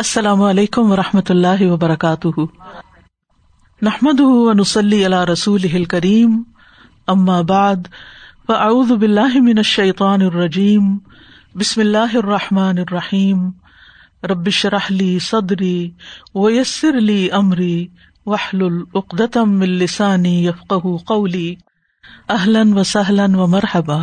السلام 0.00 0.42
علیکم 0.42 0.92
و 0.92 0.96
رحمۃ 0.96 1.30
اللہ 1.32 1.62
وبرکاتہ 1.70 2.42
نحمد 3.88 4.20
نسلی 4.58 5.02
رسول 5.32 5.84
کریم 5.94 6.40
اما 7.14 7.40
بعد 7.50 7.88
فاعوذ 8.48 8.92
باللہ 9.02 9.38
من 9.48 9.58
الشیطان 9.64 10.22
الرجیم 10.30 10.96
بسم 11.62 11.80
اللہ 11.80 12.16
الرحمٰن 12.22 12.78
الرحیم 12.88 13.46
ربش 14.32 14.64
رحلی 14.76 15.16
صدری 15.30 15.76
و 16.44 16.50
یسر 16.50 16.96
علی 17.02 17.28
عمری 17.42 17.76
وحل 18.26 18.62
العقدم 18.70 19.60
السانی 19.70 20.34
یفق 20.46 20.86
قولی 21.12 21.54
اہلن 22.38 22.76
و 22.78 22.84
سہلن 22.94 23.34
و 23.34 23.46
مرحبا 23.56 24.02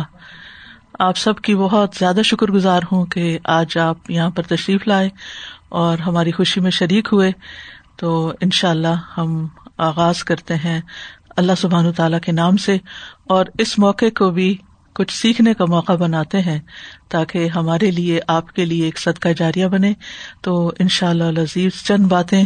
آپ 1.06 1.16
سب 1.18 1.38
کی 1.46 1.54
بہت 1.56 1.96
زیادہ 1.98 2.20
شکر 2.24 2.50
گزار 2.50 2.82
ہوں 2.92 3.04
کہ 3.14 3.36
آج 3.56 3.76
آپ 3.78 4.10
یہاں 4.10 4.30
پر 4.36 4.42
تشریف 4.52 4.86
لائے 4.88 5.08
اور 5.80 5.98
ہماری 6.06 6.30
خوشی 6.32 6.60
میں 6.60 6.70
شریک 6.70 7.08
ہوئے 7.12 7.30
تو 7.98 8.10
ان 8.40 8.50
شاء 8.58 8.70
اللہ 8.70 9.00
ہم 9.16 9.44
آغاز 9.88 10.22
کرتے 10.24 10.54
ہیں 10.64 10.80
اللہ 11.36 11.54
سبحان 11.58 11.86
و 11.86 11.92
تعالی 11.96 12.16
کے 12.24 12.32
نام 12.32 12.56
سے 12.66 12.76
اور 13.34 13.46
اس 13.64 13.78
موقع 13.78 14.04
کو 14.18 14.30
بھی 14.38 14.54
کچھ 14.98 15.12
سیکھنے 15.18 15.52
کا 15.54 15.64
موقع 15.72 15.92
بناتے 15.98 16.40
ہیں 16.42 16.58
تاکہ 17.10 17.48
ہمارے 17.56 17.90
لیے 17.90 18.20
آپ 18.36 18.52
کے 18.54 18.64
لیے 18.66 18.84
ایک 18.84 18.98
صدقہ 18.98 19.28
جاریہ 19.38 19.66
بنے 19.74 19.92
تو 20.42 20.54
ان 20.80 20.88
شاء 20.96 21.08
اللہ 21.08 21.30
لذیذ 21.40 21.82
چند 21.86 22.06
باتیں 22.12 22.42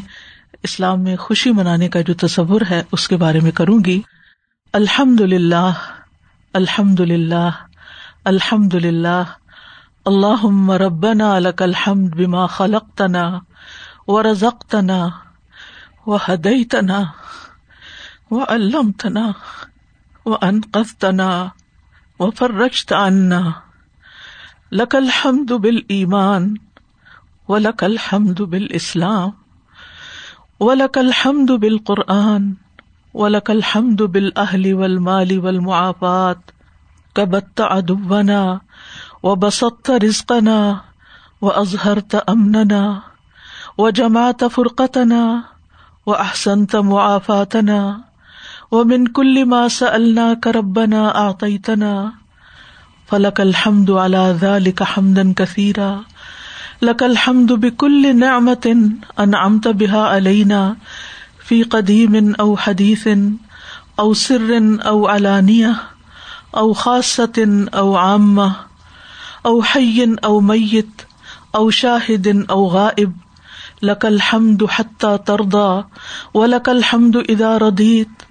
اسلام 0.64 1.02
میں 1.04 1.16
خوشی 1.20 1.50
منانے 1.56 1.88
کا 1.94 2.00
جو 2.08 2.14
تصور 2.26 2.60
ہے 2.70 2.82
اس 2.92 3.06
کے 3.08 3.16
بارے 3.24 3.40
میں 3.42 3.50
کروں 3.60 3.78
گی 3.86 4.00
الحمد 4.80 5.20
للہ 5.32 5.70
الحمد 6.60 7.00
للہ 7.10 7.50
الحمد 8.28 8.74
للہ 8.84 9.22
ربنا 10.06 10.50
مربنا 10.50 11.26
الحمد 11.64 12.10
بما 12.16 12.46
خلق 12.50 12.86
تنا 12.96 13.40
و 14.10 14.18
رزق 14.20 14.58
تنا 14.70 15.10
و 16.06 16.18
حد 16.18 16.46
تنا 16.70 17.02
و 18.30 18.40
علم 18.44 18.90
تنا 18.98 19.32
و 20.26 20.34
تنا 20.98 21.52
و 22.18 22.30
فرشت 22.30 22.88
تنا 22.88 23.52
لقل 24.72 25.08
حمد 25.22 25.52
بال 25.62 25.82
ایمان 25.90 26.54
و 27.48 27.56
لقلحمد 27.58 28.40
و 28.40 28.46
بال 28.46 28.68
اسلام 28.74 29.30
و 30.60 30.70
لق 30.72 30.98
الحمد 30.98 31.50
بالقرآن 31.60 32.54
و 33.14 33.26
لقلحمد 33.28 34.00
و 34.00 34.06
بال 34.08 34.30
اہلی 34.36 34.72
ول 34.72 34.98
مالی 34.98 35.38
ول 35.38 35.54
المعبات 35.56 36.42
کبت 37.16 37.60
ادبنا 37.70 38.42
و 39.24 39.34
بسط 39.42 39.90
رزقنا 40.04 40.58
و 41.42 41.50
اظہر 41.58 41.98
تمن 42.14 42.72
و 43.84 43.88
جما 43.98 44.30
ت 44.40 44.44
فرقتنا 44.54 45.22
و 46.06 46.10
احسن 46.14 46.64
معافاتنا 46.88 47.76
و 48.72 48.82
من 48.92 49.06
کل 49.18 49.42
اللہ 49.90 50.32
کربنا 50.42 51.32
ذالک 54.40 54.82
حمدن 54.96 55.32
کثیر 55.42 55.78
لک 56.82 57.02
الحمد 57.02 57.52
بکل 57.62 58.10
نعمت 58.20 58.66
انعمت 59.26 59.66
بحا 59.80 60.04
علین 60.16 60.52
فی 61.48 61.62
قدیم 61.76 62.16
او 62.44 62.52
حدیث 62.64 63.06
او 64.04 64.12
سر 64.26 64.50
او 64.92 65.06
علانیہ 65.14 65.72
او 66.60 66.72
خاصن 66.82 67.64
عامہ 67.72 68.48
اوحین 69.50 70.14
او 70.24 70.40
میت 70.48 71.02
او 71.60 71.70
شاہدین 71.78 72.42
اوغب 72.56 73.12
لقل 73.88 74.18
حمد 74.32 74.62
حتٰ 74.74 75.16
تردا 75.26 75.68
و 76.34 76.44
لقل 76.46 76.82
حمد 76.90 77.16
ادا 77.28 77.56
ردیت 77.58 78.22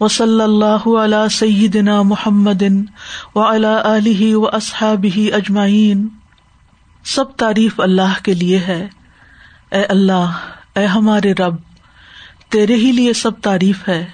و 0.00 0.08
صلی 0.16 0.40
اللہ 0.42 0.88
علیہ 1.04 1.28
س 1.36 1.76
محمد 2.06 2.62
و 3.34 3.40
اللہ 3.40 3.86
علیہ 3.92 4.34
و 4.36 4.46
اصحاب 4.60 5.06
ہی 5.16 5.32
اجمعین 5.40 6.06
سب 7.14 7.36
تعریف 7.44 7.80
اللہ 7.86 8.22
کے 8.24 8.34
لیے 8.42 8.58
ہے 8.66 8.86
اے 9.78 9.82
اللہ 9.96 10.36
اے 10.78 10.86
ہمارے 10.96 11.32
رب 11.38 11.56
تیرے 12.52 12.74
ہی 12.84 12.92
لیے 12.96 13.12
سب 13.24 13.40
تعریف 13.42 13.88
ہے 13.88 14.04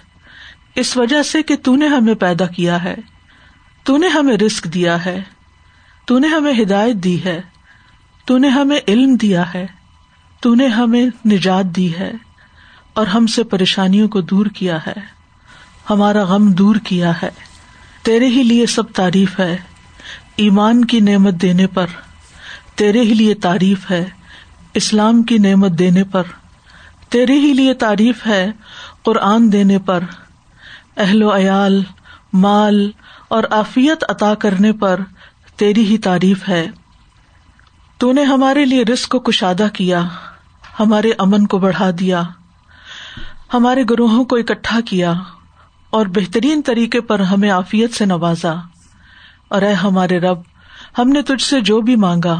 اس 0.82 0.96
وجہ 0.96 1.22
سے 1.32 1.42
کہ 1.50 1.56
تو 1.64 1.74
نے 1.76 1.86
ہمیں 1.96 2.14
پیدا 2.26 2.46
کیا 2.56 2.82
ہے 2.84 2.94
تو 3.86 3.96
نے 3.98 4.06
ہمیں 4.18 4.36
رسک 4.36 4.74
دیا 4.74 5.04
ہے 5.04 5.20
تو 6.06 6.18
نے 6.18 6.26
ہمیں 6.28 6.52
ہدایت 6.62 6.96
دی 7.04 7.16
ہے 7.24 7.40
تو 8.26 8.36
نے 8.38 8.48
ہمیں 8.56 8.78
علم 8.88 9.14
دیا 9.20 9.42
ہے 9.54 9.66
تو 10.42 10.54
نے 10.54 10.66
ہمیں 10.78 11.04
نجات 11.32 11.74
دی 11.76 11.88
ہے 11.98 12.10
اور 13.00 13.06
ہم 13.14 13.26
سے 13.34 13.44
پریشانیوں 13.52 14.08
کو 14.16 14.20
دور 14.32 14.46
کیا 14.56 14.78
ہے 14.86 14.92
ہمارا 15.90 16.24
غم 16.32 16.50
دور 16.58 16.76
کیا 16.88 17.12
ہے 17.22 17.30
تیرے 18.08 18.26
ہی 18.34 18.42
لیے 18.42 18.66
سب 18.74 18.92
تعریف 18.96 19.38
ہے 19.40 19.56
ایمان 20.44 20.84
کی 20.92 21.00
نعمت 21.08 21.34
دینے 21.42 21.66
پر 21.78 21.90
تیرے 22.76 23.00
ہی 23.08 23.14
لیے 23.14 23.34
تعریف 23.48 23.90
ہے 23.90 24.04
اسلام 24.80 25.22
کی 25.30 25.38
نعمت 25.38 25.78
دینے 25.78 26.04
پر 26.12 26.22
تیرے 27.14 27.34
ہی 27.44 27.52
لیے 27.54 27.74
تعریف 27.86 28.26
ہے 28.26 28.46
قرآن 29.04 29.50
دینے 29.52 29.78
پر 29.86 30.04
اہل 31.06 31.22
و 31.22 31.34
عیال 31.36 31.82
مال 32.46 32.90
اور 33.36 33.44
آفیت 33.62 34.04
عطا 34.10 34.34
کرنے 34.44 34.72
پر 34.80 35.00
تیری 35.58 35.84
ہی 35.86 35.96
تعریف 36.04 36.48
ہے 36.48 36.66
تو 38.00 38.10
نے 38.12 38.22
ہمارے 38.30 38.64
لیے 38.66 38.84
رسک 38.92 39.08
کو 39.10 39.18
کشادہ 39.26 39.66
کیا 39.74 40.00
ہمارے 40.78 41.10
امن 41.24 41.46
کو 41.52 41.58
بڑھا 41.64 41.90
دیا 41.98 42.22
ہمارے 43.54 43.82
گروہوں 43.90 44.24
کو 44.32 44.36
اکٹھا 44.36 44.80
کیا 44.88 45.12
اور 45.98 46.06
بہترین 46.14 46.62
طریقے 46.66 47.00
پر 47.10 47.20
ہمیں 47.32 47.50
عافیت 47.50 47.94
سے 47.94 48.04
نوازا 48.06 48.52
اور 49.56 49.62
اے 49.62 49.72
ہمارے 49.82 50.18
رب 50.20 50.38
ہم 50.98 51.08
نے 51.08 51.22
تجھ 51.28 51.42
سے 51.44 51.60
جو 51.70 51.80
بھی 51.90 51.96
مانگا 52.06 52.36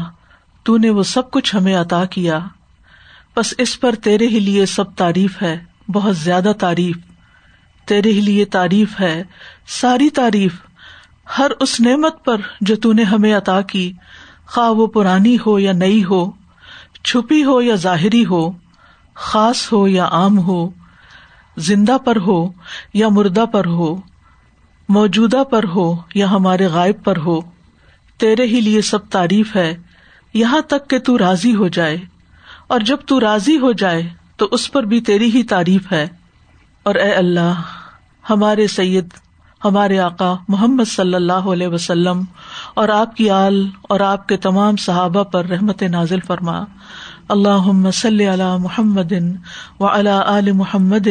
تو 0.67 0.77
نے 0.85 0.89
وہ 0.97 1.03
سب 1.15 1.31
کچھ 1.31 1.55
ہمیں 1.55 1.75
عطا 1.79 2.03
کیا 2.15 2.39
بس 3.37 3.53
اس 3.65 3.79
پر 3.79 3.95
تیرے 4.03 4.27
ہی 4.35 4.39
لیے 4.39 4.65
سب 4.75 4.95
تعریف 5.03 5.41
ہے 5.41 5.57
بہت 5.93 6.17
زیادہ 6.17 6.51
تعریف 6.59 6.97
تیرے 7.87 8.11
ہی 8.11 8.21
لیے 8.27 8.45
تعریف 8.59 8.99
ہے 9.01 9.21
ساری 9.81 10.09
تعریف 10.19 10.61
ہر 11.37 11.51
اس 11.65 11.79
نعمت 11.81 12.23
پر 12.25 12.41
جو 12.69 12.75
تون 12.81 12.95
نے 12.95 13.03
ہمیں 13.11 13.33
عطا 13.35 13.59
کی 13.73 13.91
خواہ 14.53 14.69
وہ 14.79 14.87
پرانی 14.95 15.35
ہو 15.45 15.57
یا 15.59 15.71
نئی 15.73 16.03
ہو 16.09 16.25
چھپی 17.03 17.43
ہو 17.45 17.61
یا 17.61 17.75
ظاہری 17.85 18.23
ہو 18.25 18.49
خاص 19.29 19.71
ہو 19.71 19.87
یا 19.87 20.05
عام 20.17 20.37
ہو 20.47 20.69
زندہ 21.67 21.97
پر 22.05 22.17
ہو 22.27 22.37
یا 23.01 23.07
مردہ 23.17 23.45
پر 23.51 23.65
ہو 23.79 23.95
موجودہ 24.95 25.43
پر 25.51 25.63
ہو 25.75 25.93
یا 26.15 26.29
ہمارے 26.31 26.65
غائب 26.73 27.03
پر 27.03 27.17
ہو 27.25 27.39
تیرے 28.19 28.45
ہی 28.47 28.59
لیے 28.61 28.81
سب 28.89 29.07
تعریف 29.11 29.55
ہے 29.55 29.73
یہاں 30.41 30.61
تک 30.69 30.89
کہ 30.89 30.99
تو 31.07 31.17
راضی 31.17 31.53
ہو 31.55 31.67
جائے 31.77 31.97
اور 32.75 32.81
جب 32.89 32.99
تو 33.07 33.19
راضی 33.19 33.57
ہو 33.59 33.71
جائے 33.83 34.07
تو 34.37 34.47
اس 34.55 34.71
پر 34.71 34.83
بھی 34.93 34.99
تیری 35.09 35.29
ہی 35.35 35.43
تعریف 35.53 35.91
ہے 35.91 36.07
اور 36.89 36.95
اے 37.05 37.11
اللہ 37.13 37.61
ہمارے 38.29 38.67
سید 38.67 39.13
ہمارے 39.65 39.97
آقا 40.05 40.33
محمد 40.53 40.87
صلی 40.87 41.15
اللہ 41.15 41.45
علیہ 41.51 41.67
وسلم 41.75 42.19
اور 42.81 42.89
آپ 42.95 43.15
کی 43.15 43.29
آل 43.37 43.55
اور 43.93 43.99
آپ 44.07 44.27
کے 44.27 44.37
تمام 44.45 44.75
صحابہ 44.83 45.23
پر 45.35 45.45
رحمت 45.53 45.81
نازل 45.93 46.19
فرما 46.27 46.57
اللہ 47.35 47.69
صلی 47.99 48.27
علی 48.33 48.49
محمد 48.65 49.13
و 49.79 49.85
الا 49.89 50.19
عل 50.37 50.51
محمد 50.61 51.07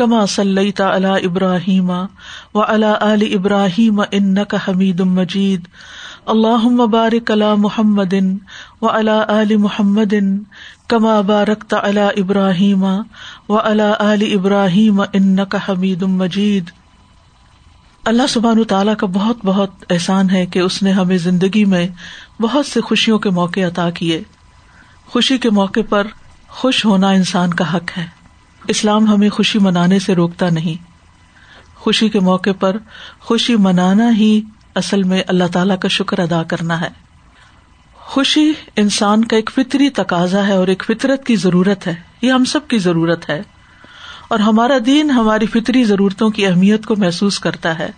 کما 0.00 0.24
صلی 0.34 0.68
علی 0.88 1.14
ابراہیم 1.26 1.90
و 1.90 2.62
الا 2.66 2.94
علی 3.10 3.32
ابراہیم 3.34 4.00
ان 4.10 4.44
کا 4.48 4.56
حمید 4.68 5.00
مجید 5.16 5.68
اللہ 6.34 6.68
بارک 6.96 7.30
اللہ 7.32 7.54
محمد 7.58 8.14
و 8.82 8.88
علی 9.28 9.56
محمد 9.66 10.14
کما 10.88 11.20
بارک 11.32 11.72
علی 11.82 12.06
ابراہیم 12.22 12.84
و 12.84 13.58
الا 13.62 13.92
علی 14.12 14.32
ابراہیم 14.34 15.00
ان 15.12 15.44
کا 15.50 15.58
حمید 15.68 16.02
مجید 16.20 16.72
اللہ 18.08 18.26
سبحان 18.32 18.62
تعالیٰ 18.68 18.94
کا 18.98 19.06
بہت 19.12 19.44
بہت 19.44 19.82
احسان 19.92 20.28
ہے 20.30 20.44
کہ 20.52 20.58
اس 20.58 20.82
نے 20.82 20.92
ہمیں 20.98 21.16
زندگی 21.24 21.64
میں 21.72 21.86
بہت 22.40 22.66
سے 22.66 22.80
خوشیوں 22.90 23.18
کے 23.24 23.30
موقع 23.38 23.66
عطا 23.66 23.88
کیے 23.98 24.20
خوشی 25.12 25.36
کے 25.38 25.50
موقع 25.58 25.80
پر 25.88 26.06
خوش 26.60 26.84
ہونا 26.84 27.10
انسان 27.18 27.52
کا 27.54 27.64
حق 27.74 27.90
ہے 27.96 28.04
اسلام 28.76 29.08
ہمیں 29.12 29.28
خوشی 29.38 29.58
منانے 29.66 29.98
سے 30.06 30.14
روکتا 30.20 30.48
نہیں 30.60 30.82
خوشی 31.82 32.08
کے 32.16 32.20
موقع 32.30 32.50
پر 32.60 32.76
خوشی 33.28 33.56
منانا 33.66 34.08
ہی 34.16 34.30
اصل 34.82 35.02
میں 35.12 35.22
اللہ 35.34 35.52
تعالیٰ 35.52 35.78
کا 35.82 35.88
شکر 35.98 36.18
ادا 36.26 36.42
کرنا 36.52 36.80
ہے 36.80 36.88
خوشی 38.14 38.50
انسان 38.84 39.24
کا 39.32 39.36
ایک 39.36 39.50
فطری 39.54 39.90
تقاضا 40.00 40.46
ہے 40.46 40.56
اور 40.62 40.68
ایک 40.74 40.84
فطرت 40.88 41.26
کی 41.26 41.36
ضرورت 41.44 41.86
ہے 41.86 41.94
یہ 42.22 42.32
ہم 42.32 42.44
سب 42.56 42.68
کی 42.68 42.78
ضرورت 42.88 43.30
ہے 43.30 43.40
اور 44.34 44.40
ہمارا 44.46 44.76
دین 44.86 45.10
ہماری 45.10 45.46
فطری 45.52 45.82
ضرورتوں 45.90 46.28
کی 46.38 46.46
اہمیت 46.46 46.86
کو 46.86 46.96
محسوس 47.02 47.38
کرتا 47.40 47.78
ہے 47.78 47.90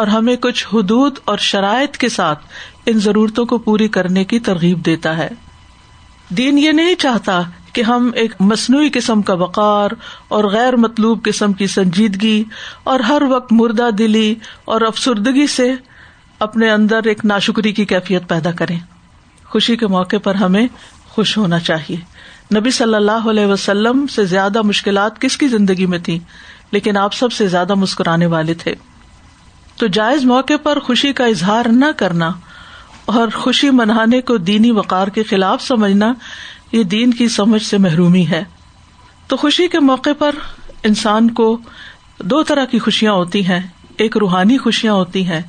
اور 0.00 0.06
ہمیں 0.12 0.36
کچھ 0.42 0.66
حدود 0.72 1.18
اور 1.32 1.38
شرائط 1.52 1.96
کے 2.04 2.08
ساتھ 2.08 2.44
ان 2.92 2.98
ضرورتوں 3.06 3.44
کو 3.46 3.58
پوری 3.66 3.88
کرنے 3.96 4.24
کی 4.32 4.38
ترغیب 4.48 4.84
دیتا 4.86 5.16
ہے 5.16 5.28
دین 6.36 6.58
یہ 6.58 6.72
نہیں 6.72 6.94
چاہتا 7.00 7.40
کہ 7.72 7.82
ہم 7.82 8.10
ایک 8.22 8.32
مصنوعی 8.40 8.88
قسم 8.92 9.22
کا 9.28 9.34
وقار 9.42 9.90
اور 10.36 10.44
غیر 10.52 10.76
مطلوب 10.86 11.22
قسم 11.24 11.52
کی 11.60 11.66
سنجیدگی 11.74 12.42
اور 12.92 13.00
ہر 13.08 13.22
وقت 13.30 13.52
مردہ 13.60 13.88
دلی 13.98 14.34
اور 14.74 14.80
افسردگی 14.88 15.46
سے 15.56 15.72
اپنے 16.46 16.70
اندر 16.70 17.04
ایک 17.08 17.24
ناشکری 17.32 17.72
کی 17.72 17.84
کیفیت 17.94 18.28
پیدا 18.28 18.50
کریں 18.60 18.78
خوشی 19.50 19.76
کے 19.76 19.86
موقع 19.96 20.16
پر 20.22 20.34
ہمیں 20.34 20.66
خوش 21.14 21.36
ہونا 21.38 21.58
چاہیے 21.68 21.96
نبی 22.54 22.70
صلی 22.70 22.94
اللہ 22.94 23.26
علیہ 23.30 23.46
وسلم 23.46 24.06
سے 24.14 24.24
زیادہ 24.26 24.62
مشکلات 24.62 25.20
کس 25.20 25.36
کی 25.38 25.48
زندگی 25.48 25.86
میں 25.86 25.98
تھی 26.08 26.18
لیکن 26.72 26.96
آپ 26.96 27.14
سب 27.14 27.32
سے 27.32 27.46
زیادہ 27.48 27.74
مسکرانے 27.74 28.26
والے 28.34 28.54
تھے 28.62 28.74
تو 29.78 29.86
جائز 29.98 30.24
موقع 30.24 30.56
پر 30.62 30.78
خوشی 30.86 31.12
کا 31.20 31.24
اظہار 31.26 31.66
نہ 31.72 31.84
کرنا 31.96 32.30
اور 33.20 33.28
خوشی 33.34 33.70
منہانے 33.76 34.20
کو 34.30 34.36
دینی 34.50 34.70
وقار 34.72 35.08
کے 35.14 35.22
خلاف 35.30 35.62
سمجھنا 35.62 36.12
یہ 36.72 36.82
دین 36.96 37.12
کی 37.14 37.28
سمجھ 37.28 37.62
سے 37.62 37.78
محرومی 37.84 38.26
ہے 38.30 38.42
تو 39.28 39.36
خوشی 39.36 39.66
کے 39.72 39.80
موقع 39.80 40.10
پر 40.18 40.34
انسان 40.88 41.30
کو 41.40 41.56
دو 42.30 42.42
طرح 42.48 42.64
کی 42.70 42.78
خوشیاں 42.78 43.12
ہوتی 43.12 43.44
ہیں 43.46 43.60
ایک 44.02 44.16
روحانی 44.18 44.56
خوشیاں 44.58 44.92
ہوتی 44.94 45.24
ہیں 45.26 45.40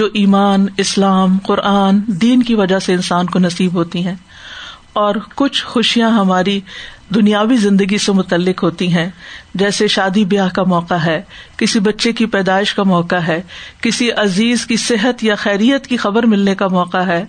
جو 0.00 0.08
ایمان 0.22 0.66
اسلام 0.78 1.38
قرآن 1.46 2.00
دین 2.22 2.42
کی 2.42 2.54
وجہ 2.54 2.78
سے 2.86 2.94
انسان 2.94 3.26
کو 3.26 3.38
نصیب 3.38 3.74
ہوتی 3.74 4.04
ہیں 4.06 4.14
اور 5.00 5.14
کچھ 5.36 5.64
خوشیاں 5.66 6.08
ہماری 6.10 6.60
دنیاوی 7.14 7.56
زندگی 7.64 7.96
سے 8.04 8.12
متعلق 8.18 8.62
ہوتی 8.62 8.86
ہیں 8.92 9.08
جیسے 9.62 9.86
شادی 9.94 10.24
بیاہ 10.32 10.48
کا 10.54 10.62
موقع 10.72 10.94
ہے 11.04 11.20
کسی 11.58 11.80
بچے 11.88 12.12
کی 12.20 12.26
پیدائش 12.36 12.72
کا 12.74 12.82
موقع 12.92 13.16
ہے 13.26 13.40
کسی 13.82 14.10
عزیز 14.24 14.64
کی 14.66 14.76
صحت 14.86 15.24
یا 15.24 15.34
خیریت 15.42 15.86
کی 15.86 15.96
خبر 16.04 16.26
ملنے 16.34 16.54
کا 16.62 16.68
موقع 16.78 17.02
ہے 17.12 17.24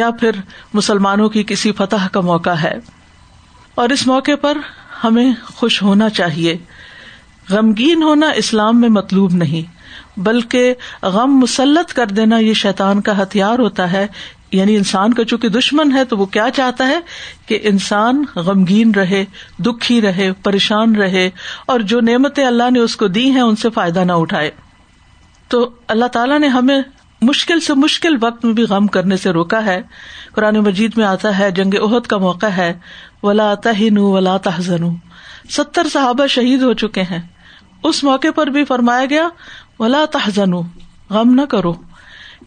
یا 0.00 0.10
پھر 0.20 0.40
مسلمانوں 0.74 1.28
کی 1.36 1.42
کسی 1.52 1.72
فتح 1.80 2.06
کا 2.16 2.20
موقع 2.28 2.54
ہے 2.64 2.74
اور 3.84 3.96
اس 3.96 4.06
موقع 4.06 4.34
پر 4.42 4.58
ہمیں 5.04 5.32
خوش 5.44 5.82
ہونا 5.82 6.08
چاہیے 6.20 6.56
غمگین 7.50 8.02
ہونا 8.08 8.28
اسلام 8.44 8.80
میں 8.80 8.88
مطلوب 9.00 9.34
نہیں 9.44 9.78
بلکہ 10.28 10.74
غم 11.16 11.38
مسلط 11.40 11.92
کر 11.94 12.06
دینا 12.20 12.38
یہ 12.38 12.54
شیطان 12.64 13.00
کا 13.08 13.16
ہتھیار 13.22 13.58
ہوتا 13.66 13.90
ہے 13.92 14.06
یعنی 14.52 14.76
انسان 14.76 15.12
کا 15.14 15.24
چونکہ 15.32 15.48
دشمن 15.56 15.92
ہے 15.96 16.04
تو 16.12 16.16
وہ 16.18 16.26
کیا 16.36 16.46
چاہتا 16.54 16.86
ہے 16.88 16.98
کہ 17.46 17.58
انسان 17.70 18.22
غمگین 18.46 18.90
رہے 18.94 19.24
دکھی 19.66 20.00
رہے 20.02 20.30
پریشان 20.42 20.94
رہے 20.96 21.28
اور 21.74 21.80
جو 21.92 22.00
نعمتیں 22.10 22.44
اللہ 22.44 22.70
نے 22.72 22.78
اس 22.80 22.96
کو 23.02 23.06
دی 23.18 23.28
ہیں 23.30 23.40
ان 23.40 23.56
سے 23.64 23.70
فائدہ 23.74 24.04
نہ 24.06 24.12
اٹھائے 24.24 24.50
تو 25.54 25.68
اللہ 25.94 26.06
تعالیٰ 26.12 26.38
نے 26.40 26.46
ہمیں 26.56 26.80
مشکل 27.28 27.60
سے 27.60 27.74
مشکل 27.74 28.16
وقت 28.20 28.44
میں 28.44 28.52
بھی 28.54 28.62
غم 28.68 28.86
کرنے 28.96 29.16
سے 29.22 29.30
روکا 29.38 29.64
ہے 29.64 29.80
قرآن 30.34 30.58
مجید 30.64 30.96
میں 30.98 31.04
آتا 31.04 31.38
ہے 31.38 31.50
جنگ 31.56 31.74
عہد 31.82 32.06
کا 32.10 32.18
موقع 32.18 32.46
ہے 32.56 32.72
ولا 33.22 33.52
ولا 33.98 34.36
تحزن 34.44 34.88
ستر 35.56 35.88
صحابہ 35.92 36.26
شہید 36.36 36.62
ہو 36.62 36.72
چکے 36.84 37.02
ہیں 37.10 37.18
اس 37.90 38.02
موقع 38.04 38.30
پر 38.34 38.46
بھی 38.54 38.64
فرمایا 38.64 39.04
گیا 39.10 39.28
ولا 39.78 40.04
تحزن 40.12 40.52
غم 41.10 41.34
نہ 41.34 41.44
کرو 41.50 41.72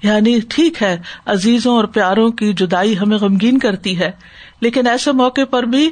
یعنی 0.03 0.39
ٹھیک 0.49 0.81
ہے 0.83 0.95
عزیزوں 1.33 1.75
اور 1.75 1.83
پیاروں 1.97 2.29
کی 2.39 2.51
جدائی 2.61 2.97
ہمیں 2.99 3.17
غمگین 3.17 3.59
کرتی 3.65 3.97
ہے 3.99 4.09
لیکن 4.61 4.87
ایسے 4.87 5.11
موقع 5.21 5.43
پر 5.51 5.63
بھی 5.75 5.89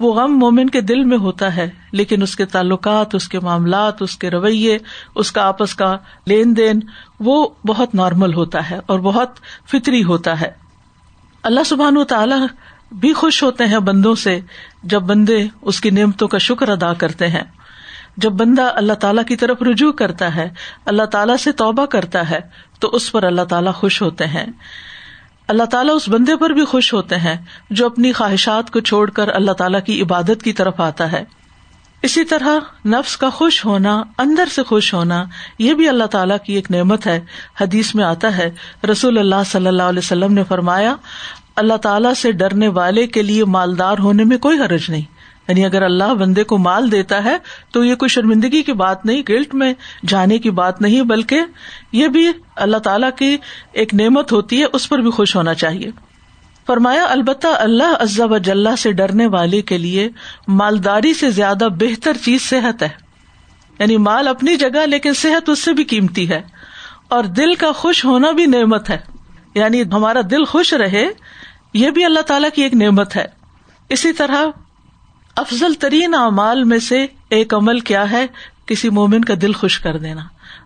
وہ 0.00 0.12
غم 0.14 0.36
مومن 0.38 0.70
کے 0.76 0.80
دل 0.90 1.04
میں 1.12 1.18
ہوتا 1.18 1.54
ہے 1.56 1.66
لیکن 2.00 2.22
اس 2.22 2.34
کے 2.36 2.44
تعلقات 2.56 3.14
اس 3.14 3.28
کے 3.34 3.40
معاملات 3.48 4.02
اس 4.02 4.16
کے 4.24 4.30
رویے 4.30 4.76
اس 5.22 5.32
کا 5.32 5.46
آپس 5.48 5.74
کا 5.82 5.96
لین 6.32 6.56
دین 6.56 6.80
وہ 7.28 7.36
بہت 7.68 7.94
نارمل 8.00 8.34
ہوتا 8.34 8.68
ہے 8.70 8.78
اور 8.92 8.98
بہت 9.08 9.40
فطری 9.70 10.02
ہوتا 10.12 10.40
ہے 10.40 10.50
اللہ 11.50 11.64
سبحان 11.66 11.96
و 11.96 12.04
تعالی 12.14 12.34
بھی 13.04 13.12
خوش 13.22 13.42
ہوتے 13.42 13.64
ہیں 13.70 13.78
بندوں 13.88 14.14
سے 14.24 14.38
جب 14.92 15.02
بندے 15.12 15.44
اس 15.72 15.80
کی 15.86 15.90
نعمتوں 15.98 16.28
کا 16.34 16.38
شکر 16.48 16.68
ادا 16.78 16.92
کرتے 17.04 17.26
ہیں 17.36 17.42
جب 18.22 18.32
بندہ 18.40 18.70
اللہ 18.76 18.92
تعالیٰ 19.00 19.22
کی 19.28 19.36
طرف 19.36 19.62
رجوع 19.70 19.90
کرتا 20.00 20.34
ہے 20.34 20.48
اللہ 20.92 21.04
تعالیٰ 21.12 21.36
سے 21.44 21.52
توبہ 21.62 21.86
کرتا 21.94 22.28
ہے 22.30 22.38
تو 22.80 22.88
اس 22.96 23.10
پر 23.12 23.22
اللہ 23.30 23.42
تعالیٰ 23.50 23.72
خوش 23.74 24.00
ہوتے 24.02 24.26
ہیں 24.34 24.44
اللہ 25.54 25.64
تعالیٰ 25.70 25.94
اس 25.96 26.08
بندے 26.08 26.36
پر 26.40 26.50
بھی 26.58 26.64
خوش 26.64 26.92
ہوتے 26.94 27.16
ہیں 27.24 27.34
جو 27.78 27.86
اپنی 27.86 28.12
خواہشات 28.20 28.70
کو 28.72 28.80
چھوڑ 28.90 29.08
کر 29.16 29.28
اللہ 29.34 29.52
تعالیٰ 29.62 29.80
کی 29.86 30.00
عبادت 30.02 30.42
کی 30.42 30.52
طرف 30.60 30.80
آتا 30.80 31.10
ہے 31.12 31.22
اسی 32.08 32.24
طرح 32.30 32.58
نفس 32.94 33.16
کا 33.16 33.28
خوش 33.36 33.64
ہونا 33.64 34.02
اندر 34.24 34.48
سے 34.54 34.62
خوش 34.70 34.92
ہونا 34.94 35.22
یہ 35.58 35.74
بھی 35.74 35.88
اللہ 35.88 36.04
تعالیٰ 36.14 36.36
کی 36.46 36.52
ایک 36.54 36.70
نعمت 36.70 37.06
ہے 37.06 37.18
حدیث 37.60 37.94
میں 37.94 38.04
آتا 38.04 38.36
ہے 38.38 38.50
رسول 38.90 39.18
اللہ 39.18 39.42
صلی 39.50 39.66
اللہ 39.66 39.90
علیہ 39.92 39.98
وسلم 40.04 40.32
نے 40.34 40.44
فرمایا 40.48 40.94
اللہ 41.62 41.76
تعالیٰ 41.82 42.12
سے 42.22 42.32
ڈرنے 42.42 42.68
والے 42.78 43.06
کے 43.16 43.22
لیے 43.22 43.44
مالدار 43.56 43.98
ہونے 44.06 44.24
میں 44.32 44.38
کوئی 44.46 44.58
حرج 44.60 44.90
نہیں 44.90 45.12
یعنی 45.48 45.64
اگر 45.64 45.82
اللہ 45.82 46.12
بندے 46.18 46.44
کو 46.50 46.58
مال 46.58 46.90
دیتا 46.92 47.22
ہے 47.24 47.36
تو 47.72 47.84
یہ 47.84 47.94
کوئی 48.02 48.08
شرمندگی 48.08 48.62
کی 48.68 48.72
بات 48.84 49.04
نہیں 49.06 49.22
گلٹ 49.28 49.54
میں 49.62 49.72
جانے 50.08 50.38
کی 50.44 50.50
بات 50.62 50.80
نہیں 50.82 51.02
بلکہ 51.10 51.40
یہ 51.92 52.08
بھی 52.14 52.30
اللہ 52.66 52.76
تعالیٰ 52.86 53.10
کی 53.18 53.36
ایک 53.82 53.94
نعمت 54.00 54.32
ہوتی 54.32 54.60
ہے 54.60 54.66
اس 54.78 54.88
پر 54.88 54.98
بھی 55.04 55.10
خوش 55.18 55.36
ہونا 55.36 55.54
چاہیے 55.64 55.90
فرمایا 56.66 57.04
البتہ 57.10 57.46
اللہ 57.60 57.94
عزا 58.00 58.36
جلح 58.44 58.76
سے 58.82 58.92
ڈرنے 59.00 59.26
والے 59.34 59.60
کے 59.70 59.78
لیے 59.78 60.08
مالداری 60.60 61.12
سے 61.14 61.30
زیادہ 61.38 61.68
بہتر 61.80 62.16
چیز 62.24 62.40
صحت 62.48 62.82
ہے 62.82 62.88
یعنی 63.78 63.96
مال 64.06 64.28
اپنی 64.28 64.54
جگہ 64.56 64.86
لیکن 64.86 65.14
صحت 65.22 65.48
اس 65.50 65.64
سے 65.64 65.72
بھی 65.78 65.84
قیمتی 65.94 66.28
ہے 66.28 66.40
اور 67.14 67.24
دل 67.40 67.54
کا 67.60 67.72
خوش 67.80 68.04
ہونا 68.04 68.30
بھی 68.40 68.46
نعمت 68.56 68.90
ہے 68.90 68.98
یعنی 69.54 69.82
ہمارا 69.92 70.20
دل 70.30 70.44
خوش 70.54 70.72
رہے 70.84 71.06
یہ 71.82 71.90
بھی 71.98 72.04
اللہ 72.04 72.20
تعالیٰ 72.26 72.48
کی 72.54 72.62
ایک 72.62 72.74
نعمت 72.82 73.16
ہے 73.16 73.26
اسی 73.94 74.12
طرح 74.20 74.44
افضل 75.42 75.74
ترین 75.80 76.14
اعمال 76.14 76.62
میں 76.72 76.78
سے 76.88 77.04
ایک 77.36 77.54
عمل 77.54 77.80
کیا 77.90 78.10
ہے 78.10 78.26
کسی 78.66 78.90
مومن 78.98 79.24
کا 79.30 79.34
دل 79.42 79.52
خوش 79.62 79.78
کر 79.86 79.96
دینا 80.02 80.22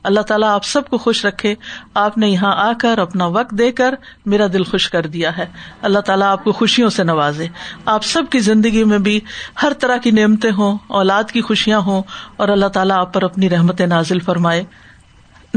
اللہ 0.08 0.20
تعالیٰ 0.28 0.48
آپ 0.54 0.64
سب 0.64 0.88
کو 0.90 0.98
خوش 1.04 1.24
رکھے 1.24 1.54
آپ 2.00 2.18
نے 2.18 2.28
یہاں 2.28 2.52
آ 2.64 2.70
کر 2.80 2.98
اپنا 2.98 3.26
وقت 3.36 3.50
دے 3.58 3.70
کر 3.80 3.94
میرا 4.34 4.46
دل 4.52 4.64
خوش 4.64 4.88
کر 4.90 5.06
دیا 5.14 5.36
ہے 5.36 5.46
اللہ 5.88 5.98
تعالیٰ 6.08 6.26
آپ 6.32 6.44
کو 6.44 6.52
خوشیوں 6.58 6.90
سے 6.98 7.02
نوازے 7.04 7.46
آپ 7.94 8.04
سب 8.04 8.30
کی 8.30 8.38
زندگی 8.50 8.84
میں 8.92 8.98
بھی 9.08 9.18
ہر 9.62 9.72
طرح 9.80 9.96
کی 10.02 10.10
نعمتیں 10.20 10.50
ہوں 10.58 10.78
اولاد 11.00 11.32
کی 11.32 11.40
خوشیاں 11.48 11.78
ہوں 11.88 12.02
اور 12.36 12.48
اللہ 12.56 12.68
تعالیٰ 12.78 12.98
آپ 13.00 13.12
پر 13.14 13.22
اپنی 13.30 13.50
رحمت 13.50 13.80
نازل 13.96 14.18
فرمائے 14.30 14.62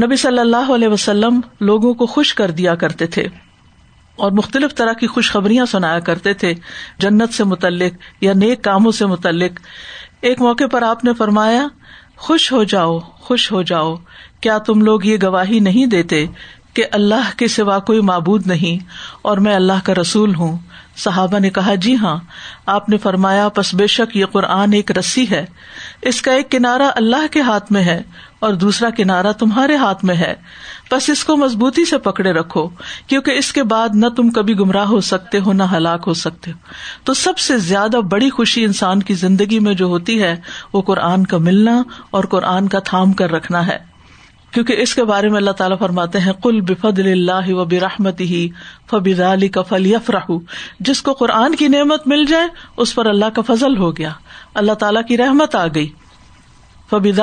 نبی 0.04 0.16
صلی 0.26 0.38
اللہ 0.40 0.70
علیہ 0.74 0.88
وسلم 0.88 1.40
لوگوں 1.70 1.94
کو 2.02 2.06
خوش 2.16 2.34
کر 2.34 2.50
دیا 2.62 2.74
کرتے 2.84 3.06
تھے 3.16 3.26
اور 4.20 4.30
مختلف 4.38 4.74
طرح 4.76 4.92
کی 5.00 5.06
خوشخبریاں 5.12 5.64
سنایا 5.66 5.98
کرتے 6.08 6.32
تھے 6.42 6.52
جنت 7.00 7.34
سے 7.34 7.44
متعلق 7.52 8.22
یا 8.24 8.32
نیک 8.36 8.62
کاموں 8.64 8.92
سے 9.00 9.06
متعلق 9.12 9.60
ایک 10.30 10.40
موقع 10.40 10.64
پر 10.72 10.82
آپ 10.88 11.04
نے 11.04 11.14
فرمایا 11.18 11.66
خوش 12.26 12.50
ہو 12.52 12.62
جاؤ 12.72 12.98
خوش 13.28 13.50
ہو 13.52 13.62
جاؤ 13.70 13.94
کیا 14.40 14.58
تم 14.66 14.80
لوگ 14.82 15.04
یہ 15.06 15.16
گواہی 15.22 15.58
نہیں 15.68 15.86
دیتے 15.96 16.24
کہ 16.74 16.84
اللہ 16.98 17.30
کے 17.38 17.48
سوا 17.54 17.78
کوئی 17.88 18.00
معبود 18.10 18.46
نہیں 18.46 18.84
اور 19.30 19.38
میں 19.46 19.54
اللہ 19.54 19.80
کا 19.84 19.94
رسول 20.00 20.34
ہوں 20.34 20.56
صحابہ 21.04 21.38
نے 21.38 21.50
کہا 21.56 21.74
جی 21.84 21.94
ہاں 22.00 22.16
آپ 22.72 22.88
نے 22.88 22.96
فرمایا 23.02 23.48
پس 23.58 23.72
بے 23.74 23.86
شک 23.92 24.16
یہ 24.16 24.26
قرآن 24.32 24.72
ایک 24.78 24.90
رسی 24.98 25.24
ہے 25.30 25.44
اس 26.10 26.20
کا 26.22 26.32
ایک 26.32 26.50
کنارا 26.50 26.90
اللہ 27.02 27.26
کے 27.32 27.40
ہاتھ 27.48 27.70
میں 27.72 27.82
ہے 27.84 28.00
اور 28.46 28.54
دوسرا 28.64 28.88
کنارا 28.96 29.30
تمہارے 29.42 29.76
ہاتھ 29.84 30.04
میں 30.04 30.14
ہے 30.14 30.34
بس 30.90 31.08
اس 31.10 31.22
کو 31.24 31.36
مضبوطی 31.42 31.84
سے 31.90 31.98
پکڑے 32.06 32.32
رکھو 32.38 32.68
کیونکہ 33.12 33.38
اس 33.38 33.52
کے 33.58 33.62
بعد 33.74 33.94
نہ 34.04 34.08
تم 34.16 34.30
کبھی 34.38 34.58
گمراہ 34.58 34.86
ہو 34.88 35.00
سکتے 35.10 35.38
ہو 35.46 35.52
نہ 35.52 35.62
ہلاک 35.76 36.04
ہو 36.06 36.14
سکتے 36.24 36.50
ہو 36.52 36.72
تو 37.10 37.14
سب 37.22 37.38
سے 37.46 37.58
زیادہ 37.68 38.00
بڑی 38.16 38.28
خوشی 38.38 38.64
انسان 38.64 39.02
کی 39.10 39.14
زندگی 39.24 39.58
میں 39.68 39.74
جو 39.82 39.86
ہوتی 39.94 40.20
ہے 40.22 40.34
وہ 40.72 40.82
قرآن 40.90 41.26
کا 41.34 41.38
ملنا 41.48 41.82
اور 42.18 42.24
قرآن 42.36 42.68
کا 42.74 42.78
تھام 42.92 43.12
کر 43.22 43.30
رکھنا 43.32 43.66
ہے 43.66 43.78
کیونکہ 44.54 44.80
اس 44.82 44.94
کے 44.94 45.04
بارے 45.10 45.28
میں 45.30 45.36
اللہ 45.36 45.50
تعالیٰ 45.58 45.78
فرماتے 45.78 46.18
ہیں 46.20 46.32
کل 46.42 46.60
بفد 46.68 46.98
اللہ 46.98 47.50
و 47.52 47.64
برحمت 47.68 48.20
ہی 48.20 48.40
فبیز 48.90 49.20
علی 49.28 49.48
کا 49.56 49.62
فلیف 49.68 50.10
رہ 50.16 50.30
جس 50.88 51.00
کو 51.02 51.12
قرآن 51.22 51.54
کی 51.62 51.68
نعمت 51.74 52.06
مل 52.12 52.24
جائے 52.28 52.48
اس 52.84 52.94
پر 52.94 53.06
اللہ 53.12 53.30
کا 53.36 53.42
فضل 53.52 53.76
ہو 53.78 53.90
گیا 53.96 54.10
اللہ 54.62 54.72
تعالیٰ 54.82 55.02
کی 55.08 55.16
رحمت 55.24 55.54
آ 55.56 55.66
گئی 55.74 55.88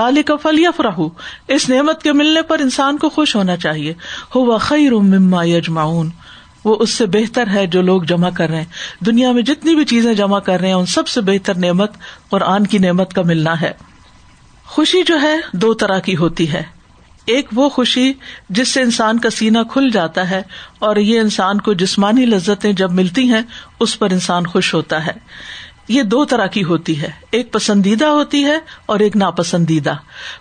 علی 0.05 0.21
کا 0.29 0.35
فلیف 0.43 0.79
رہ 0.81 0.99
اس 1.55 1.67
نعمت 1.69 2.01
کے 2.03 2.11
ملنے 2.19 2.41
پر 2.51 2.59
انسان 2.61 2.97
کو 3.03 3.09
خوش 3.17 3.35
ہونا 3.35 3.55
چاہیے 3.65 3.93
ہو 4.35 4.43
و 4.53 4.57
خیر 4.69 4.93
مما 5.11 5.43
یجماؤن 5.47 6.09
وہ 6.63 6.75
اس 6.85 6.93
سے 6.99 7.05
بہتر 7.17 7.49
ہے 7.53 7.65
جو 7.75 7.81
لوگ 7.91 8.01
جمع 8.13 8.29
کر 8.37 8.49
رہے 8.49 8.57
ہیں 8.61 9.03
دنیا 9.05 9.31
میں 9.31 9.41
جتنی 9.51 9.75
بھی 9.75 9.85
چیزیں 9.91 10.13
جمع 10.23 10.39
کر 10.49 10.59
رہے 10.59 10.67
ہیں 10.67 10.75
ان 10.75 10.85
سب 10.95 11.07
سے 11.17 11.21
بہتر 11.29 11.57
نعمت 11.67 11.97
قرآن 12.29 12.67
کی 12.73 12.77
نعمت 12.87 13.13
کا 13.13 13.21
ملنا 13.33 13.59
ہے 13.61 13.71
خوشی 14.75 15.03
جو 15.07 15.21
ہے 15.21 15.35
دو 15.65 15.73
طرح 15.83 15.99
کی 16.09 16.15
ہوتی 16.23 16.51
ہے 16.53 16.63
ایک 17.31 17.47
وہ 17.55 17.67
خوشی 17.69 18.11
جس 18.57 18.67
سے 18.73 18.81
انسان 18.81 19.19
کا 19.25 19.29
سینا 19.37 19.61
کھل 19.71 19.89
جاتا 19.93 20.29
ہے 20.29 20.41
اور 20.87 20.95
یہ 21.07 21.19
انسان 21.19 21.59
کو 21.67 21.73
جسمانی 21.81 22.25
لذتیں 22.25 22.71
جب 22.81 22.91
ملتی 22.99 23.23
ہیں 23.31 23.41
اس 23.85 23.97
پر 23.99 24.11
انسان 24.11 24.47
خوش 24.53 24.73
ہوتا 24.73 25.05
ہے 25.07 25.11
یہ 25.97 26.03
دو 26.13 26.23
طرح 26.31 26.47
کی 26.55 26.63
ہوتی 26.71 26.99
ہے 27.01 27.09
ایک 27.37 27.51
پسندیدہ 27.53 28.05
ہوتی 28.19 28.43
ہے 28.45 28.57
اور 28.93 28.99
ایک 29.05 29.15
ناپسندیدہ 29.23 29.95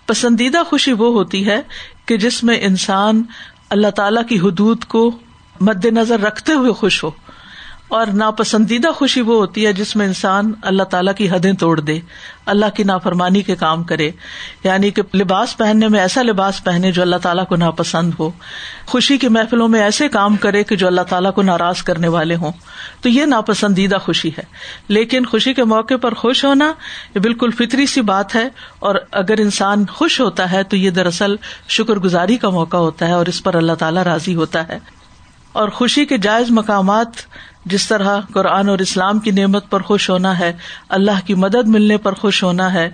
پسندیدہ 0.07 0.63
خوشی 0.71 0.93
وہ 1.03 1.13
ہوتی 1.15 1.45
ہے 1.49 1.61
کہ 2.09 2.17
جس 2.25 2.43
میں 2.49 2.57
انسان 2.71 3.23
اللہ 3.77 3.91
تعالی 4.01 4.21
کی 4.29 4.39
حدود 4.49 4.85
کو 4.97 5.11
مد 5.69 5.85
نظر 6.01 6.21
رکھتے 6.27 6.53
ہوئے 6.63 6.73
خوش 6.81 7.03
ہو 7.05 7.11
اور 7.97 8.07
ناپسندیدہ 8.21 8.89
خوشی 8.97 9.21
وہ 9.27 9.37
ہوتی 9.37 9.65
ہے 9.67 9.73
جس 9.73 9.95
میں 9.97 10.07
انسان 10.07 10.53
اللہ 10.71 10.83
تعالیٰ 10.95 11.13
کی 11.17 11.29
حدیں 11.31 11.53
توڑ 11.61 11.79
دے 11.81 11.99
اللہ 12.53 12.75
کی 12.77 12.83
نافرمانی 12.91 13.41
کے 13.43 13.55
کام 13.63 13.83
کرے 13.93 14.11
یعنی 14.65 14.91
کہ 14.99 15.03
لباس 15.17 15.57
پہننے 15.59 15.89
میں 15.95 16.01
ایسا 16.01 16.23
لباس 16.23 16.63
پہنے 16.65 16.91
جو 16.99 17.03
اللہ 17.03 17.23
تعالیٰ 17.23 17.47
کو 17.49 17.57
ناپسند 17.57 18.13
ہو 18.19 18.31
خوشی 18.87 19.17
کی 19.23 19.29
محفلوں 19.37 19.69
میں 19.75 19.81
ایسے 19.83 20.09
کام 20.19 20.37
کرے 20.45 20.63
کہ 20.71 20.77
جو 20.83 20.87
اللہ 20.87 21.09
تعالیٰ 21.09 21.33
کو 21.35 21.43
ناراض 21.51 21.83
کرنے 21.91 22.09
والے 22.17 22.37
ہوں 22.43 22.53
تو 23.03 23.09
یہ 23.09 23.27
ناپسندیدہ 23.35 23.99
خوشی 24.05 24.31
ہے 24.39 24.43
لیکن 24.99 25.27
خوشی 25.31 25.55
کے 25.55 25.65
موقع 25.75 25.97
پر 26.03 26.15
خوش 26.25 26.45
ہونا 26.45 26.73
یہ 27.15 27.21
بالکل 27.29 27.51
فطری 27.59 27.87
سی 27.97 28.01
بات 28.15 28.35
ہے 28.35 28.49
اور 28.91 28.95
اگر 29.23 29.41
انسان 29.49 29.85
خوش 29.93 30.21
ہوتا 30.21 30.51
ہے 30.53 30.63
تو 30.71 30.77
یہ 30.77 30.91
دراصل 31.01 31.37
شکر 31.79 31.99
گزاری 32.09 32.37
کا 32.45 32.49
موقع 32.61 32.77
ہوتا 32.89 33.09
ہے 33.09 33.13
اور 33.23 33.27
اس 33.35 33.43
پر 33.43 33.55
اللہ 33.65 33.85
تعالیٰ 33.85 34.03
راضی 34.13 34.35
ہوتا 34.35 34.67
ہے 34.69 34.79
اور 35.61 35.69
خوشی 35.77 36.05
کے 36.07 36.17
جائز 36.23 36.51
مقامات 36.57 37.21
جس 37.73 37.87
طرح 37.89 38.21
قرآن 38.35 38.69
اور 38.73 38.79
اسلام 38.83 39.19
کی 39.25 39.31
نعمت 39.39 39.69
پر 39.71 39.81
خوش 39.89 40.09
ہونا 40.11 40.39
ہے 40.39 40.53
اللہ 40.99 41.21
کی 41.27 41.35
مدد 41.45 41.69
ملنے 41.75 41.97
پر 42.07 42.13
خوش 42.21 42.43
ہونا 42.43 42.73
ہے 42.75 42.89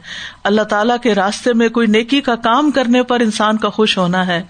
اللہ 0.51 0.63
تعالیٰ 0.73 0.97
کے 1.03 1.15
راستے 1.15 1.53
میں 1.61 1.69
کوئی 1.77 1.87
نیکی 1.97 2.21
کا 2.29 2.35
کام 2.49 2.71
کرنے 2.79 3.03
پر 3.13 3.21
انسان 3.27 3.57
کا 3.65 3.69
خوش 3.79 3.97
ہونا 3.99 4.27
ہے 4.27 4.41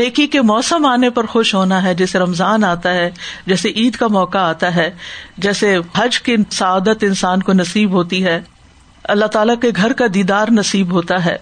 نیکی 0.00 0.26
کے 0.34 0.40
موسم 0.52 0.86
آنے 0.92 1.10
پر 1.18 1.26
خوش 1.34 1.54
ہونا 1.54 1.82
ہے 1.82 1.94
جیسے 2.02 2.18
رمضان 2.18 2.64
آتا 2.72 2.94
ہے 2.94 3.10
جیسے 3.52 3.68
عید 3.82 3.96
کا 4.02 4.06
موقع 4.18 4.44
آتا 4.54 4.74
ہے 4.76 4.90
جیسے 5.46 5.76
حج 5.96 6.20
کی 6.28 6.36
سعادت 6.60 7.04
انسان 7.10 7.42
کو 7.48 7.52
نصیب 7.62 7.92
ہوتی 8.00 8.24
ہے 8.24 8.40
اللہ 9.16 9.26
تعالیٰ 9.34 9.54
کے 9.60 9.70
گھر 9.76 9.92
کا 10.02 10.06
دیدار 10.14 10.48
نصیب 10.60 10.92
ہوتا 10.92 11.24
ہے 11.24 11.36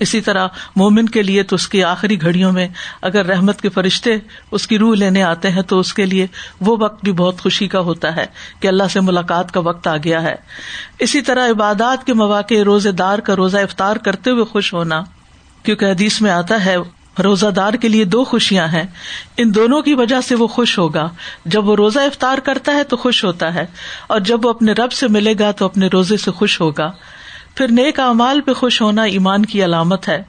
اسی 0.00 0.20
طرح 0.28 0.46
مومن 0.76 1.08
کے 1.16 1.22
لیے 1.22 1.42
تو 1.50 1.56
اس 1.56 1.66
کی 1.68 1.82
آخری 1.84 2.20
گھڑیوں 2.22 2.50
میں 2.52 2.66
اگر 3.08 3.26
رحمت 3.26 3.60
کے 3.60 3.68
فرشتے 3.74 4.16
اس 4.58 4.66
کی 4.66 4.78
روح 4.78 4.94
لینے 4.98 5.22
آتے 5.22 5.50
ہیں 5.50 5.62
تو 5.72 5.78
اس 5.80 5.92
کے 5.94 6.06
لیے 6.06 6.26
وہ 6.66 6.76
وقت 6.80 7.04
بھی 7.04 7.12
بہت 7.22 7.40
خوشی 7.42 7.68
کا 7.74 7.80
ہوتا 7.90 8.14
ہے 8.16 8.26
کہ 8.60 8.68
اللہ 8.68 8.88
سے 8.92 9.00
ملاقات 9.08 9.52
کا 9.54 9.60
وقت 9.68 9.86
آ 9.88 9.96
گیا 10.04 10.22
ہے 10.22 10.34
اسی 11.06 11.20
طرح 11.30 11.48
عبادات 11.50 12.04
کے 12.06 12.14
مواقع 12.22 12.62
روزے 12.66 12.92
دار 13.02 13.18
کا 13.28 13.36
روزہ 13.36 13.58
افطار 13.68 13.96
کرتے 14.08 14.30
ہوئے 14.30 14.44
خوش 14.52 14.72
ہونا 14.74 15.02
کیونکہ 15.62 15.90
حدیث 15.90 16.20
میں 16.20 16.30
آتا 16.30 16.64
ہے 16.64 16.76
روزہ 17.24 17.46
دار 17.56 17.72
کے 17.80 17.88
لیے 17.88 18.04
دو 18.12 18.22
خوشیاں 18.28 18.66
ہیں 18.68 18.84
ان 19.42 19.54
دونوں 19.54 19.80
کی 19.82 19.92
وجہ 19.98 20.20
سے 20.28 20.34
وہ 20.34 20.46
خوش 20.54 20.78
ہوگا 20.78 21.08
جب 21.54 21.68
وہ 21.68 21.76
روزہ 21.76 22.00
افطار 22.10 22.38
کرتا 22.44 22.72
ہے 22.74 22.84
تو 22.92 22.96
خوش 23.04 23.24
ہوتا 23.24 23.52
ہے 23.54 23.64
اور 24.14 24.20
جب 24.30 24.44
وہ 24.44 24.50
اپنے 24.50 24.72
رب 24.78 24.92
سے 25.00 25.08
ملے 25.18 25.34
گا 25.38 25.50
تو 25.60 25.64
اپنے 25.64 25.86
روزے 25.92 26.16
سے 26.24 26.30
خوش 26.40 26.60
ہوگا 26.60 26.90
پھر 27.56 27.70
نیک 27.72 27.98
اعمال 28.00 28.40
پہ 28.46 28.52
خوش 28.60 28.80
ہونا 28.82 29.02
ایمان 29.16 29.44
کی 29.50 29.64
علامت 29.64 30.08
ہے 30.08 30.22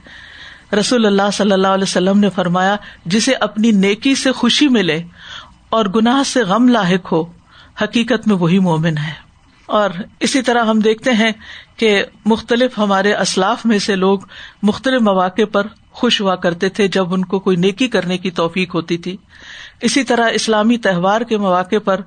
رسول 0.78 1.06
اللہ 1.06 1.30
صلی 1.32 1.52
اللہ 1.52 1.74
علیہ 1.78 1.88
وسلم 1.88 2.18
نے 2.18 2.30
فرمایا 2.34 2.76
جسے 3.14 3.32
اپنی 3.46 3.70
نیکی 3.84 4.14
سے 4.22 4.32
خوشی 4.40 4.68
ملے 4.76 5.00
اور 5.78 5.86
گناہ 5.94 6.22
سے 6.32 6.42
غم 6.52 6.68
لاحق 6.68 7.12
ہو 7.12 7.22
حقیقت 7.82 8.28
میں 8.28 8.36
وہی 8.42 8.58
مومن 8.68 8.98
ہے 8.98 9.12
اور 9.78 9.90
اسی 10.26 10.42
طرح 10.48 10.64
ہم 10.70 10.80
دیکھتے 10.80 11.10
ہیں 11.20 11.30
کہ 11.78 11.90
مختلف 12.32 12.78
ہمارے 12.78 13.12
اسلاف 13.14 13.64
میں 13.66 13.78
سے 13.86 13.96
لوگ 13.96 14.18
مختلف 14.70 15.02
مواقع 15.08 15.44
پر 15.52 15.66
خوش 16.00 16.20
ہوا 16.20 16.34
کرتے 16.44 16.68
تھے 16.78 16.86
جب 16.96 17.12
ان 17.14 17.24
کو 17.32 17.38
کوئی 17.46 17.56
نیکی 17.56 17.86
کرنے 17.94 18.16
کی 18.24 18.30
توفیق 18.40 18.74
ہوتی 18.74 18.96
تھی 19.06 19.16
اسی 19.88 20.02
طرح 20.10 20.28
اسلامی 20.38 20.76
تہوار 20.86 21.20
کے 21.30 21.36
مواقع 21.44 21.78
پر 21.84 22.00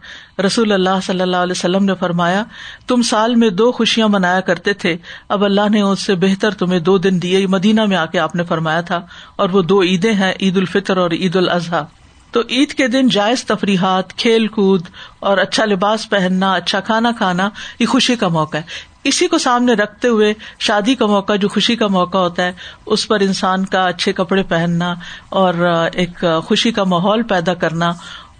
رسول 0.45 0.71
اللہ 0.71 0.99
صلی 1.03 1.21
اللہ 1.21 1.45
علیہ 1.47 1.57
وسلم 1.57 1.85
نے 1.85 1.95
فرمایا 1.99 2.43
تم 2.91 3.01
سال 3.09 3.35
میں 3.43 3.49
دو 3.61 3.71
خوشیاں 3.79 4.07
منایا 4.17 4.39
کرتے 4.49 4.73
تھے 4.83 4.95
اب 5.37 5.43
اللہ 5.45 5.69
نے 5.77 5.81
اس 5.89 6.05
سے 6.09 6.15
بہتر 6.25 6.53
تمہیں 6.61 6.79
دو 6.89 6.97
دن 7.07 7.21
دیے 7.21 7.45
مدینہ 7.55 7.85
میں 7.93 7.97
آ 7.97 8.05
کے 8.15 8.19
آپ 8.27 8.35
نے 8.35 8.43
فرمایا 8.53 8.81
تھا 8.91 9.01
اور 9.43 9.49
وہ 9.57 9.61
دو 9.73 9.81
عیدیں 9.91 10.13
ہیں 10.23 10.31
عید 10.41 10.57
الفطر 10.63 10.97
اور 11.05 11.11
عید 11.19 11.35
الاضحیٰ 11.43 11.83
تو 12.31 12.41
عید 12.55 12.73
کے 12.79 12.87
دن 12.93 13.07
جائز 13.13 13.43
تفریحات 13.51 14.13
کھیل 14.23 14.47
کود 14.57 14.87
اور 15.29 15.37
اچھا 15.45 15.65
لباس 15.65 16.09
پہننا 16.09 16.53
اچھا 16.53 16.79
کھانا 16.89 17.11
کھانا 17.17 17.49
یہ 17.79 17.85
خوشی 17.95 18.15
کا 18.23 18.27
موقع 18.37 18.57
ہے 18.57 18.87
اسی 19.07 19.27
کو 19.27 19.37
سامنے 19.37 19.73
رکھتے 19.81 20.07
ہوئے 20.07 20.33
شادی 20.67 20.95
کا 20.95 21.05
موقع 21.05 21.35
جو 21.41 21.47
خوشی 21.49 21.75
کا 21.75 21.87
موقع 21.95 22.17
ہوتا 22.17 22.45
ہے 22.45 22.51
اس 22.95 23.07
پر 23.07 23.19
انسان 23.25 23.65
کا 23.75 23.85
اچھے 23.87 24.13
کپڑے 24.13 24.43
پہننا 24.49 24.93
اور 25.41 25.65
ایک 25.93 26.23
خوشی 26.45 26.71
کا 26.79 26.83
ماحول 26.93 27.23
پیدا 27.29 27.53
کرنا 27.61 27.91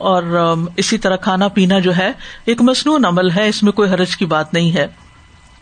اور 0.09 0.23
اسی 0.83 0.97
طرح 1.05 1.15
کھانا 1.23 1.47
پینا 1.55 1.79
جو 1.87 1.95
ہے 1.97 2.11
ایک 2.51 2.61
مصنون 2.69 3.05
عمل 3.05 3.31
ہے 3.37 3.47
اس 3.49 3.61
میں 3.63 3.71
کوئی 3.79 3.89
حرج 3.93 4.15
کی 4.17 4.25
بات 4.33 4.53
نہیں 4.53 4.73
ہے 4.75 4.87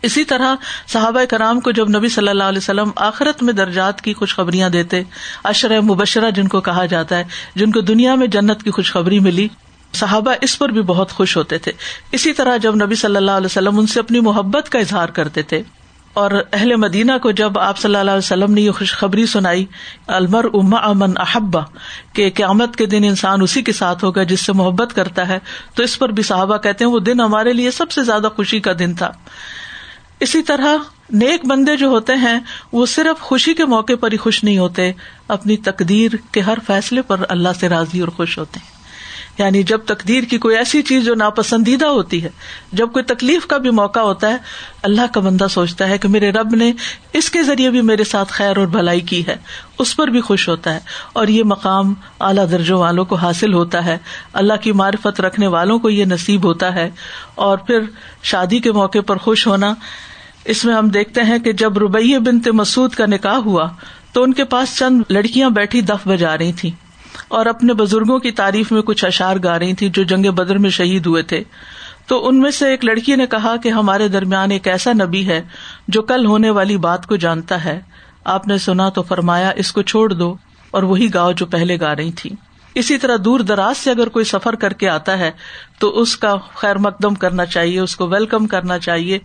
اسی 0.06 0.24
طرح 0.30 0.54
صحابہ 0.92 1.24
کرام 1.30 1.60
کو 1.60 1.70
جب 1.78 1.88
نبی 1.96 2.08
صلی 2.16 2.28
اللہ 2.28 2.50
علیہ 2.52 2.58
وسلم 2.62 2.90
آخرت 3.06 3.42
میں 3.42 3.52
درجات 3.60 4.00
کی 4.02 4.12
خوشخبریاں 4.14 4.68
دیتے 4.74 5.02
اشرح 5.52 5.80
مبشرہ 5.88 6.30
جن 6.36 6.48
کو 6.48 6.60
کہا 6.68 6.84
جاتا 6.92 7.18
ہے 7.18 7.24
جن 7.56 7.72
کو 7.72 7.80
دنیا 7.92 8.14
میں 8.20 8.26
جنت 8.36 8.62
کی 8.62 8.70
خوشخبری 8.76 9.18
ملی 9.20 9.48
صحابہ 9.96 10.32
اس 10.42 10.58
پر 10.58 10.68
بھی 10.72 10.82
بہت 10.88 11.12
خوش 11.12 11.36
ہوتے 11.36 11.58
تھے 11.66 11.72
اسی 12.18 12.32
طرح 12.40 12.56
جب 12.62 12.74
نبی 12.84 12.94
صلی 13.02 13.16
اللہ 13.16 13.30
علیہ 13.40 13.46
وسلم 13.50 13.78
ان 13.78 13.86
سے 13.92 14.00
اپنی 14.00 14.20
محبت 14.30 14.68
کا 14.72 14.78
اظہار 14.78 15.08
کرتے 15.18 15.42
تھے 15.52 15.62
اور 16.20 16.30
اہل 16.52 16.74
مدینہ 16.82 17.12
کو 17.22 17.30
جب 17.38 17.58
آپ 17.58 17.78
صلی 17.78 17.96
اللہ 17.96 18.10
علیہ 18.10 18.18
وسلم 18.26 18.52
نے 18.54 18.60
یہ 18.60 18.70
خوشخبری 18.78 19.24
سنائی 19.32 19.64
المر 20.16 20.46
اما 20.60 20.78
امن 20.86 21.12
احبا 21.20 21.60
کہ 22.14 22.28
قیامت 22.34 22.76
کے 22.76 22.86
دن 22.94 23.04
انسان 23.08 23.42
اسی 23.42 23.62
کے 23.62 23.72
ساتھ 23.80 24.04
ہوگا 24.04 24.22
جس 24.32 24.46
سے 24.46 24.52
محبت 24.62 24.94
کرتا 24.94 25.26
ہے 25.28 25.38
تو 25.74 25.82
اس 25.82 25.98
پر 25.98 26.12
بھی 26.18 26.22
صحابہ 26.30 26.56
کہتے 26.64 26.84
ہیں 26.84 26.90
وہ 26.92 26.98
دن 27.10 27.20
ہمارے 27.20 27.52
لیے 27.52 27.70
سب 27.80 27.90
سے 27.92 28.02
زیادہ 28.04 28.28
خوشی 28.36 28.60
کا 28.68 28.72
دن 28.78 28.94
تھا 29.02 29.10
اسی 30.26 30.42
طرح 30.42 30.76
نیک 31.24 31.44
بندے 31.48 31.76
جو 31.76 31.88
ہوتے 31.88 32.14
ہیں 32.22 32.38
وہ 32.72 32.86
صرف 32.94 33.20
خوشی 33.28 33.54
کے 33.60 33.64
موقع 33.74 33.92
پر 34.00 34.12
ہی 34.12 34.16
خوش 34.24 34.42
نہیں 34.44 34.58
ہوتے 34.58 34.90
اپنی 35.36 35.56
تقدیر 35.68 36.16
کے 36.32 36.40
ہر 36.50 36.58
فیصلے 36.66 37.02
پر 37.12 37.24
اللہ 37.28 37.56
سے 37.60 37.68
راضی 37.68 38.00
اور 38.00 38.08
خوش 38.16 38.38
ہوتے 38.38 38.60
ہیں 38.62 38.76
یعنی 39.38 39.62
جب 39.70 39.80
تقدیر 39.86 40.24
کی 40.30 40.38
کوئی 40.44 40.56
ایسی 40.56 40.80
چیز 40.88 41.04
جو 41.04 41.14
ناپسندیدہ 41.18 41.86
ہوتی 41.96 42.22
ہے 42.22 42.28
جب 42.80 42.90
کوئی 42.92 43.04
تکلیف 43.14 43.46
کا 43.46 43.56
بھی 43.66 43.70
موقع 43.80 44.00
ہوتا 44.06 44.30
ہے 44.32 44.36
اللہ 44.88 45.12
کا 45.14 45.20
بندہ 45.26 45.46
سوچتا 45.50 45.88
ہے 45.88 45.98
کہ 46.04 46.08
میرے 46.14 46.30
رب 46.32 46.54
نے 46.62 46.70
اس 47.20 47.30
کے 47.36 47.42
ذریعے 47.50 47.70
بھی 47.76 47.80
میرے 47.90 48.04
ساتھ 48.12 48.32
خیر 48.32 48.58
اور 48.62 48.66
بھلائی 48.76 49.00
کی 49.10 49.22
ہے 49.26 49.36
اس 49.84 49.94
پر 49.96 50.08
بھی 50.16 50.20
خوش 50.30 50.48
ہوتا 50.48 50.74
ہے 50.74 50.80
اور 51.20 51.28
یہ 51.34 51.42
مقام 51.52 51.92
اعلیٰ 52.28 52.44
درجوں 52.50 52.78
والوں 52.78 53.04
کو 53.12 53.16
حاصل 53.26 53.52
ہوتا 53.54 53.84
ہے 53.84 53.96
اللہ 54.42 54.60
کی 54.62 54.72
معرفت 54.82 55.20
رکھنے 55.28 55.46
والوں 55.56 55.78
کو 55.84 55.90
یہ 55.90 56.04
نصیب 56.16 56.46
ہوتا 56.46 56.74
ہے 56.74 56.88
اور 57.48 57.58
پھر 57.66 57.84
شادی 58.32 58.58
کے 58.68 58.72
موقع 58.80 59.00
پر 59.06 59.16
خوش 59.28 59.46
ہونا 59.46 59.72
اس 60.54 60.64
میں 60.64 60.74
ہم 60.74 60.88
دیکھتے 60.98 61.22
ہیں 61.30 61.38
کہ 61.44 61.52
جب 61.62 61.78
ربیہ 61.84 62.18
بنت 62.26 62.48
مسعود 62.62 62.94
کا 63.00 63.06
نکاح 63.14 63.36
ہوا 63.46 63.68
تو 64.12 64.22
ان 64.22 64.32
کے 64.40 64.44
پاس 64.56 64.76
چند 64.78 65.02
لڑکیاں 65.16 65.50
بیٹھی 65.60 65.80
دف 65.92 66.06
بجا 66.08 66.36
رہی 66.38 66.52
تھیں 66.60 66.70
اور 67.36 67.46
اپنے 67.46 67.72
بزرگوں 67.78 68.18
کی 68.18 68.30
تعریف 68.40 68.72
میں 68.72 68.82
کچھ 68.90 69.04
اشار 69.04 69.36
گا 69.44 69.58
رہی 69.58 69.74
تھی 69.80 69.88
جو 69.96 70.02
جنگ 70.14 70.30
بدر 70.36 70.58
میں 70.66 70.70
شہید 70.76 71.06
ہوئے 71.06 71.22
تھے 71.32 71.42
تو 72.12 72.26
ان 72.28 72.40
میں 72.40 72.50
سے 72.58 72.68
ایک 72.70 72.84
لڑکی 72.84 73.14
نے 73.16 73.26
کہا 73.30 73.54
کہ 73.62 73.68
ہمارے 73.78 74.08
درمیان 74.08 74.50
ایک 74.50 74.68
ایسا 74.68 74.92
نبی 75.04 75.26
ہے 75.28 75.40
جو 75.96 76.02
کل 76.10 76.26
ہونے 76.26 76.50
والی 76.58 76.76
بات 76.86 77.06
کو 77.06 77.16
جانتا 77.24 77.64
ہے 77.64 77.78
آپ 78.34 78.46
نے 78.48 78.58
سنا 78.58 78.88
تو 78.98 79.02
فرمایا 79.08 79.50
اس 79.64 79.72
کو 79.72 79.82
چھوڑ 79.92 80.12
دو 80.12 80.34
اور 80.78 80.82
وہی 80.92 81.12
گاؤ 81.14 81.32
جو 81.40 81.46
پہلے 81.56 81.78
گا 81.80 81.94
رہی 81.96 82.10
تھی 82.16 82.30
اسی 82.80 82.96
طرح 83.02 83.16
دور 83.24 83.40
دراز 83.50 83.76
سے 83.76 83.90
اگر 83.90 84.08
کوئی 84.16 84.24
سفر 84.24 84.54
کر 84.64 84.72
کے 84.80 84.88
آتا 84.88 85.16
ہے 85.18 85.30
تو 85.80 85.88
اس 86.00 86.16
کا 86.24 86.34
خیر 86.56 86.78
مقدم 86.86 87.14
کرنا 87.22 87.44
چاہیے 87.54 87.78
اس 87.80 87.96
کو 87.96 88.06
ویلکم 88.08 88.46
کرنا 88.54 88.78
چاہیے 88.88 89.18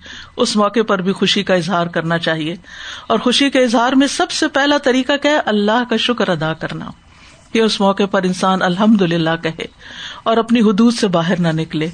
اس 0.45 0.55
موقع 0.57 0.81
پر 0.87 1.01
بھی 1.09 1.13
خوشی 1.19 1.43
کا 1.49 1.53
اظہار 1.55 1.87
کرنا 1.97 2.17
چاہیے 2.27 2.55
اور 3.07 3.19
خوشی 3.23 3.49
کے 3.57 3.63
اظہار 3.63 3.93
میں 4.03 4.07
سب 4.17 4.31
سے 4.39 4.47
پہلا 4.59 4.77
طریقہ 4.83 5.17
کیا 5.21 5.31
ہے 5.31 5.39
اللہ 5.55 5.83
کا 5.89 5.97
شکر 6.07 6.29
ادا 6.37 6.53
کرنا 6.63 6.89
اس 7.61 7.79
موقع 7.81 8.05
پر 8.11 8.23
انسان 8.25 8.61
الحمد 8.63 9.01
للہ 9.11 9.35
کہے 9.43 9.65
اور 10.29 10.37
اپنی 10.37 10.61
حدود 10.69 10.93
سے 10.99 11.07
باہر 11.17 11.39
نہ 11.39 11.47
نکلے 11.61 11.87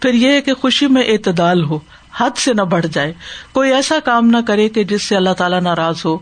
پھر 0.00 0.14
یہ 0.14 0.40
کہ 0.46 0.54
خوشی 0.60 0.86
میں 0.96 1.02
اعتدال 1.12 1.62
ہو 1.64 1.78
حد 2.16 2.36
سے 2.38 2.52
نہ 2.54 2.62
بڑھ 2.70 2.86
جائے 2.92 3.12
کوئی 3.52 3.72
ایسا 3.74 3.94
کام 4.04 4.26
نہ 4.30 4.36
کرے 4.46 4.68
کہ 4.76 4.84
جس 4.90 5.02
سے 5.08 5.16
اللہ 5.16 5.32
تعالیٰ 5.38 5.60
ناراض 5.62 6.04
ہو 6.04 6.16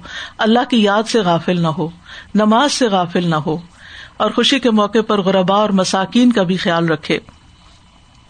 اللہ 0.46 0.68
کی 0.70 0.82
یاد 0.82 1.08
سے 1.08 1.20
غافل 1.28 1.60
نہ 1.62 1.68
ہو 1.78 1.88
نماز 2.34 2.72
سے 2.72 2.88
غافل 2.94 3.28
نہ 3.30 3.34
ہو 3.46 3.56
اور 4.24 4.30
خوشی 4.34 4.58
کے 4.64 4.70
موقع 4.80 4.98
پر 5.06 5.20
غربا 5.28 5.54
اور 5.56 5.70
مساکین 5.80 6.32
کا 6.32 6.42
بھی 6.50 6.56
خیال 6.64 6.88
رکھے 6.90 7.18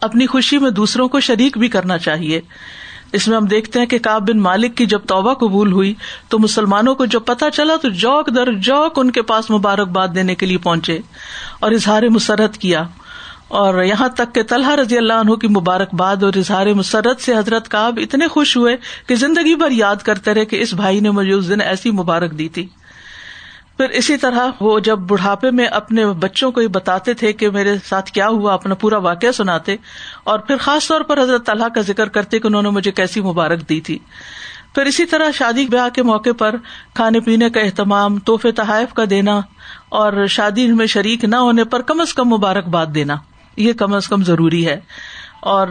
اپنی 0.09 0.27
خوشی 0.27 0.59
میں 0.59 0.71
دوسروں 0.79 1.09
کو 1.09 1.21
شریک 1.29 1.59
بھی 1.59 1.69
کرنا 1.75 1.99
چاہیے 2.07 2.41
اس 3.17 3.27
میں 3.29 3.37
ہم 3.37 3.45
دیکھتے 3.47 3.79
ہیں 3.79 3.87
کہ 3.87 3.99
کاب 4.05 4.27
بن 4.29 4.41
مالک 4.45 4.77
کی 4.77 4.85
جب 4.93 5.01
توبہ 5.09 5.33
قبول 5.43 5.73
ہوئی 5.73 5.93
تو 6.29 6.39
مسلمانوں 6.45 6.95
کو 7.01 7.05
جب 7.15 7.25
پتہ 7.27 7.49
چلا 7.55 7.77
تو 7.83 7.89
جوک 8.05 8.31
در 8.37 8.53
جوک 8.69 8.99
ان 9.01 9.11
کے 9.19 9.23
پاس 9.31 9.51
مبارکباد 9.51 10.15
دینے 10.15 10.35
کے 10.41 10.47
لیے 10.47 10.59
پہنچے 10.65 10.99
اور 11.67 11.73
اظہار 11.77 12.09
مسرت 12.17 12.57
کیا 12.65 12.83
اور 13.61 13.83
یہاں 13.85 14.09
تک 14.21 14.35
کہ 14.35 14.43
طلحہ 14.51 14.75
رضی 14.81 14.97
اللہ 14.99 15.23
عنہ 15.27 15.35
کی 15.45 15.49
مبارکباد 15.59 16.23
اور 16.29 16.37
اظہار 16.43 16.67
مسرت 16.83 17.21
سے 17.27 17.37
حضرت 17.37 17.69
کاب 17.77 17.99
اتنے 18.03 18.29
خوش 18.37 18.57
ہوئے 18.57 18.77
کہ 19.09 19.15
زندگی 19.25 19.55
بھر 19.63 19.71
یاد 19.81 20.03
کرتے 20.11 20.35
رہے 20.35 20.45
کہ 20.53 20.63
اس 20.63 20.75
بھائی 20.83 21.01
نے 21.07 21.11
مجھے 21.19 21.33
اس 21.35 21.49
دن 21.49 21.61
ایسی 21.71 21.91
مبارک 22.01 22.39
دی 22.39 22.49
تھی 22.57 22.67
پھر 23.77 23.91
اسی 23.99 24.17
طرح 24.23 24.49
وہ 24.63 24.79
جب 24.87 24.99
بڑھاپے 25.09 25.51
میں 25.61 25.65
اپنے 25.77 26.05
بچوں 26.25 26.51
کو 26.59 26.69
بتاتے 26.73 27.15
تھے 27.23 27.33
کہ 27.39 27.49
میرے 27.57 27.75
ساتھ 27.89 28.11
کیا 28.19 28.29
ہوا 28.35 28.53
اپنا 28.55 28.75
پورا 28.83 28.99
واقعہ 29.07 29.31
سناتے 29.39 29.77
اور 30.33 30.39
پھر 30.51 30.57
خاص 30.67 30.87
طور 30.89 31.01
پر 31.09 31.21
حضرت 31.23 31.47
طلحہ 31.47 31.69
کا 31.75 31.81
ذکر 31.89 32.09
کرتے 32.17 32.39
کہ 32.41 32.47
انہوں 32.47 32.63
نے 32.63 32.71
مجھے 32.77 32.93
کیسی 33.01 33.21
مبارک 33.23 33.69
دی 33.69 33.81
تھی 33.89 33.99
پھر 34.75 34.87
اسی 34.91 35.07
طرح 35.07 35.31
شادی 35.39 35.65
بیاہ 35.73 35.89
کے 35.95 36.03
موقع 36.03 36.31
پر 36.39 36.57
کھانے 36.95 37.21
پینے 37.27 37.49
کا 37.57 37.61
اہتمام 37.61 38.19
تحفے 38.29 38.53
تحائف 38.63 38.95
کا 38.95 39.05
دینا 39.11 39.39
اور 40.03 40.27
شادی 40.37 40.67
میں 40.81 40.87
شریک 40.95 41.25
نہ 41.25 41.37
ہونے 41.49 41.65
پر 41.75 41.83
کم 41.91 42.01
از 42.01 42.15
کم 42.21 42.29
مبارکباد 42.35 42.95
دینا 42.95 43.17
یہ 43.67 43.73
کم 43.83 43.93
از 43.95 44.09
کم 44.09 44.25
ضروری 44.25 44.67
ہے 44.67 44.79
اور 45.53 45.69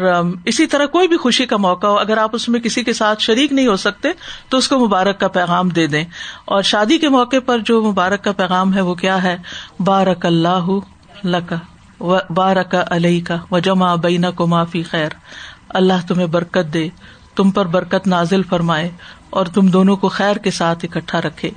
اسی 0.51 0.65
طرح 0.71 0.85
کوئی 0.95 1.07
بھی 1.07 1.17
خوشی 1.21 1.45
کا 1.51 1.57
موقع 1.57 1.87
ہو 1.87 1.97
اگر 1.99 2.17
آپ 2.23 2.33
اس 2.35 2.47
میں 2.55 2.59
کسی 2.61 2.81
کے 2.89 2.93
ساتھ 2.93 3.21
شریک 3.21 3.53
نہیں 3.59 3.67
ہو 3.67 3.75
سکتے 3.83 4.09
تو 4.49 4.57
اس 4.57 4.67
کو 4.73 4.77
مبارک 4.79 5.19
کا 5.19 5.27
پیغام 5.37 5.69
دے 5.77 5.85
دیں 5.93 6.03
اور 6.55 6.61
شادی 6.71 6.97
کے 7.05 7.09
موقع 7.15 7.37
پر 7.45 7.59
جو 7.69 7.81
مبارک 7.83 8.23
کا 8.23 8.31
پیغام 8.41 8.73
ہے 8.75 8.81
وہ 8.89 8.93
کیا 8.95 9.15
ہے 9.23 9.35
بارک 9.85 10.25
اللہ 10.25 10.69
لکا 11.23 11.55
بارک 12.41 12.75
علیہ 12.85 13.23
کا 13.27 13.37
و 13.51 13.59
جمع 13.69 13.93
بینا 14.03 14.31
کو 14.41 14.47
معافی 14.53 14.83
خیر 14.91 15.17
اللہ 15.81 16.07
تمہیں 16.07 16.27
برکت 16.37 16.71
دے 16.73 16.87
تم 17.35 17.51
پر 17.51 17.67
برکت 17.77 18.07
نازل 18.15 18.43
فرمائے 18.49 18.89
اور 19.39 19.45
تم 19.55 19.67
دونوں 19.77 19.95
کو 20.03 20.09
خیر 20.19 20.37
کے 20.47 20.51
ساتھ 20.59 20.85
اکٹھا 20.85 21.21
رکھے 21.27 21.49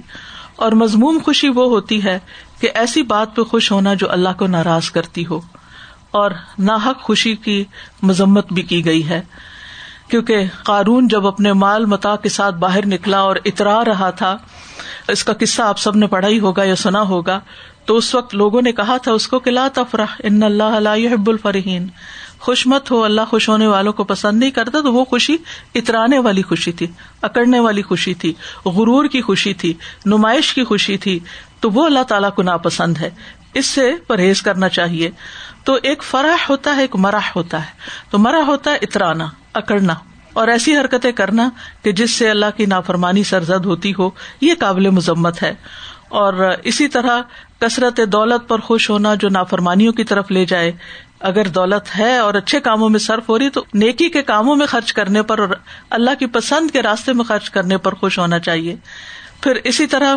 اور 0.65 0.73
مضموم 0.85 1.19
خوشی 1.25 1.49
وہ 1.61 1.69
ہوتی 1.71 2.03
ہے 2.05 2.19
کہ 2.61 2.69
ایسی 2.83 3.03
بات 3.15 3.35
پہ 3.37 3.43
خوش 3.53 3.71
ہونا 3.73 3.95
جو 4.05 4.11
اللہ 4.19 4.39
کو 4.39 4.47
ناراض 4.57 4.91
کرتی 4.91 5.25
ہو 5.31 5.41
اور 6.17 6.31
ناحک 6.67 7.01
خوشی 7.07 7.35
کی 7.47 7.57
مذمت 8.11 8.53
بھی 8.59 8.63
کی 8.73 8.85
گئی 8.85 9.09
ہے 9.09 9.21
کیونکہ 10.11 10.45
قارون 10.67 11.09
جب 11.15 11.27
اپنے 11.27 11.53
مال 11.63 11.85
متا 11.93 12.15
کے 12.25 12.29
ساتھ 12.39 12.55
باہر 12.65 12.87
نکلا 12.93 13.21
اور 13.31 13.37
اترا 13.51 13.79
رہا 13.87 14.09
تھا 14.21 14.37
اس 15.17 15.25
کا 15.25 15.33
قصہ 15.41 15.63
آپ 15.63 15.79
سب 15.87 15.97
نے 16.03 16.07
پڑھائی 16.15 16.39
ہوگا 16.45 16.63
یا 16.73 16.77
سنا 16.85 17.03
ہوگا 17.13 17.39
تو 17.89 17.97
اس 18.03 18.15
وقت 18.15 18.35
لوگوں 18.43 18.63
نے 18.67 18.73
کہا 18.81 18.97
تھا 19.07 19.13
اس 19.19 19.27
کو 19.33 19.39
کہ 19.47 19.51
لا 19.51 19.67
تفرح 19.81 20.15
ان 20.31 20.43
اللہ 20.51 20.77
علیہ 20.79 21.13
حب 21.15 21.29
الفرحین 21.35 21.87
خوش 22.47 22.67
مت 22.73 22.91
ہو 22.91 23.03
اللہ 23.05 23.31
خوش 23.31 23.49
ہونے 23.49 23.67
والوں 23.75 23.93
کو 24.01 24.05
پسند 24.15 24.41
نہیں 24.41 24.51
کرتا 24.61 24.81
تو 24.87 24.93
وہ 24.95 25.05
خوشی 25.15 25.37
اترانے 25.81 26.19
والی 26.29 26.43
خوشی 26.51 26.73
تھی 26.81 26.87
اکڑنے 27.29 27.61
والی 27.67 27.83
خوشی 27.93 28.15
تھی 28.25 28.33
غرور 28.79 29.07
کی 29.15 29.21
خوشی 29.31 29.55
تھی 29.63 29.73
نمائش 30.15 30.53
کی 30.59 30.65
خوشی 30.73 30.97
تھی 31.07 31.19
تو 31.65 31.71
وہ 31.77 31.87
اللہ 31.87 32.09
تعالیٰ 32.13 32.33
کو 32.39 32.43
ناپسند 32.51 32.99
ہے 33.07 33.11
اس 33.59 33.67
سے 33.77 33.85
پرہیز 34.07 34.43
کرنا 34.47 34.69
چاہیے 34.79 35.11
تو 35.65 35.77
ایک 35.91 36.03
فرح 36.05 36.45
ہوتا 36.49 36.75
ہے 36.77 36.81
ایک 36.81 36.97
مراح 37.05 37.31
ہوتا 37.37 37.61
ہے 37.65 38.11
تو 38.11 38.19
مرح 38.25 38.43
ہوتا 38.47 38.71
ہے 38.73 38.77
اترانا 38.87 39.27
اکڑنا 39.61 39.95
اور 40.41 40.49
ایسی 40.55 40.77
حرکتیں 40.77 41.11
کرنا 41.21 41.49
کہ 41.85 41.93
جس 42.01 42.15
سے 42.19 42.29
اللہ 42.31 42.51
کی 42.57 42.67
نافرمانی 42.73 43.23
سرزد 43.31 43.67
ہوتی 43.67 43.93
ہو 43.99 44.09
یہ 44.41 44.55
قابل 44.61 44.89
مذمت 44.99 45.43
ہے 45.43 45.55
اور 46.23 46.35
اسی 46.73 46.89
طرح 46.97 47.21
کثرت 47.61 48.01
دولت 48.13 48.49
پر 48.49 48.61
خوش 48.67 48.89
ہونا 48.91 49.15
جو 49.23 49.29
نافرمانیوں 49.39 49.93
کی 50.01 50.05
طرف 50.13 50.31
لے 50.37 50.45
جائے 50.53 50.71
اگر 51.31 51.49
دولت 51.57 51.89
ہے 51.99 52.17
اور 52.27 52.35
اچھے 52.41 52.61
کاموں 52.69 52.89
میں 52.95 52.99
صرف 53.09 53.29
ہو 53.29 53.39
رہی 53.39 53.51
تو 53.51 53.63
نیکی 53.85 54.09
کے 54.17 54.23
کاموں 54.33 54.57
میں 54.63 54.67
خرچ 54.73 54.93
کرنے 54.99 55.23
پر 55.31 55.39
اور 55.45 55.55
اللہ 55.99 56.19
کی 56.19 56.27
پسند 56.39 56.71
کے 56.71 56.83
راستے 56.89 57.13
میں 57.21 57.25
خرچ 57.33 57.51
کرنے 57.57 57.77
پر 57.87 57.95
خوش 58.03 58.19
ہونا 58.19 58.39
چاہیے 58.49 58.77
پھر 59.43 59.61
اسی 59.73 59.87
طرح 59.95 60.15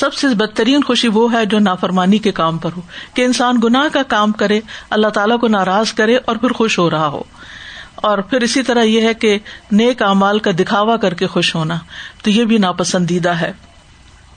سب 0.00 0.14
سے 0.20 0.28
بدترین 0.34 0.84
خوشی 0.84 1.08
وہ 1.16 1.32
ہے 1.32 1.44
جو 1.50 1.58
نافرمانی 1.58 2.18
کے 2.22 2.30
کام 2.38 2.56
پر 2.58 2.70
ہو 2.76 2.80
کہ 3.14 3.24
انسان 3.24 3.60
گناہ 3.64 3.88
کا 3.92 4.02
کام 4.14 4.32
کرے 4.40 4.60
اللہ 4.96 5.08
تعالیٰ 5.18 5.38
کو 5.40 5.48
ناراض 5.48 5.92
کرے 6.00 6.16
اور 6.30 6.36
پھر 6.36 6.52
خوش 6.60 6.78
ہو 6.78 6.88
رہا 6.90 7.06
ہو 7.16 7.22
اور 8.08 8.18
پھر 8.30 8.40
اسی 8.42 8.62
طرح 8.70 8.82
یہ 8.82 9.06
ہے 9.06 9.12
کہ 9.24 9.36
نئے 9.72 9.92
اعمال 10.06 10.38
کا 10.46 10.50
دکھاوا 10.58 10.96
کر 11.04 11.14
کے 11.20 11.26
خوش 11.34 11.54
ہونا 11.54 11.78
تو 12.22 12.30
یہ 12.30 12.44
بھی 12.52 12.58
ناپسندیدہ 12.64 13.30
ہے 13.40 13.52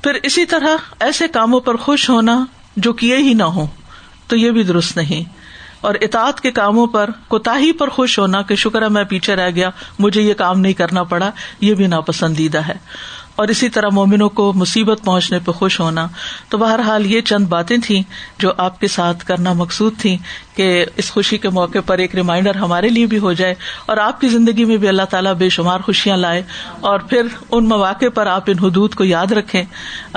پھر 0.04 0.18
اسی 0.30 0.46
طرح 0.54 0.92
ایسے 1.08 1.28
کاموں 1.38 1.60
پر 1.70 1.76
خوش 1.88 2.10
ہونا 2.10 2.38
جو 2.86 2.94
کیے 3.02 3.18
ہی 3.28 3.34
نہ 3.34 3.44
ہو 3.58 3.66
تو 4.28 4.36
یہ 4.38 4.52
بھی 4.58 4.64
درست 4.64 4.98
نہیں 4.98 5.30
اور 5.88 5.96
اطاعت 6.02 6.40
کے 6.42 6.52
کاموں 6.52 6.86
پر 6.94 7.10
کوتا 7.28 7.58
ہی 7.60 7.72
پر 7.82 7.90
خوش 7.96 8.18
ہونا 8.20 8.42
کہ 8.52 8.56
شکر 8.64 8.82
ہے 8.82 8.88
میں 8.96 9.04
پیچھے 9.10 9.36
رہ 9.36 9.50
گیا 9.56 9.70
مجھے 10.00 10.22
یہ 10.22 10.34
کام 10.38 10.60
نہیں 10.60 10.74
کرنا 10.80 11.04
پڑا 11.12 11.30
یہ 11.66 11.74
بھی 11.82 11.88
ناپسندیدہ 11.88 12.68
ہے 12.68 12.74
اور 13.42 13.48
اسی 13.54 13.68
طرح 13.74 13.90
مومنوں 13.94 14.28
کو 14.38 14.52
مصیبت 14.56 15.04
پہنچنے 15.06 15.40
پہ 15.46 15.52
خوش 15.58 15.80
ہونا 15.80 16.08
تو 16.50 16.58
بہرحال 16.58 17.06
یہ 17.06 17.22
چند 17.32 17.48
باتیں 17.50 17.76
تھیں 17.86 18.02
جو 18.44 18.52
آپ 18.66 18.80
کے 18.80 18.88
ساتھ 18.94 19.26
کرنا 19.26 19.54
مقصود 19.60 19.98
تھی 20.02 20.16
کہ 20.56 20.68
اس 21.04 21.12
خوشی 21.18 21.38
کے 21.44 21.50
موقع 21.58 21.80
پر 21.86 21.98
ایک 22.06 22.16
ریمائنڈر 22.16 22.56
ہمارے 22.62 22.90
لیے 22.96 23.06
بھی 23.14 23.18
ہو 23.26 23.34
جائے 23.42 23.54
اور 23.92 23.98
آپ 24.06 24.20
کی 24.22 24.30
زندگی 24.36 24.66
میں 24.72 24.78
بھی 24.84 24.88
اللہ 24.88 25.10
تعالیٰ 25.10 25.34
بے 25.42 25.50
شمار 25.58 25.80
خوشیاں 25.90 26.18
لائے 26.18 26.42
اور 26.92 27.00
پھر 27.12 27.28
ان 27.52 27.68
مواقع 27.74 28.10
پر 28.16 28.28
آپ 28.38 28.50
ان 28.52 28.64
حدود 28.66 28.94
کو 29.02 29.04
یاد 29.14 29.32
رکھیں 29.40 29.62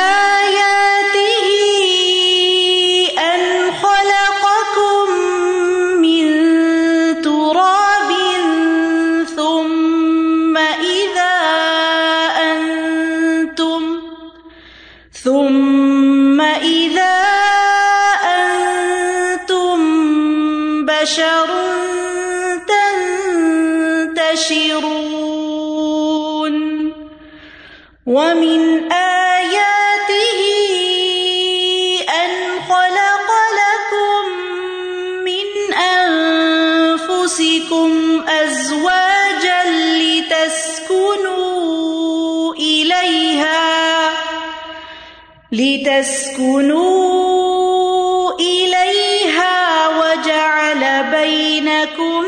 اسكنوا 46.39 48.35
إليها 48.39 49.59
وجعل 49.99 50.83
بينكم 51.11 52.23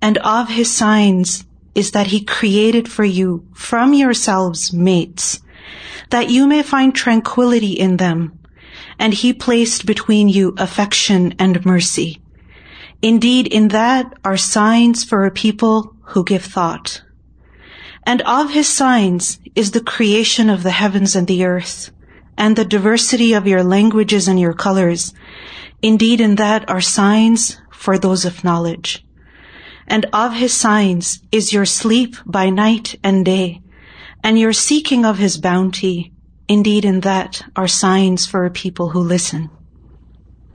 And 0.07 0.18
of 0.38 0.48
his 0.48 0.77
signs 0.77 1.44
is 1.81 1.92
that 1.92 2.09
he 2.09 2.35
created 2.37 2.87
for 2.88 3.05
you 3.05 3.46
from 3.55 3.94
yourselves 3.94 4.72
mates, 4.72 5.40
that 6.11 6.31
you 6.31 6.48
may 6.48 6.62
find 6.64 6.92
tranquility 6.92 7.75
in 7.87 7.92
them. 7.98 8.37
And 8.98 9.12
he 9.14 9.33
placed 9.33 9.87
between 9.87 10.27
you 10.29 10.46
affection 10.59 11.22
and 11.38 11.64
mercy. 11.64 12.11
Indeed, 13.05 13.48
in 13.48 13.68
that 13.68 14.14
are 14.25 14.37
signs 14.37 15.03
for 15.03 15.27
a 15.27 15.33
people 15.33 15.96
who 16.11 16.22
give 16.22 16.44
thought. 16.44 17.03
And 18.05 18.22
of 18.22 18.53
his 18.53 18.68
signs 18.68 19.40
is 19.57 19.72
the 19.72 19.81
creation 19.81 20.48
of 20.48 20.62
the 20.62 20.70
heavens 20.70 21.16
and 21.16 21.27
the 21.27 21.44
earth, 21.44 21.90
and 22.38 22.55
the 22.55 22.64
diversity 22.64 23.33
of 23.33 23.48
your 23.48 23.64
languages 23.64 24.29
and 24.29 24.38
your 24.38 24.55
colors. 24.55 25.12
Indeed, 25.83 26.20
in 26.20 26.37
that 26.37 26.70
are 26.70 26.81
signs 26.81 27.59
for 27.72 27.98
those 27.98 28.25
of 28.25 28.44
knowledge. 28.44 29.05
And 29.88 30.07
of 30.12 30.35
his 30.35 30.55
signs 30.55 31.25
is 31.33 31.53
your 31.53 31.66
sleep 31.66 32.14
by 32.25 32.51
night 32.51 33.01
and 33.03 33.25
day, 33.25 33.62
and 34.22 34.38
your 34.38 34.53
seeking 34.53 35.05
of 35.05 35.18
his 35.18 35.38
bounty. 35.38 36.12
Indeed, 36.46 36.85
in 36.85 37.01
that 37.01 37.42
are 37.57 37.66
signs 37.66 38.27
for 38.27 38.44
a 38.44 38.51
people 38.51 38.90
who 38.90 39.01
listen. 39.01 39.51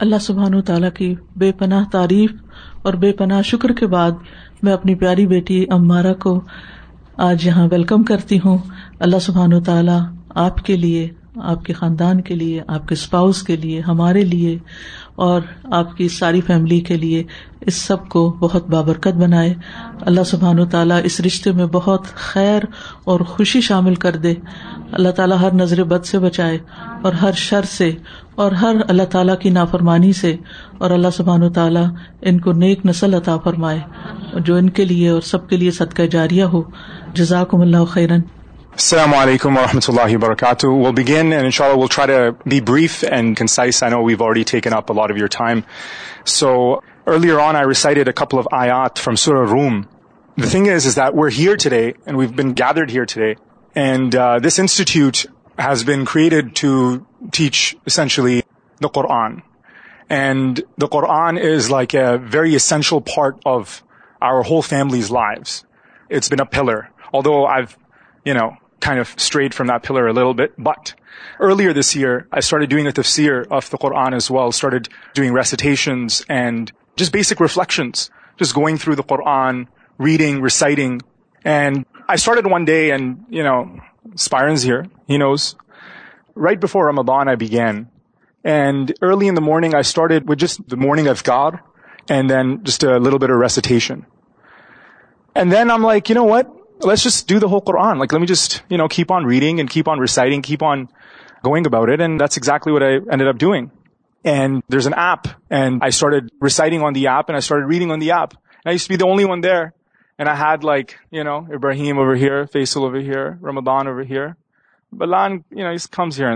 اللہ 0.05 0.19
سبحان 0.21 0.55
و 0.55 0.59
تعالیٰ 0.65 0.89
کی 0.97 1.13
بے 1.41 1.51
پناہ 1.59 1.83
تعریف 1.91 2.31
اور 2.87 2.93
بے 3.03 3.11
پناہ 3.21 3.41
شکر 3.45 3.71
کے 3.79 3.87
بعد 3.93 4.19
میں 4.63 4.73
اپنی 4.73 4.95
پیاری 5.03 5.25
بیٹی 5.27 5.63
امارا 5.77 6.13
کو 6.25 6.39
آج 7.27 7.45
یہاں 7.45 7.67
ویلکم 7.71 8.03
کرتی 8.09 8.37
ہوں 8.43 8.57
اللہ 9.07 9.19
سبحان 9.27 9.53
و 9.53 9.59
تعالیٰ 9.69 9.99
آپ 10.45 10.61
کے 10.65 10.75
لیے 10.77 11.07
آپ 11.53 11.63
کے 11.65 11.73
خاندان 11.79 12.21
کے 12.27 12.35
لیے 12.35 12.61
آپ 12.75 12.87
کے 12.89 12.93
اسپاؤس 12.93 13.41
کے 13.47 13.55
لیے 13.63 13.79
ہمارے 13.87 14.21
لیے 14.33 14.57
اور 15.25 15.41
آپ 15.75 15.95
کی 15.97 16.07
ساری 16.15 16.39
فیملی 16.47 16.79
کے 16.87 16.95
لیے 16.97 17.23
اس 17.69 17.75
سب 17.81 18.03
کو 18.15 18.21
بہت 18.39 18.67
بابرکت 18.69 19.15
بنائے 19.21 19.53
اللہ 20.11 20.23
سبحان 20.31 20.59
و 20.59 20.65
تعالیٰ 20.73 20.99
اس 21.09 21.19
رشتے 21.25 21.51
میں 21.59 21.65
بہت 21.71 22.05
خیر 22.25 22.65
اور 23.13 23.19
خوشی 23.29 23.61
شامل 23.69 23.95
کر 24.03 24.15
دے 24.25 24.33
اللہ 24.99 25.11
تعالیٰ 25.19 25.37
ہر 25.41 25.53
نظر 25.61 25.83
بد 25.95 26.05
سے 26.11 26.19
بچائے 26.27 26.57
اور 27.03 27.13
ہر 27.21 27.31
شر 27.45 27.65
سے 27.71 27.89
اور 28.43 28.51
ہر 28.61 28.75
اللہ 28.87 29.05
تعالیٰ 29.17 29.37
کی 29.41 29.49
نافرمانی 29.57 30.13
سے 30.21 30.35
اور 30.81 30.91
اللہ 30.99 31.15
سبحان 31.17 31.43
و 31.43 31.49
تعالیٰ 31.59 31.85
ان 32.29 32.39
کو 32.39 32.51
نیک 32.65 32.85
نسل 32.85 33.13
عطا 33.23 33.37
فرمائے 33.49 33.79
جو 34.45 34.55
ان 34.55 34.69
کے 34.79 34.85
لیے 34.93 35.09
اور 35.15 35.21
سب 35.33 35.49
کے 35.49 35.57
لیے 35.63 35.71
صدقہ 35.83 36.05
جاریہ 36.17 36.43
ہو 36.53 36.61
جزاکم 37.15 37.61
اللہ 37.61 37.85
خیرن 37.97 38.19
السلام 38.81 39.13
علیکم 39.15 39.55
و 39.57 39.61
رحمۃ 39.61 39.85
اللہ 39.89 40.13
وبرکاتہ 40.15 40.65
room 40.67 40.95
we're 47.23 47.93
here 51.29 52.95
today 53.13 53.33
and 53.75 54.15
this 54.47 54.59
institute 54.59 55.25
has 55.67 55.83
been to 55.89 56.79
teach 57.37 57.63
us 57.85 57.99
the 58.83 58.87
Quran 59.23 59.35
and 60.19 60.59
the 60.81 60.87
Quran 61.19 61.37
is 61.53 61.71
like 61.71 61.95
a 61.95 62.05
very 62.37 62.55
essential 62.55 62.99
part 63.15 63.41
of 63.55 63.81
our 64.29 64.43
whole 64.51 64.61
families 64.69 65.11
life 65.19 65.59
it's 66.11 66.31
been 66.31 66.45
اےلر 66.51 66.79
Urdu 67.13 67.37
no 68.35 68.47
kind 68.79 68.99
of 68.99 69.13
strayed 69.17 69.53
from 69.53 69.67
that 69.67 69.83
pillar 69.83 70.07
a 70.07 70.13
little 70.13 70.33
bit, 70.33 70.53
but 70.57 70.93
earlier 71.39 71.73
this 71.73 71.95
year, 71.95 72.27
I 72.31 72.41
started 72.41 72.69
doing 72.69 72.85
the 72.85 72.93
tafsir 72.93 73.47
of 73.49 73.69
the 73.69 73.77
Quran 73.77 74.13
as 74.13 74.29
well, 74.29 74.51
started 74.51 74.89
doing 75.13 75.33
recitations 75.33 76.25
and 76.29 76.71
just 76.95 77.11
basic 77.11 77.39
reflections, 77.39 78.09
just 78.37 78.53
going 78.53 78.77
through 78.77 78.95
the 78.95 79.03
Quran, 79.03 79.67
reading, 79.97 80.41
reciting. 80.41 81.01
And 81.43 81.85
I 82.07 82.15
started 82.17 82.47
one 82.47 82.65
day 82.65 82.91
and, 82.91 83.13
Spiron's 84.15 84.63
here, 84.63 84.85
he 85.05 85.17
knows. 85.17 85.55
Right 86.33 86.59
before 86.59 86.85
Ramadan, 86.85 87.27
I 87.27 87.35
began. 87.35 87.89
And 88.43 88.93
early 89.01 89.27
in 89.27 89.35
the 89.35 89.41
morning, 89.41 89.75
I 89.75 89.81
started 89.81 90.29
with 90.29 90.39
just 90.39 90.65
the 90.69 90.77
morning 90.77 91.05
adhkar 91.05 91.59
and 92.07 92.29
then 92.29 92.63
just 92.63 92.83
a 92.83 92.99
little 92.99 93.19
bit 93.19 93.29
of 93.29 93.37
recitation. 93.37 94.05
And 95.35 95.51
then 95.51 95.69
I'm 95.69 95.81
like, 95.81 96.09
you 96.09 96.15
know 96.15 96.23
what? 96.23 96.45
List 96.85 97.31
you 97.31 98.77
know 98.77 98.87
keep 98.95 99.11
on 99.13 99.25
reading 99.29 99.65
keep 99.71 99.89
on 99.89 100.83
گوئنگلی 101.45 102.09
wait 102.71 102.81
I 102.83 103.29
of 103.29 103.35
doing 103.39 103.67
and 104.31 104.61
there's 104.71 104.87
an 104.87 104.97
app 104.99 105.27
I 105.83 106.19
reside 106.45 106.73
on 106.85 106.95
the 106.95 107.07
app 107.07 107.31
reading 107.69 107.91
on 107.91 108.01
the 108.01 108.11
app 108.19 108.33
نئی 108.65 108.75
speed 108.75 109.03
only 109.03 109.23
one 109.29 109.43
there 109.43 109.63
and 110.19 110.29
I 110.29 110.39
had 110.41 110.63
like 110.65 110.91
you 111.11 111.23
know 111.23 111.35
Ibrahim 111.55 111.99
over 111.99 112.15
here 112.21 112.43
Faisal 112.53 112.95
here 112.95 113.25
ran 113.47 113.87
over 113.87 114.01
here 114.09 114.27
Bino 114.99 115.69
اس 115.75 115.89
کمرے 115.97 116.35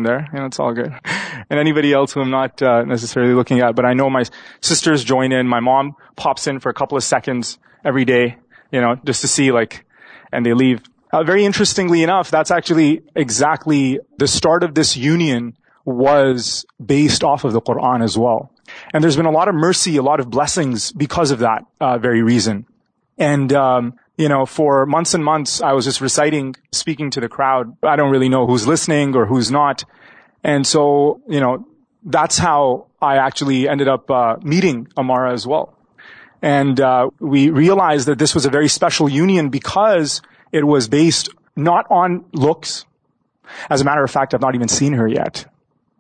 but 3.75 3.85
I 3.85 3.95
know 3.97 4.09
my 4.13 4.23
sisters 4.69 5.05
join 5.07 5.33
and 5.33 5.49
my 5.49 5.63
mom 5.65 5.91
pops in 6.23 6.59
for 6.63 6.71
couples 6.85 7.05
seconds 7.09 7.57
every 7.83 8.03
day 8.13 8.21
you 8.71 8.81
know 8.81 8.93
just 9.03 9.21
to 9.21 9.27
see 9.27 9.49
like 9.51 9.75
and 10.33 10.47
very 11.27 11.45
interesting 11.45 11.89
دیکھ 12.31 12.71
لی 12.77 12.89
exactly 13.15 13.95
the 14.19 14.23
start 14.23 14.63
of 14.63 14.69
this 14.81 14.95
union 14.97 15.49
was 16.03 16.53
based 16.87 17.23
off 17.29 17.45
then 17.53 18.01
as 18.01 18.17
wow 18.17 18.37
and 18.93 19.03
there 19.05 19.07
is 19.07 19.17
bit 19.17 19.27
of 19.27 19.47
mercy 19.63 19.97
of 19.99 20.25
blessing 20.35 20.75
because 20.99 21.33
of 21.33 21.39
the 21.39 21.85
very 22.05 22.23
reason 22.31 22.61
and 23.27 23.51
you 24.17 24.29
know 24.29 24.43
four 24.45 24.85
months 24.95 25.15
ends 25.27 25.61
I 25.63 25.73
was 25.73 25.85
just 25.85 26.01
residing 26.01 26.53
speaking 26.71 27.09
to 27.15 27.21
Dawood 27.21 28.67
listening 28.67 29.15
or 29.15 29.25
who 29.29 29.37
is 29.37 29.51
not 29.51 29.81
and 30.43 30.65
so 30.67 30.81
you 31.33 31.39
know 31.41 31.55
this 32.13 32.39
how 32.43 32.75
I'd 33.09 33.87
up 33.87 34.11
marry 34.53 34.71
wow 35.45 35.63
And 36.41 36.81
uh, 36.81 37.11
we 37.19 37.49
realized 37.49 38.07
that 38.07 38.17
this 38.17 38.33
was 38.33 38.45
a 38.45 38.49
very 38.49 38.67
special 38.67 39.07
union 39.07 39.49
because 39.49 40.21
it 40.51 40.65
was 40.65 40.87
based 40.87 41.29
not 41.55 41.85
on 41.91 42.25
looks. 42.33 42.85
As 43.69 43.81
a 43.81 43.85
matter 43.85 44.03
of 44.03 44.09
fact, 44.09 44.33
I've 44.33 44.41
not 44.41 44.55
even 44.55 44.67
seen 44.67 44.93
her 44.93 45.07
yet. 45.07 45.45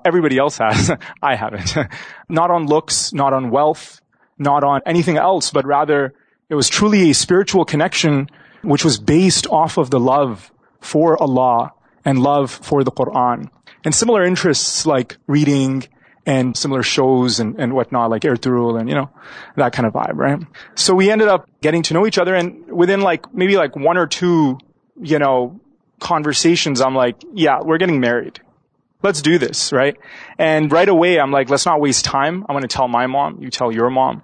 Everybody 0.03 0.37
else 0.37 0.57
has. 0.57 0.91
I 1.21 1.35
haven't. 1.35 1.75
Not 2.27 2.49
on 2.49 2.65
looks, 2.65 3.11
not 3.11 3.33
on 3.33 3.51
wealth, 3.51 3.99
not 4.37 4.63
on 4.63 4.79
anything 4.85 5.17
else, 5.17 5.51
but 5.51 5.65
rather 5.65 6.13
it 6.47 6.55
was 6.55 6.69
truly 6.69 7.11
a 7.11 7.13
spiritual 7.13 7.65
connection 7.65 8.29
which 8.61 8.85
was 8.85 8.97
based 8.97 9.45
off 9.47 9.77
of 9.77 9.89
the 9.89 9.99
love 9.99 10.49
for 10.79 11.21
Allah 11.21 11.73
and 12.05 12.19
love 12.19 12.49
for 12.49 12.85
the 12.85 12.91
Quran. 12.91 13.49
And 13.83 13.93
similar 13.93 14.23
interests 14.23 14.85
like 14.85 15.17
reading 15.27 15.83
and 16.27 16.55
summer 16.57 16.81
shows 16.93 17.39
and 17.41 17.73
what 17.73 17.93
نا 17.93 18.05
like 18.07 18.25
your 18.25 18.35
travel 18.41 18.77
and 18.77 18.89
you 18.89 18.97
know 18.97 19.05
دکھا 19.65 19.89
پا 19.93 20.05
بھائی 20.17 20.33
so 20.85 20.95
we 20.95 21.09
and 21.11 21.21
getting 21.63 21.83
to 21.89 21.95
know 21.95 22.01
which 22.01 22.19
other 22.19 22.33
and 22.33 22.53
with 22.79 22.89
in 22.93 23.01
like 23.03 23.27
maybe 23.47 23.55
like 23.55 23.77
one 23.87 23.97
or 23.97 24.05
two 24.19 24.33
you 25.13 25.19
know 25.19 25.35
conversations 26.07 26.81
um 26.85 26.95
like 26.97 27.25
yeah 27.45 27.57
we're 27.65 27.79
getting 27.79 27.99
married 28.01 28.39
let's 29.05 29.23
do 29.23 29.37
this 29.47 29.71
right 29.73 29.97
and 30.47 30.73
right 30.73 30.89
a 30.89 30.97
way 31.01 31.09
um 31.19 31.31
like 31.35 31.51
let's 31.51 31.67
نا 31.67 31.73
waste 31.83 32.01
time 32.11 32.41
um 32.49 32.57
اچھا 32.63 32.85
my 32.97 33.07
mom 33.11 33.41
you 33.43 33.49
چاؤ 33.53 33.71
your 33.75 33.89
مام 33.91 34.17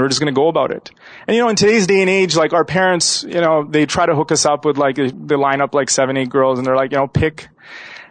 vote 0.00 0.10
us 0.12 0.22
go 0.36 0.48
about 0.48 0.72
it 0.74 0.88
انس 1.28 1.88
then 1.88 2.08
age 2.08 2.36
like 2.38 2.54
our 2.54 2.62
parents 2.72 3.24
you 3.34 3.40
know 3.42 3.62
they 3.72 3.84
try 3.92 4.14
دک 4.20 4.32
اسپت 4.32 4.78
like 4.80 5.00
the 5.12 5.32
line 5.42 5.62
up 5.62 5.76
like 5.76 5.90
seven 5.90 6.16
eight 6.16 6.34
girls 6.34 6.58
and 6.58 6.94
like 6.94 7.40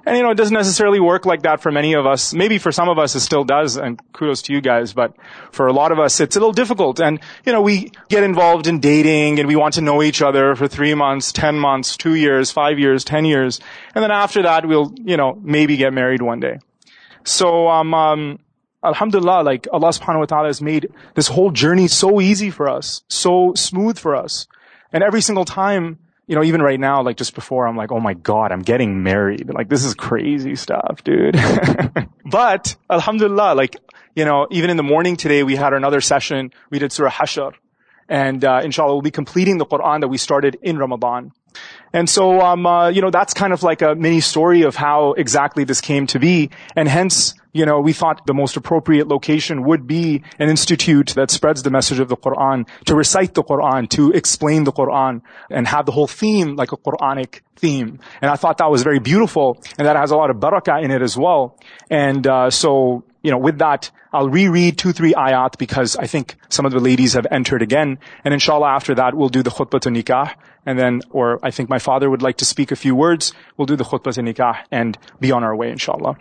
and 0.06 0.18
you 0.18 0.24
know 0.26 0.32
this 0.34 0.52
necessary 0.52 0.90
we 1.00 1.00
work 1.08 1.26
like 1.28 1.44
that 1.44 1.62
for 1.64 1.72
men 1.72 1.86
او 1.98 2.08
اس 2.12 2.34
می 2.42 2.48
be 2.50 2.58
for 2.60 2.72
some 2.72 2.90
of 2.90 3.00
arrest 3.00 3.34
but 4.98 5.12
فارس 5.58 6.22
difficult 6.58 7.02
and 7.02 7.18
you 7.48 7.54
know 7.54 7.62
we 7.64 7.76
get 8.12 8.24
involved 8.24 8.68
in 8.68 8.78
ڈیرینگ 8.88 9.38
and 9.38 9.50
we 9.50 9.56
want 9.56 9.78
a 9.78 9.84
know 9.86 10.00
each 10.00 10.24
other 10.28 10.54
for 10.60 10.68
three 10.76 10.94
months 11.04 11.32
ten 11.42 11.62
months 11.62 11.98
two 12.04 12.12
years 12.12 12.54
five 12.54 12.78
years 12.78 13.06
ten 13.06 13.26
years 13.26 13.60
and 13.96 14.06
then 14.06 14.12
after 14.18 14.42
that 14.48 14.66
well 14.72 15.10
you 15.12 15.18
know 15.18 15.30
maybe 15.68 15.80
got 15.84 15.94
married 16.02 16.22
one 16.28 16.42
day 16.46 16.54
so 17.38 17.54
um 17.74 17.94
um 17.96 18.30
الحمد 18.92 19.16
اللہ 19.16 19.42
like 19.46 19.68
اللہ 19.74 19.92
فانوال 20.06 20.52
made 20.72 20.86
this 21.20 21.32
whole 21.38 21.52
journey 21.62 21.88
so 22.00 22.18
easy 22.18 22.50
for 22.58 22.76
us 22.78 22.98
so 23.22 23.36
smooth 23.52 24.00
for 24.02 24.14
us 24.22 24.46
and 24.94 25.04
every 25.04 25.22
single 25.30 25.44
time 25.54 25.94
but 26.30 26.38
الحمد 32.90 33.22
للہ 33.22 33.50
in 34.56 34.82
morning 34.86 35.16
today 35.30 35.40
we 35.44 35.56
had 35.58 36.00
session 36.10 36.40
with 36.72 36.92
سیشر 36.94 37.48
ان 38.14 38.72
شاء 38.74 38.84
اللہ 38.84 39.10
رم 40.80 40.94
ابانو 40.94 41.28
then 43.10 43.52
of 43.52 43.64
likely 43.66 45.66
this 45.74 45.82
to 46.14 46.20
be 46.20 46.36
us 46.86 47.34
you 47.54 47.66
know 47.66 47.74
we 47.86 47.92
thought 47.94 48.20
the 48.28 48.34
most 48.34 48.58
appropriate 48.58 49.08
location 49.08 49.60
would 49.66 49.82
be 49.88 50.02
an 50.40 50.50
institute 50.50 51.08
that 51.18 51.32
spreads 51.32 51.64
the 51.66 51.70
message 51.74 52.02
of 52.02 52.10
the 52.10 52.16
Quran 52.52 52.62
to 52.88 53.00
recite 53.00 53.36
the 53.36 53.42
Quran 53.74 53.86
to 53.96 54.08
explain 54.20 54.66
the 54.66 54.72
Quran 55.00 55.18
and 55.54 55.68
have 55.74 55.82
the 55.88 55.96
whole 55.96 56.06
theme 56.20 56.54
like 56.58 56.74
on 57.10 57.18
ایک 57.18 57.36
theme 57.62 57.88
فاتا 58.42 58.66
was 58.66 58.86
very 58.88 59.00
beautiful 59.10 59.54
and 59.78 59.88
that 59.90 60.12
are 60.20 60.34
بروکا 60.50 60.76
int 60.86 61.02
is 61.04 61.18
wow 61.22 61.46
and 62.00 62.28
so 62.62 62.72
you 63.24 63.32
know 63.32 63.40
with 63.48 63.60
that 63.62 63.90
I 64.20 64.28
reread 64.54 64.80
two 64.84 64.92
three 64.98 65.12
I 65.26 65.34
art 65.44 65.62
because 65.64 65.98
I 66.00 66.08
think 66.12 66.32
some 66.56 66.66
اد 66.66 66.74
لیز 66.88 67.18
ہیٹرڈ 67.18 67.62
again 67.70 67.88
and 68.24 68.34
ان 68.34 68.40
شاء 68.48 68.54
اللہ 68.56 68.76
after 68.78 68.94
that 69.02 69.16
will 69.18 69.28
be 69.34 69.42
the 69.44 69.50
خود 69.58 69.72
پت 69.72 69.84
to 69.84 69.90
نکاح 70.00 70.34
and 70.66 70.80
then 70.82 71.00
or 71.14 71.38
I 71.42 71.52
think 71.56 71.70
my 71.70 71.80
father 71.92 72.08
would 72.14 72.24
like 72.24 72.38
to 72.40 72.44
speak 72.48 72.72
a 72.74 72.82
few 72.82 72.96
words 73.04 73.32
will 73.60 73.66
be 73.76 73.76
the 73.76 73.90
خود 73.90 74.04
پت 74.04 74.16
ٹھن 74.16 74.26
نکا 74.26 74.52
and 74.80 74.98
be 75.22 75.32
on 75.36 75.44
over 75.44 75.60
way 75.66 75.70
ان 75.72 75.78
شاء 75.88 75.94
اللہ 75.94 76.20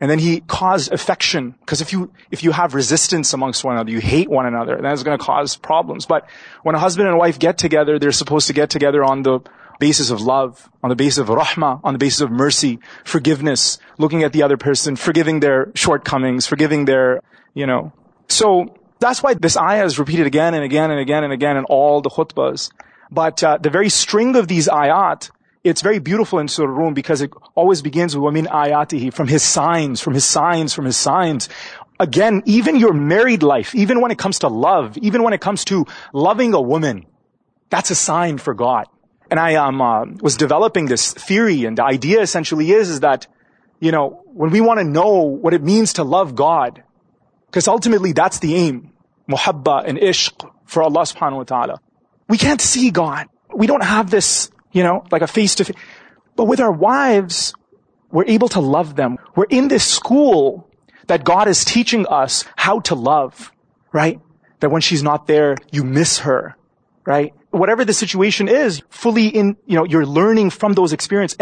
And 0.00 0.08
then 0.08 0.20
he 0.20 0.40
caused 0.42 0.92
affection, 0.92 1.56
because 1.60 1.80
if 1.80 2.42
you 2.42 2.50
have 2.52 2.74
resistance 2.74 3.32
amongst 3.32 3.64
one 3.64 3.74
another, 3.74 3.90
you 3.90 3.98
hate 3.98 4.28
one 4.28 4.46
another, 4.46 4.76
and 4.76 4.84
that 4.84 4.92
is 4.92 5.02
going 5.02 5.18
to 5.18 5.24
cause 5.24 5.56
problems. 5.56 6.06
But 6.06 6.28
when 6.62 6.76
a 6.76 6.78
husband 6.78 7.08
and 7.08 7.18
wife 7.18 7.40
get 7.40 7.58
together, 7.58 7.98
they're 7.98 8.12
supposed 8.12 8.46
to 8.46 8.52
get 8.52 8.70
together 8.70 9.02
on 9.02 9.22
the 9.22 9.40
basis 9.80 10.10
of 10.10 10.20
love, 10.20 10.70
on 10.84 10.90
the 10.90 10.96
basis 10.96 11.18
of 11.18 11.26
rahmah, 11.26 11.80
on 11.82 11.94
the 11.94 11.98
basis 11.98 12.20
of 12.20 12.30
mercy, 12.30 12.78
forgiveness, 13.04 13.78
looking 13.98 14.22
at 14.22 14.32
the 14.32 14.44
other 14.44 14.56
person, 14.56 14.94
forgiving 14.94 15.40
their 15.40 15.72
shortcomings, 15.74 16.46
forgiving 16.46 16.84
their. 16.84 17.20
So 18.28 18.66
that's 18.98 19.22
why 19.22 19.34
this 19.34 19.56
ayah 19.56 19.84
is 19.84 19.98
repeated 19.98 20.26
again 20.26 20.54
and 20.54 20.64
again 20.64 20.90
and 20.90 21.00
again 21.00 21.24
and 21.24 21.32
again 21.32 21.56
in 21.56 21.64
all 21.64 22.00
the 22.00 22.10
khutbahs. 22.10 22.72
But 23.10 23.42
uh, 23.42 23.58
the 23.58 23.70
very 23.70 23.88
string 23.88 24.36
of 24.36 24.48
these 24.48 24.68
ayat, 24.68 25.30
it's 25.64 25.82
very 25.82 25.98
beautiful 25.98 26.38
in 26.38 26.48
Surah 26.48 26.70
Rum 26.70 26.94
because 26.94 27.22
it 27.22 27.30
always 27.54 27.80
begins 27.80 28.16
with 28.16 28.22
wa 28.22 28.30
min 28.30 28.46
aayatihi, 28.46 29.12
from 29.12 29.28
his 29.28 29.42
signs, 29.42 30.00
from 30.00 30.14
his 30.14 30.24
signs, 30.24 30.74
from 30.74 30.84
his 30.84 30.96
signs. 30.96 31.48
Again, 32.00 32.42
even 32.44 32.76
your 32.76 32.92
married 32.92 33.42
life, 33.42 33.74
even 33.74 34.00
when 34.00 34.10
it 34.10 34.18
comes 34.18 34.40
to 34.40 34.48
love, 34.48 34.96
even 34.98 35.22
when 35.22 35.32
it 35.32 35.40
comes 35.40 35.64
to 35.66 35.86
loving 36.12 36.54
a 36.54 36.60
woman, 36.60 37.06
that's 37.70 37.90
a 37.90 37.94
sign 37.94 38.38
for 38.38 38.54
God. 38.54 38.86
And 39.30 39.38
I 39.38 39.56
um, 39.56 39.80
uh, 39.80 40.04
was 40.20 40.36
developing 40.36 40.86
this 40.86 41.12
theory, 41.12 41.64
and 41.64 41.76
the 41.76 41.84
idea 41.84 42.20
essentially 42.22 42.70
is 42.70 43.00
that, 43.00 43.26
you 43.80 43.92
know, 43.92 44.22
when 44.26 44.50
we 44.50 44.60
want 44.60 44.78
to 44.78 44.84
know 44.84 45.22
what 45.22 45.54
it 45.54 45.62
means 45.62 45.94
to 45.94 46.04
love 46.04 46.34
God, 46.34 46.76
الٹی 47.56 48.52
M 48.54 48.78
محبت 49.32 49.84
and 49.86 49.98
عشق 50.08 50.44
for 50.72 50.82
Allah 50.84 51.00
عصفان 51.00 51.32
we 52.30 52.36
can 52.36 52.60
see 52.60 52.88
God 52.96 53.26
we 53.60 53.66
don't 53.66 53.84
have 53.90 54.18
this 54.18 55.48
with 56.48 56.60
our 56.60 56.68
wife 56.82 57.24
we 58.14 58.20
are 58.22 58.30
able 58.32 58.46
to 58.54 58.60
love 58.72 58.82
them 58.98 59.14
where 59.36 59.58
in 59.58 59.68
this 59.70 59.90
school 59.92 60.54
that 61.08 61.28
God 61.28 61.48
is 61.48 61.64
teaching 61.72 62.04
love 62.90 63.26
right 63.94 64.16
the 64.62 64.72
one 64.72 64.80
she 64.88 64.94
is 64.96 65.02
not 65.04 65.28
there 65.28 65.44
you 65.72 65.84
miss 66.00 66.20
her 66.26 66.46
right 67.08 67.32
whatever 67.68 67.84
this 67.90 67.96
situation 68.04 68.48
is 68.56 68.80
fully 69.02 69.28
learning 69.68 70.50
from 70.58 70.72
those 70.76 70.92
experience 70.92 71.38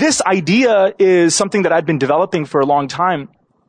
this 0.00 0.20
idea 0.30 0.74
is 0.98 1.34
something 1.50 1.62
that 1.70 1.88
been 1.90 1.98
developing 1.98 2.44
for 2.50 2.62
long 2.74 2.88
time 2.96 3.24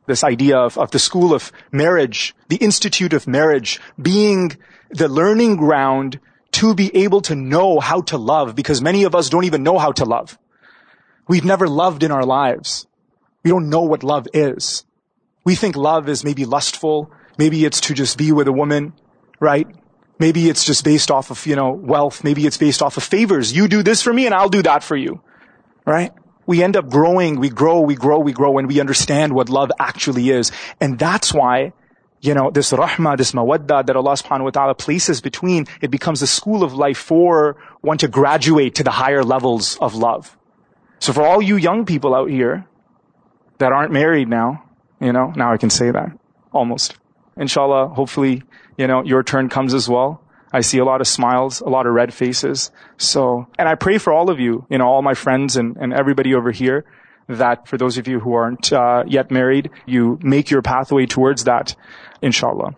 this 0.06 0.24
idea 0.24 0.58
of 0.58 0.90
the 0.90 0.98
school 0.98 1.32
of 1.32 1.52
marriage, 1.70 2.34
the 2.48 2.56
institute 2.56 3.12
of 3.12 3.26
marriage, 3.26 3.80
being 4.00 4.52
the 4.90 5.08
learning 5.08 5.56
ground 5.56 6.20
to 6.52 6.74
be 6.74 6.94
able 6.94 7.22
to 7.22 7.34
know 7.34 7.78
how 7.80 8.02
to 8.02 8.18
love, 8.18 8.54
because 8.54 8.82
many 8.82 9.04
of 9.04 9.14
us 9.14 9.30
don't 9.30 9.44
even 9.44 9.62
know 9.62 9.78
how 9.78 9.92
to 9.92 10.04
love. 10.04 10.38
We've 11.28 11.44
never 11.44 11.68
loved 11.68 12.02
in 12.02 12.10
our 12.10 12.24
lives. 12.24 12.86
We 13.44 13.50
don't 13.50 13.70
know 13.70 13.82
what 13.82 14.02
love 14.02 14.26
is. 14.34 14.84
We 15.44 15.54
think 15.54 15.76
love 15.76 16.08
is 16.08 16.24
maybe 16.24 16.44
lustful. 16.44 17.10
Maybe 17.38 17.64
it's 17.64 17.80
to 17.82 17.94
just 17.94 18.18
be 18.18 18.32
with 18.32 18.48
a 18.48 18.52
woman, 18.52 18.92
right? 19.40 19.66
Maybe 20.18 20.48
it's 20.48 20.64
just 20.64 20.84
based 20.84 21.10
off 21.10 21.30
of, 21.30 21.46
wealth. 21.82 22.22
Maybe 22.22 22.44
it's 22.46 22.58
based 22.58 22.82
off 22.82 22.96
of 22.96 23.02
favors. 23.02 23.56
You 23.56 23.66
do 23.66 23.82
this 23.82 24.02
for 24.02 24.12
me 24.12 24.26
and 24.26 24.34
I'll 24.34 24.48
do 24.48 24.62
that 24.62 24.82
for 24.82 24.96
you, 24.96 25.22
right? 25.86 26.10
We 26.48 26.60
end 26.62 26.76
up 26.76 26.84
growing 26.94 27.38
we 27.40 27.48
grow 27.60 27.74
we've 27.86 28.22
we 28.24 28.32
grow 28.38 28.50
we 28.68 28.80
understand 28.80 29.32
what 29.36 29.50
love 29.50 29.60
actually 29.86 30.32
is 30.34 30.50
and 30.80 31.00
that's 31.00 31.34
why 31.36 31.66
you 32.28 32.34
know 32.34 32.48
this 32.58 32.72
راہ 32.78 32.94
ما 33.02 33.12
ودا 33.50 33.80
there 33.88 33.96
Ola 33.96 34.72
places 34.86 35.22
between 35.24 35.64
it 35.82 35.88
becomes 35.90 36.22
of 36.64 36.74
life 36.80 37.04
for 37.08 37.52
one 37.84 37.96
to 38.00 38.06
graduate 38.20 38.84
the 38.86 38.96
higher 39.00 39.22
levels 39.34 39.76
of 39.88 39.94
love 40.04 40.16
so 41.06 41.12
for 41.12 41.28
all 41.34 41.44
you 41.48 41.58
young 41.72 41.84
people 41.88 42.14
of 42.20 42.28
here 42.30 42.54
there 43.60 43.72
are 43.78 43.86
میر 43.98 44.16
نا 44.34 44.46
نا 45.38 45.54
can 45.60 45.70
see 45.78 45.90
دل 45.92 46.12
most 46.68 46.96
ان 47.40 47.46
شاء 47.46 47.62
اللہ 47.64 47.92
hopefully 48.10 48.38
you 48.78 48.86
know 48.88 49.00
you 49.04 49.14
over 49.16 49.22
then 49.32 49.50
comes 49.52 49.74
as 49.74 49.88
well 49.90 50.12
I 50.56 50.62
see 50.68 50.80
all 50.80 50.88
آرائلس 50.88 51.62
red 51.98 52.12
faces 52.14 52.58
so 53.10 53.22
and 53.58 53.68
I 53.68 53.74
pray 53.84 53.96
for 54.04 54.14
all 54.14 54.30
of 54.30 54.40
you 54.46 54.56
and 54.70 54.82
all 54.86 55.02
my 55.04 55.14
friends 55.22 55.56
marry 59.30 59.72
you 59.86 60.10
Peeth 60.10 60.92
wait 60.92 61.14
towards 61.14 61.46
دن 61.48 62.30
شاء 62.40 62.48
اللہ 62.50 62.68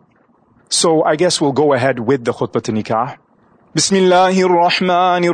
سو 0.83 0.93
I 1.09 1.21
guess 1.21 1.41
will 1.43 1.53
go 1.63 1.73
ahead 1.81 2.01
وت 2.09 2.31
خود 2.39 2.53
پت 2.55 2.71
نکا 2.79 3.03
بسم 3.77 3.97
اللہ 4.05 4.65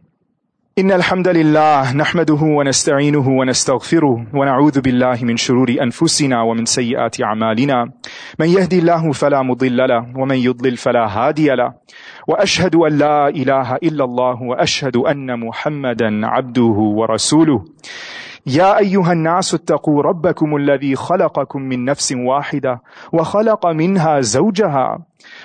ان 0.77 0.91
الحمد 0.91 1.27
لله 1.27 1.93
نحمده 1.95 2.39
ونستعينه 2.43 3.27
ونستغفره 3.29 4.25
ونعوذ 4.33 4.81
بالله 4.81 5.17
من 5.23 5.37
شرور 5.37 5.69
انفسنا 5.81 6.41
ومن 6.41 6.65
سيئات 6.65 7.21
اعمالنا 7.21 7.91
من 8.39 8.47
يهدي 8.49 8.79
الله 8.79 9.11
فلا 9.11 9.41
مضل 9.41 9.77
له 9.77 10.05
ومن 10.15 10.35
يضلل 10.37 10.77
فلا 10.77 11.07
هادي 11.17 11.47
له 11.47 11.73
واشهد 12.27 12.75
ان 12.75 12.97
لا 12.97 13.27
اله 13.27 13.75
الا 13.75 14.03
الله 14.03 14.41
واشهد 14.41 14.97
ان 14.97 15.39
محمدا 15.39 16.27
عبده 16.27 16.75
ورسوله 16.97 17.63
يا 18.47 18.79
ايها 18.79 19.11
الناس 19.13 19.53
اتقوا 19.53 20.01
ربكم 20.03 20.55
الذي 20.55 20.95
خلقكم 20.95 21.61
من 21.61 21.85
نفس 21.85 22.13
واحده 22.17 22.81
وخلق 23.13 23.67
منها 23.67 24.19
زوجها 24.21 24.99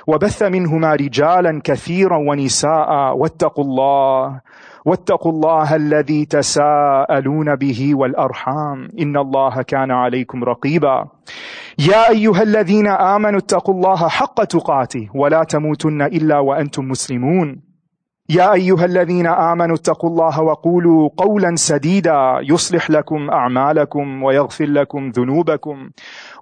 وبث 0.06 0.42
منهما 0.42 0.92
رجالا 0.94 1.60
كثيرا 1.64 2.16
ونساء 2.16 3.16
واتقوا 3.16 3.64
الله 3.64 4.40
واتقوا 4.86 5.32
الله 5.32 5.76
الذي 5.76 6.24
تساءلون 6.24 7.56
به 7.56 7.94
والأرحام 7.94 8.88
إن 9.00 9.16
الله 9.16 9.62
كان 9.62 9.90
عليكم 9.90 10.44
رقيبا 10.44 11.04
يا 11.78 12.10
أيها 12.10 12.42
الذين 12.42 12.86
آمنوا 12.86 13.38
اتقوا 13.38 13.74
الله 13.74 14.08
حق 14.08 14.44
تقاته 14.44 15.08
ولا 15.14 15.44
تموتن 15.44 16.02
إلا 16.02 16.38
وأنتم 16.38 16.84
مسلمون 16.88 17.60
يا 18.28 18.52
أيها 18.52 18.84
الذين 18.84 19.26
آمنوا 19.26 19.76
اتقوا 19.76 20.10
الله 20.10 20.40
وقولوا 20.42 21.10
قولا 21.16 21.54
سديدا 21.56 22.20
يصلح 22.50 22.90
لكم 22.90 23.30
أعمالكم 23.30 24.22
ويغفر 24.22 24.66
لكم 24.66 25.08
ذنوبكم 25.08 25.90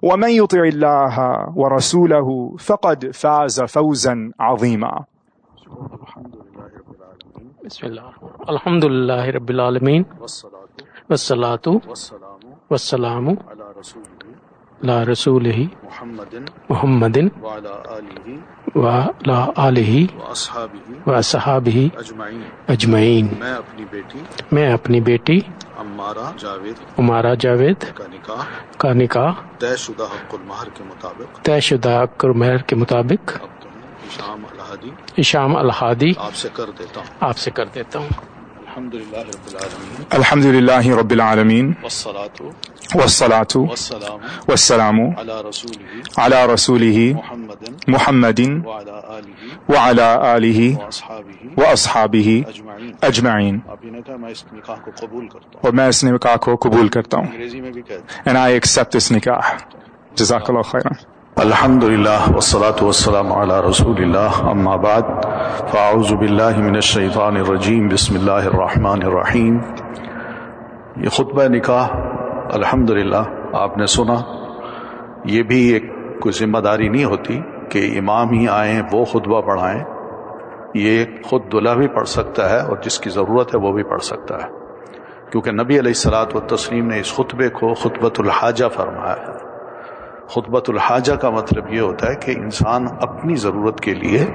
ومن 0.03 0.29
يطع 0.29 0.59
الله 0.59 1.37
ورسوله 1.55 2.55
فقد 2.59 3.11
فاز 3.13 3.61
فوزا 3.63 4.31
عظيما 4.39 4.99
الحمد 6.01 6.44
بسم 7.65 7.85
اللہ 7.85 8.25
الحمد 8.51 8.83
اللہ 8.83 9.25
رب 9.35 9.49
العالمین 9.49 10.03
وسلاۃ 11.09 11.67
وسلام 12.71 13.29
رسول 13.29 14.03
لا 14.87 14.99
رسول 15.11 15.49
محمد 15.83 17.17
محمد 17.17 17.17
صحابی 21.25 21.87
اجمعین 22.75 23.33
میں 23.41 23.53
اپنی 23.53 23.85
بیٹی 23.91 24.19
میں 24.55 24.71
اپنی 24.73 24.99
بیٹی 25.09 25.39
جاوید 26.39 26.79
امارا 27.03 27.33
جاوید 27.47 27.85
کا 28.81 28.93
نکاح 29.03 29.41
طے 29.59 29.75
شدہ 29.87 30.05
حق 30.15 30.35
المہر 30.39 30.69
کے 30.77 30.83
مطابق 30.91 31.43
طے 31.45 31.59
شدہ 31.69 31.99
حق 32.01 32.25
المہر 32.25 32.61
کے 32.71 32.75
مطابق 32.83 33.37
الحادی 34.81 35.19
اشام 35.21 35.55
الحادی 35.55 36.11
آپ 36.25 36.35
سے 36.35 36.49
کر 36.53 36.69
دیتا 36.79 36.99
ہوں 37.01 37.13
آپ 37.29 37.37
سے 37.37 37.51
کر 37.59 37.65
دیتا 37.75 37.99
ہوں 37.99 38.07
الحمد 38.67 38.95
للہ 38.95 39.17
رب 39.17 39.55
ربین 39.55 40.05
الحمد 40.17 40.45
للہ 40.45 40.79
رب 40.99 41.11
العالمینات 41.13 42.41
و 43.55 43.67
السلام 44.51 44.99
اعلیٰ 46.17 46.45
رسول 46.53 46.85
محمدین 47.93 48.61
اجمعینا 53.01 54.15
میں 54.19 54.19
اس 54.27 54.43
نکاح 54.53 54.75
کو 54.91 54.95
قبول 55.01 55.27
کرتا 55.27 55.41
ہوں 55.41 55.63
اور 55.63 55.73
میں 55.79 55.87
اس 55.87 56.03
نکاح 56.05 56.35
کو 56.47 56.55
قبول 56.67 56.87
کرتا 56.97 57.17
ہوں 57.17 57.25
انگریزی 57.27 57.61
میں 57.61 57.71
بھی 57.71 57.81
کہنا 57.89 58.45
ایک 58.55 58.65
سب 58.75 58.97
اس 59.03 59.11
نے 59.11 59.19
کہا 59.29 59.57
جزاک 60.19 60.49
اللہ 60.49 60.71
خیر 60.75 60.91
الحمد 61.43 61.83
لله 61.83 62.31
والصلاة 62.35 62.75
والسلام 62.83 63.31
على 63.33 63.59
رسول 63.61 63.97
الله 64.03 64.51
أما 64.51 64.75
بعد 64.83 65.03
فأعوذ 65.71 66.13
بالله 66.15 66.61
من 66.61 66.75
الشيطان 66.81 67.37
الرجیم 67.37 67.87
بسم 67.89 68.15
اللہ 68.15 68.45
الرحمن 68.51 69.03
الرحیم 69.05 69.57
یہ 71.03 71.09
خطبہ 71.17 71.47
نکاح 71.55 71.89
الحمد 72.59 72.89
للہ 72.99 73.23
آپ 73.63 73.77
نے 73.77 73.85
سنا 73.95 74.15
یہ 75.33 75.43
بھی 75.49 75.59
ایک 75.73 75.89
کوئی 76.21 76.37
ذمہ 76.39 76.59
داری 76.69 76.87
نہیں 76.89 77.05
ہوتی 77.15 77.39
کہ 77.71 77.85
امام 77.99 78.29
ہی 78.39 78.47
آئیں 78.59 78.81
وہ 78.91 79.03
خطبہ 79.15 79.41
پڑھائیں 79.51 79.79
یہ 80.83 81.03
خود 81.29 81.51
دلہ 81.53 81.73
بھی 81.81 81.87
پڑھ 81.97 82.07
سکتا 82.17 82.49
ہے 82.49 82.61
اور 82.69 82.77
جس 82.85 82.99
کی 83.03 83.09
ضرورت 83.19 83.55
ہے 83.55 83.59
وہ 83.67 83.73
بھی 83.79 83.83
پڑھ 83.91 84.03
سکتا 84.11 84.37
ہے 84.43 84.47
کیونکہ 85.31 85.51
نبی 85.61 85.79
علیہ 85.79 85.99
السلاۃ 85.99 86.35
و 86.35 86.79
نے 86.93 86.99
اس 86.99 87.13
خطبے 87.17 87.49
کو 87.59 87.73
خطبۃ 87.83 88.19
الحاجہ 88.25 88.69
فرمایا 88.75 89.15
ہے 89.27 89.44
خطبۃ 90.33 90.67
الحاجہ 90.69 91.13
کا 91.23 91.29
مطلب 91.29 91.73
یہ 91.73 91.81
ہوتا 91.81 92.09
ہے 92.09 92.15
کہ 92.25 92.31
انسان 92.37 92.85
اپنی 93.07 93.35
ضرورت 93.43 93.79
کے 93.87 93.93
لیے 93.93 94.25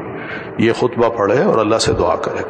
یہ 0.64 0.72
خطبہ 0.80 1.08
پڑھے 1.16 1.42
اور 1.44 1.58
اللہ 1.58 1.78
سے 1.86 1.92
دعا 1.98 2.14
کرے 2.26 2.42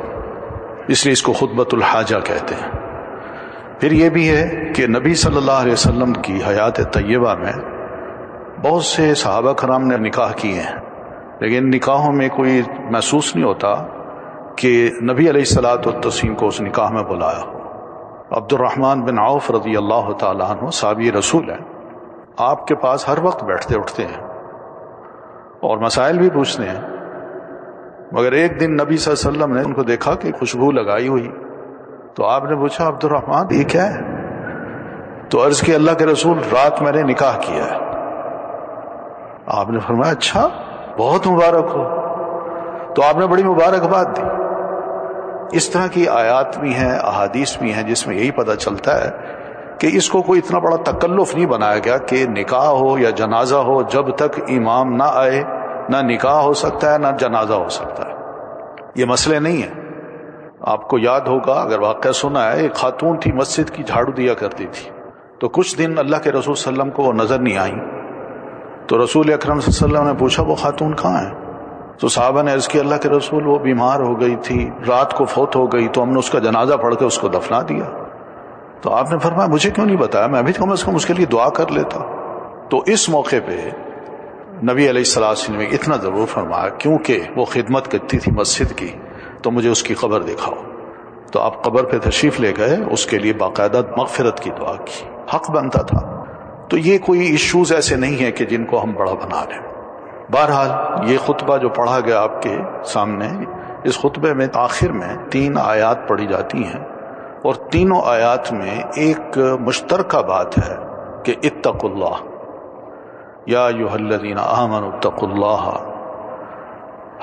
اس 0.92 1.04
لیے 1.04 1.12
اس 1.12 1.22
کو 1.22 1.32
خطبۃ 1.40 1.74
الحاجہ 1.76 2.16
کہتے 2.24 2.54
ہیں 2.60 2.70
پھر 3.80 3.92
یہ 4.00 4.08
بھی 4.16 4.28
ہے 4.28 4.46
کہ 4.76 4.86
نبی 4.96 5.14
صلی 5.24 5.36
اللہ 5.36 5.60
علیہ 5.64 5.72
وسلم 5.72 6.12
کی 6.26 6.38
حیات 6.48 6.80
طیبہ 6.94 7.34
میں 7.44 7.52
بہت 8.64 8.84
سے 8.84 9.12
صحابہ 9.22 9.52
کرام 9.62 9.86
نے 9.88 9.96
نکاح 10.08 10.32
کیے 10.42 10.60
ہیں 10.68 10.74
لیکن 11.40 11.70
نکاحوں 11.70 12.12
میں 12.12 12.28
کوئی 12.36 12.60
محسوس 12.94 13.34
نہیں 13.36 13.44
ہوتا 13.44 13.74
کہ 14.60 14.72
نبی 15.12 15.28
علیہ 15.30 15.46
السلاۃ 15.48 15.86
التسیم 15.94 16.34
کو 16.42 16.46
اس 16.48 16.60
نکاح 16.68 16.90
میں 16.98 17.02
بلایا 17.12 17.42
عبد 18.38 18.52
الرحمن 18.52 19.00
بن 19.04 19.18
عوف 19.18 19.50
رضی 19.50 19.76
اللہ 19.76 20.12
تعالیٰ 20.18 20.50
عنہ 20.56 20.70
صحابی 20.80 21.12
رسول 21.12 21.50
ہیں 21.50 21.60
آپ 22.38 22.66
کے 22.66 22.74
پاس 22.82 23.08
ہر 23.08 23.18
وقت 23.22 23.44
بیٹھتے 23.44 23.76
اٹھتے 23.78 24.04
ہیں 24.06 24.20
اور 25.68 25.78
مسائل 25.78 26.18
بھی 26.18 26.28
پوچھتے 26.34 26.68
ہیں 26.68 26.80
مگر 28.12 28.32
ایک 28.32 28.58
دن 28.60 28.72
نبی 28.76 28.96
صلی 28.96 29.12
اللہ 29.12 29.28
علیہ 29.42 29.42
وسلم 29.42 29.54
نے 29.56 29.62
ان 29.66 29.72
کو 29.74 29.82
دیکھا 29.90 30.14
کہ 30.22 30.32
خوشبو 30.38 30.70
لگائی 30.72 31.08
ہوئی 31.08 31.28
تو 32.14 32.24
آپ 32.26 32.44
نے 32.50 32.56
پوچھا 32.60 32.86
عبد 32.88 33.04
الرحمان 33.04 33.54
یہ 33.54 33.64
کیا 33.72 33.86
ہے 33.94 34.08
تو 35.30 35.44
عرض 35.46 35.60
کی 35.62 35.74
اللہ 35.74 35.90
کے 35.98 36.06
رسول 36.06 36.38
رات 36.52 36.80
میں 36.82 36.92
نے 36.92 37.02
نکاح 37.10 37.38
کیا 37.40 37.64
ہے 37.70 37.78
آپ 39.58 39.70
نے 39.70 39.78
فرمایا 39.86 40.12
اچھا 40.12 40.46
بہت 40.98 41.26
مبارک 41.26 41.70
ہو 41.76 41.84
تو 42.94 43.02
آپ 43.04 43.16
نے 43.18 43.26
بڑی 43.26 43.44
مبارکباد 43.44 44.16
دی 44.16 45.56
اس 45.56 45.68
طرح 45.70 45.86
کی 45.92 46.08
آیات 46.08 46.58
بھی 46.58 46.74
ہیں 46.74 46.92
احادیث 46.98 47.56
بھی 47.58 47.72
ہیں 47.74 47.82
جس 47.82 48.06
میں 48.06 48.16
یہی 48.16 48.30
پتہ 48.36 48.54
چلتا 48.64 48.96
ہے 49.04 49.10
کہ 49.80 49.88
اس 49.96 50.08
کو 50.10 50.20
کوئی 50.22 50.40
اتنا 50.44 50.58
بڑا 50.64 50.76
تکلف 50.86 51.34
نہیں 51.34 51.46
بنایا 51.50 51.78
گیا 51.84 51.96
کہ 52.08 52.24
نکاح 52.30 52.66
ہو 52.78 52.88
یا 52.98 53.10
جنازہ 53.20 53.56
ہو 53.68 53.80
جب 53.92 54.10
تک 54.22 54.38
امام 54.56 54.92
نہ 54.96 55.02
آئے 55.20 55.42
نہ 55.90 55.96
نکاح 56.08 56.40
ہو 56.46 56.52
سکتا 56.62 56.92
ہے 56.92 56.98
نہ 57.04 57.12
جنازہ 57.20 57.52
ہو 57.62 57.68
سکتا 57.76 58.06
ہے 58.08 58.98
یہ 59.00 59.04
مسئلے 59.12 59.38
نہیں 59.46 59.62
ہیں 59.62 60.50
آپ 60.72 60.86
کو 60.88 60.98
یاد 61.02 61.28
ہوگا 61.32 61.52
اگر 61.60 61.78
واقعہ 61.82 62.12
سنا 62.20 62.42
ہے 62.52 62.60
ایک 62.62 62.74
خاتون 62.82 63.16
تھی 63.24 63.32
مسجد 63.38 63.70
کی 63.76 63.82
جھاڑو 63.86 64.12
دیا 64.18 64.34
کرتی 64.42 64.66
تھی 64.72 64.90
تو 65.40 65.48
کچھ 65.58 65.76
دن 65.78 65.96
اللہ 66.04 66.16
کے 66.24 66.32
رسول 66.32 66.54
صلی 66.54 66.72
اللہ 66.72 66.82
علیہ 66.82 66.90
وسلم 66.92 66.96
کو 66.96 67.08
وہ 67.08 67.12
نظر 67.22 67.38
نہیں 67.46 67.56
آئیں 67.64 68.86
تو 68.88 69.02
رسول 69.04 69.32
اکرم 69.32 69.60
صلی 69.60 69.70
اللہ 69.70 69.86
علیہ 69.86 69.94
وسلم 69.98 70.10
نے 70.12 70.18
پوچھا 70.24 70.42
وہ 70.50 70.54
خاتون 70.64 70.94
کہاں 71.04 71.24
ہے 71.24 71.30
تو 72.00 72.08
صحابہ 72.18 72.42
نے 72.42 72.52
عرض 72.52 72.68
کی 72.68 72.80
اللہ 72.80 73.02
کے 73.02 73.08
رسول 73.16 73.46
وہ 73.46 73.58
بیمار 73.68 74.00
ہو 74.08 74.20
گئی 74.20 74.36
تھی 74.48 74.68
رات 74.88 75.14
کو 75.16 75.24
فوت 75.36 75.56
ہو 75.56 75.66
گئی 75.72 75.88
تو 75.96 76.02
ہم 76.02 76.12
نے 76.12 76.18
اس 76.24 76.30
کا 76.36 76.38
جنازہ 76.50 76.74
پڑھ 76.84 76.94
کے 76.98 77.04
اس 77.04 77.18
کو 77.24 77.28
دفنا 77.38 77.60
دیا 77.68 77.88
تو 78.82 78.90
آپ 78.96 79.10
نے 79.12 79.18
فرمایا 79.22 79.48
مجھے 79.52 79.70
کیوں 79.76 79.84
نہیں 79.86 79.96
بتایا 80.00 80.26
میں 80.34 80.38
ابھی 80.38 80.52
کم 80.58 80.70
از 80.72 80.82
کم 80.84 80.94
اس 80.96 81.06
کے 81.06 81.14
لیے 81.14 81.24
دعا 81.32 81.48
کر 81.56 81.70
لیتا 81.78 81.98
تو 82.70 82.80
اس 82.92 83.08
موقع 83.14 83.36
پہ 83.46 83.56
نبی 84.70 84.88
علیہ 84.90 85.04
السلام 85.08 85.56
نے 85.56 85.64
اتنا 85.76 85.96
ضرور 86.04 86.26
فرمایا 86.34 86.68
کیونکہ 86.84 87.22
وہ 87.36 87.44
خدمت 87.54 87.90
کرتی 87.92 88.18
تھی 88.24 88.32
مسجد 88.38 88.76
کی 88.78 88.90
تو 89.42 89.50
مجھے 89.56 89.68
اس 89.70 89.82
کی 89.88 89.94
قبر 90.02 90.22
دکھاؤ 90.28 90.62
تو 91.32 91.40
آپ 91.40 91.62
قبر 91.64 91.84
پہ 91.90 91.98
تشریف 92.08 92.40
لے 92.40 92.52
گئے 92.56 92.76
اس 92.96 93.04
کے 93.06 93.18
لیے 93.18 93.32
باقاعدہ 93.42 93.82
مغفرت 93.96 94.40
کی 94.44 94.50
دعا 94.60 94.74
کی 94.84 95.04
حق 95.34 95.50
بنتا 95.56 95.82
تھا 95.90 96.00
تو 96.70 96.78
یہ 96.86 96.98
کوئی 97.06 97.26
ایشوز 97.30 97.72
ایسے 97.72 97.96
نہیں 98.04 98.16
ہیں 98.22 98.30
کہ 98.40 98.44
جن 98.54 98.64
کو 98.72 98.82
ہم 98.82 98.92
بڑا 98.98 99.12
بنا 99.24 99.42
لیں 99.50 99.58
بہرحال 100.32 101.10
یہ 101.10 101.18
خطبہ 101.26 101.56
جو 101.64 101.68
پڑھا 101.76 101.98
گیا 102.06 102.20
آپ 102.22 102.40
کے 102.42 102.56
سامنے 102.94 103.28
اس 103.90 103.98
خطبے 104.00 104.32
میں 104.40 104.46
آخر 104.66 104.92
میں 105.02 105.14
تین 105.30 105.58
آیات 105.62 106.08
پڑھی 106.08 106.26
جاتی 106.32 106.64
ہیں 106.64 106.80
اور 107.48 107.54
تینوں 107.72 108.00
آیات 108.12 108.52
میں 108.52 108.74
ایک 109.02 109.38
مشترکہ 109.66 110.20
بات 110.28 110.58
ہے 110.58 110.74
کہ 111.24 111.34
اتق 111.50 111.84
اللہ 111.84 112.18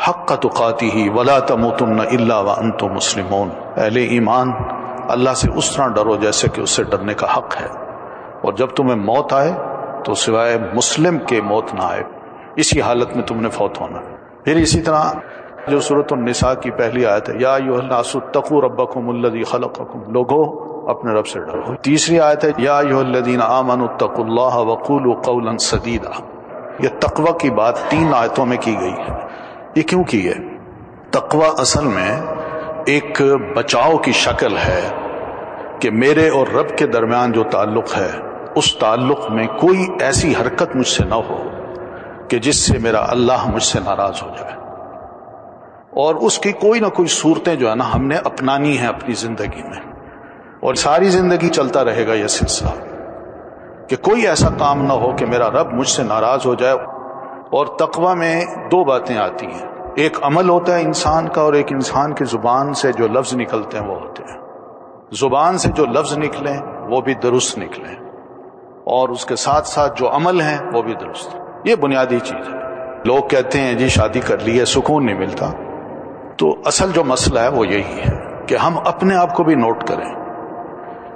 حق 0.07 0.27
کا 0.27 0.35
تو 0.41 0.49
تم 1.77 1.91
نہ 1.91 2.01
اللہ 2.17 2.33
الا 2.33 2.55
تو 2.79 2.87
مسلم 2.95 3.33
اہل 3.35 3.97
ایمان 3.97 4.51
اللہ 5.15 5.33
سے 5.43 5.49
اس 5.61 5.71
طرح 5.75 5.87
ڈرو 5.95 6.15
جیسے 6.25 6.47
کہ 6.55 6.61
اس 6.61 6.75
سے 6.79 6.83
ڈرنے 6.91 7.13
کا 7.21 7.27
حق 7.37 7.57
ہے 7.61 7.67
اور 8.41 8.53
جب 8.61 8.75
تمہیں 8.79 8.95
موت 9.11 9.33
آئے 9.33 9.53
تو 10.05 10.13
سوائے 10.25 10.57
مسلم 10.73 11.17
کے 11.29 11.41
موت 11.51 11.73
نہ 11.73 11.83
آئے 11.91 12.03
اسی 12.63 12.81
حالت 12.89 13.15
میں 13.15 13.23
تم 13.31 13.41
نے 13.41 13.49
فوت 13.59 13.81
ہونا 13.81 13.99
پھر 14.43 14.55
اسی 14.65 14.81
طرح 14.81 15.11
جو 15.71 15.79
صورت 15.87 16.11
النساء 16.13 16.53
کی 16.63 16.69
پہلی 16.77 17.05
آیت 17.05 17.29
ہے 17.29 17.33
یاقو 17.39 18.59
ربکم 18.65 19.07
الذی 19.09 19.43
خلقکم 19.53 20.03
لوگو 20.17 20.41
اپنے 20.91 21.13
رب 21.17 21.27
سے 21.27 21.39
ڈرو 21.45 21.73
تیسری 21.87 22.19
آیت 22.27 22.43
ہے 22.43 22.49
یا 22.65 22.77
الذین 22.99 23.41
آمنوا 23.47 23.87
اتقوا 23.87 24.25
اللہ 24.25 25.17
قولا 25.25 25.57
سدیدا 25.65 26.11
یہ 26.83 26.89
تقوا 27.05 27.31
کی 27.41 27.49
بات 27.57 27.79
تین 27.89 28.13
آیتوں 28.17 28.45
میں 28.51 28.57
کی 28.65 28.75
گئی 28.79 28.91
ہے 28.91 29.15
یہ 29.75 29.83
کیوں 29.91 30.03
کی 30.13 30.27
ہے 30.27 30.33
تقوی 31.19 31.47
اصل 31.65 31.85
میں 31.97 32.09
ایک 32.93 33.21
بچاؤ 33.55 33.97
کی 34.05 34.11
شکل 34.23 34.57
ہے 34.65 34.81
کہ 35.81 35.91
میرے 36.05 36.27
اور 36.39 36.53
رب 36.59 36.77
کے 36.77 36.87
درمیان 36.95 37.31
جو 37.31 37.43
تعلق 37.57 37.97
ہے 37.97 38.09
اس 38.61 38.75
تعلق 38.85 39.29
میں 39.35 39.47
کوئی 39.59 39.85
ایسی 40.03 40.33
حرکت 40.41 40.75
مجھ 40.75 40.87
سے 40.97 41.03
نہ 41.09 41.15
ہو 41.29 41.43
کہ 42.29 42.39
جس 42.47 42.65
سے 42.67 42.77
میرا 42.87 43.05
اللہ 43.09 43.47
مجھ 43.53 43.63
سے 43.63 43.79
ناراض 43.85 44.21
ہو 44.23 44.29
جائے 44.37 44.56
اور 46.01 46.15
اس 46.27 46.37
کی 46.39 46.51
کوئی 46.61 46.79
نہ 46.79 46.87
کوئی 46.95 47.07
صورتیں 47.11 47.55
جو 47.61 47.69
ہے 47.69 47.73
نا 47.75 47.85
ہم 47.93 48.03
نے 48.07 48.15
اپنانی 48.29 48.77
ہیں 48.77 48.87
اپنی 48.87 49.13
زندگی 49.21 49.61
میں 49.69 49.79
اور 50.67 50.73
ساری 50.81 51.09
زندگی 51.15 51.49
چلتا 51.57 51.83
رہے 51.85 52.05
گا 52.07 52.13
یہ 52.15 52.27
سلسلہ 52.33 52.73
کہ 53.89 53.95
کوئی 54.09 54.27
ایسا 54.27 54.49
کام 54.59 54.83
نہ 54.91 54.97
ہو 55.05 55.09
کہ 55.19 55.25
میرا 55.33 55.49
رب 55.57 55.73
مجھ 55.79 55.87
سے 55.95 56.03
ناراض 56.11 56.45
ہو 56.45 56.53
جائے 56.63 56.75
اور 57.57 57.65
تقوی 57.81 58.13
میں 58.21 58.31
دو 58.71 58.83
باتیں 58.91 59.15
آتی 59.25 59.45
ہیں 59.53 59.65
ایک 60.03 60.17
عمل 60.31 60.49
ہوتا 60.49 60.75
ہے 60.77 60.81
انسان 60.85 61.27
کا 61.35 61.41
اور 61.47 61.53
ایک 61.59 61.71
انسان 61.79 62.13
کی 62.15 62.25
زبان 62.37 62.73
سے 62.85 62.91
جو 63.01 63.07
لفظ 63.17 63.33
نکلتے 63.43 63.77
ہیں 63.79 63.85
وہ 63.87 63.95
ہوتے 64.05 64.23
ہیں 64.31 64.37
زبان 65.25 65.57
سے 65.63 65.69
جو 65.75 65.85
لفظ 65.99 66.17
نکلیں 66.25 66.55
وہ 66.91 67.01
بھی 67.09 67.13
درست 67.29 67.57
نکلیں 67.65 67.93
اور 68.97 69.15
اس 69.15 69.25
کے 69.31 69.35
ساتھ 69.49 69.67
ساتھ 69.75 69.99
جو 69.99 70.13
عمل 70.15 70.41
ہیں 70.49 70.57
وہ 70.73 70.81
بھی 70.89 70.93
درست 71.05 71.35
یہ 71.69 71.75
بنیادی 71.87 72.19
چیز 72.31 72.49
ہے 72.49 73.05
لوگ 73.13 73.27
کہتے 73.35 73.59
ہیں 73.61 73.73
جی 73.81 73.87
شادی 74.03 74.19
کر 74.27 74.43
لی 74.49 74.59
ہے 74.59 74.65
سکون 74.79 75.05
نہیں 75.05 75.19
ملتا 75.25 75.49
تو 76.39 76.49
اصل 76.71 76.91
جو 76.95 77.03
مسئلہ 77.11 77.39
ہے 77.39 77.47
وہ 77.57 77.67
یہی 77.67 77.99
ہے 78.05 78.09
کہ 78.47 78.55
ہم 78.65 78.77
اپنے 78.91 79.15
آپ 79.17 79.33
کو 79.35 79.43
بھی 79.43 79.53
نوٹ 79.65 79.83
کریں 79.87 80.09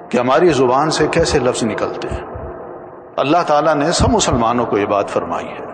کہ 0.10 0.18
ہماری 0.18 0.50
زبان 0.60 0.90
سے 1.00 1.06
کیسے 1.18 1.40
لفظ 1.48 1.64
نکلتے 1.64 2.08
ہیں 2.14 2.24
اللہ 3.24 3.44
تعالیٰ 3.48 3.76
نے 3.76 3.92
سب 4.00 4.10
مسلمانوں 4.12 4.66
کو 4.72 4.78
یہ 4.78 4.86
بات 4.94 5.10
فرمائی 5.18 5.48
ہے 5.48 5.70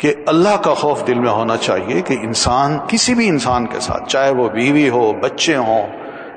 کہ 0.00 0.12
اللہ 0.32 0.56
کا 0.64 0.72
خوف 0.80 1.06
دل 1.06 1.18
میں 1.20 1.30
ہونا 1.30 1.56
چاہیے 1.68 2.00
کہ 2.08 2.16
انسان 2.22 2.76
کسی 2.88 3.14
بھی 3.20 3.28
انسان 3.34 3.66
کے 3.74 3.80
ساتھ 3.86 4.08
چاہے 4.16 4.30
وہ 4.40 4.48
بیوی 4.56 4.88
ہو 4.96 5.04
بچے 5.22 5.56
ہوں 5.68 5.86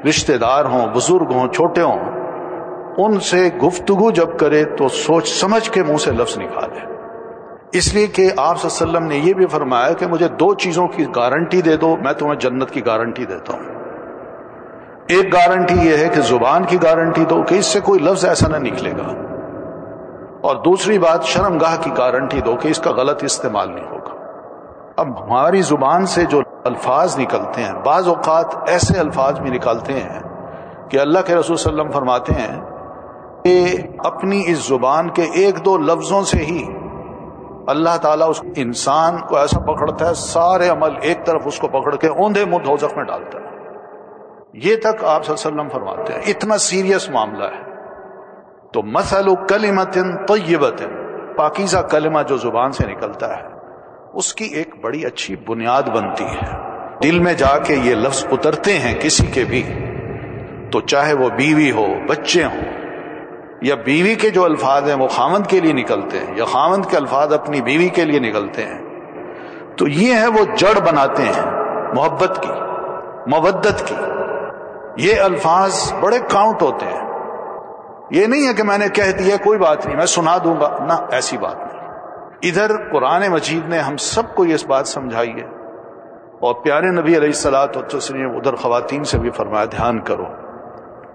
رشتہ 0.09 0.37
دار 0.45 0.65
ہوں 0.75 0.85
بزرگ 0.95 1.33
ہوں 1.39 1.47
چھوٹے 1.53 1.81
ہوں 1.87 3.03
ان 3.05 3.19
سے 3.31 3.41
گفتگو 3.67 4.11
جب 4.21 4.37
کرے 4.39 4.63
تو 4.77 4.87
سوچ 5.01 5.27
سمجھ 5.39 5.69
کے 5.71 5.83
منہ 5.89 5.97
سے 6.05 6.11
لفظ 6.21 6.37
نکالے 6.39 6.87
اس 7.77 7.93
لیے 7.93 8.05
کہ 8.13 8.29
آپ 8.39 8.65
وسلم 8.65 9.03
نے 9.07 9.17
یہ 9.17 9.33
بھی 9.39 9.45
فرمایا 9.47 9.91
کہ 9.99 10.07
مجھے 10.11 10.27
دو 10.39 10.53
چیزوں 10.63 10.87
کی 10.95 11.05
گارنٹی 11.15 11.61
دے 11.61 11.75
دو 11.83 11.95
میں 12.03 12.13
تمہیں 12.19 12.35
جنت 12.45 12.71
کی 12.71 12.85
گارنٹی 12.85 13.25
دیتا 13.31 13.53
ہوں 13.57 13.77
ایک 15.17 15.33
گارنٹی 15.33 15.73
یہ 15.87 15.97
ہے 15.97 16.07
کہ 16.13 16.21
زبان 16.29 16.63
کی 16.69 16.77
گارنٹی 16.83 17.25
دو 17.29 17.41
کہ 17.49 17.55
اس 17.55 17.65
سے 17.73 17.79
کوئی 17.89 17.99
لفظ 18.03 18.25
ایسا 18.25 18.47
نہ 18.47 18.57
نکلے 18.67 18.91
گا 18.97 19.13
اور 20.47 20.55
دوسری 20.65 20.97
بات 20.99 21.23
شرم 21.33 21.57
گاہ 21.61 21.75
کی 21.83 21.91
گارنٹی 21.97 22.41
دو 22.45 22.55
کہ 22.61 22.67
اس 22.67 22.79
کا 22.83 22.91
غلط 22.99 23.23
استعمال 23.23 23.71
نہیں 23.73 23.85
ہوگا 23.89 24.17
اب 25.01 25.07
ہماری 25.23 25.61
زبان 25.69 26.05
سے 26.13 26.25
جو 26.31 26.41
الفاظ 26.65 27.17
نکلتے 27.19 27.63
ہیں 27.63 27.73
بعض 27.85 28.07
اوقات 28.07 28.55
ایسے 28.69 28.97
الفاظ 28.99 29.39
بھی 29.41 29.49
نکالتے 29.57 29.99
ہیں 29.99 30.19
کہ 30.91 30.99
اللہ 30.99 31.19
کے 31.27 31.35
رسول 31.35 31.57
صلی 31.57 31.71
اللہ 31.71 31.81
علیہ 31.81 31.89
وسلم 31.91 31.99
فرماتے 31.99 32.33
ہیں 32.41 33.41
کہ 33.43 33.81
اپنی 34.07 34.43
اس 34.51 34.67
زبان 34.67 35.09
کے 35.19 35.23
ایک 35.43 35.63
دو 35.65 35.77
لفظوں 35.91 36.23
سے 36.31 36.37
ہی 36.37 36.61
اللہ 37.71 37.97
تعالیٰ 38.03 38.27
اس 38.29 38.39
انسان 38.61 39.17
کو 39.29 39.37
ایسا 39.37 39.59
پکڑتا 39.65 40.07
ہے 40.09 40.13
سارے 40.19 40.67
عمل 40.75 40.93
ایک 41.09 41.25
طرف 41.25 41.41
اس 41.49 41.57
کو 41.63 41.67
پکڑ 41.75 41.95
کے 42.03 42.07
اوندے 42.23 42.43
دوزخ 42.67 42.95
میں 42.97 43.03
ڈالتا 43.09 43.41
ہے 43.41 44.63
یہ 44.67 44.75
تک 44.85 45.03
آپ 45.09 45.25
صلی 45.25 45.33
اللہ 45.33 45.41
علیہ 45.41 45.47
وسلم 45.47 45.67
فرماتے 45.73 46.13
ہیں 46.13 46.21
اتنا 46.33 46.57
سیریس 46.65 47.09
معاملہ 47.17 47.49
ہے 47.57 47.61
تو 48.73 48.81
مسل 48.95 49.27
و 49.27 49.35
کلیمتن 49.51 50.09
طیبتن 50.31 50.95
پاکیزہ 51.37 51.81
کلمہ 51.91 52.21
جو 52.33 52.37
زبان 52.47 52.71
سے 52.79 52.85
نکلتا 52.93 53.29
ہے 53.35 53.43
اس 54.23 54.33
کی 54.41 54.45
ایک 54.63 54.75
بڑی 54.87 55.05
اچھی 55.11 55.35
بنیاد 55.51 55.93
بنتی 55.99 56.25
ہے 56.39 56.47
دل 57.03 57.19
میں 57.27 57.33
جا 57.43 57.57
کے 57.69 57.75
یہ 57.91 57.95
لفظ 58.07 58.25
اترتے 58.37 58.77
ہیں 58.87 58.93
کسی 59.05 59.27
کے 59.37 59.43
بھی 59.55 59.63
تو 60.71 60.81
چاہے 60.93 61.13
وہ 61.23 61.29
بیوی 61.43 61.71
ہو 61.79 61.87
بچے 62.09 62.43
ہوں 62.43 62.77
یا 63.67 63.75
بیوی 63.85 64.13
کے 64.21 64.29
جو 64.37 64.43
الفاظ 64.45 64.87
ہیں 64.89 64.95
وہ 64.99 65.07
خامند 65.15 65.47
کے 65.49 65.59
لیے 65.61 65.73
نکلتے 65.73 66.19
ہیں 66.19 66.35
یا 66.37 66.45
خامند 66.51 66.85
کے 66.91 66.97
الفاظ 66.97 67.33
اپنی 67.33 67.61
بیوی 67.61 67.87
کے 67.97 68.03
لیے 68.05 68.19
نکلتے 68.27 68.63
ہیں 68.65 68.77
تو 69.77 69.87
یہ 69.87 70.13
ہے 70.15 70.27
وہ 70.37 70.43
جڑ 70.57 70.73
بناتے 70.85 71.23
ہیں 71.23 71.43
محبت 71.95 72.39
کی 72.41 72.51
مودت 73.33 73.85
کی 73.87 73.95
یہ 75.07 75.21
الفاظ 75.21 75.81
بڑے 76.01 76.19
کاؤنٹ 76.31 76.61
ہوتے 76.61 76.85
ہیں 76.85 77.07
یہ 78.19 78.25
نہیں 78.27 78.47
ہے 78.47 78.53
کہ 78.57 78.63
میں 78.67 78.77
نے 78.77 78.87
کہہ 78.99 79.11
دیا 79.19 79.35
کوئی 79.43 79.59
بات 79.59 79.85
نہیں 79.85 79.97
میں 79.97 80.05
سنا 80.17 80.37
دوں 80.43 80.55
گا 80.61 80.69
نہ 80.87 80.93
ایسی 81.15 81.37
بات 81.45 81.55
نہیں 81.65 82.49
ادھر 82.49 82.75
قرآن 82.91 83.27
مجید 83.31 83.67
نے 83.69 83.79
ہم 83.87 83.97
سب 84.11 84.33
کو 84.35 84.45
یہ 84.45 84.53
اس 84.55 84.65
بات 84.67 84.87
سمجھائی 84.87 85.33
ہے 85.39 85.47
اور 86.47 86.53
پیارے 86.65 86.91
نبی 87.01 87.17
علیہ 87.17 87.35
السلاۃ 87.35 87.81
وسلم 87.93 88.35
ادھر 88.37 88.55
خواتین 88.65 89.03
سے 89.13 89.17
بھی 89.23 89.29
فرمایا 89.39 89.65
دھیان 89.71 89.99
کرو 90.09 90.25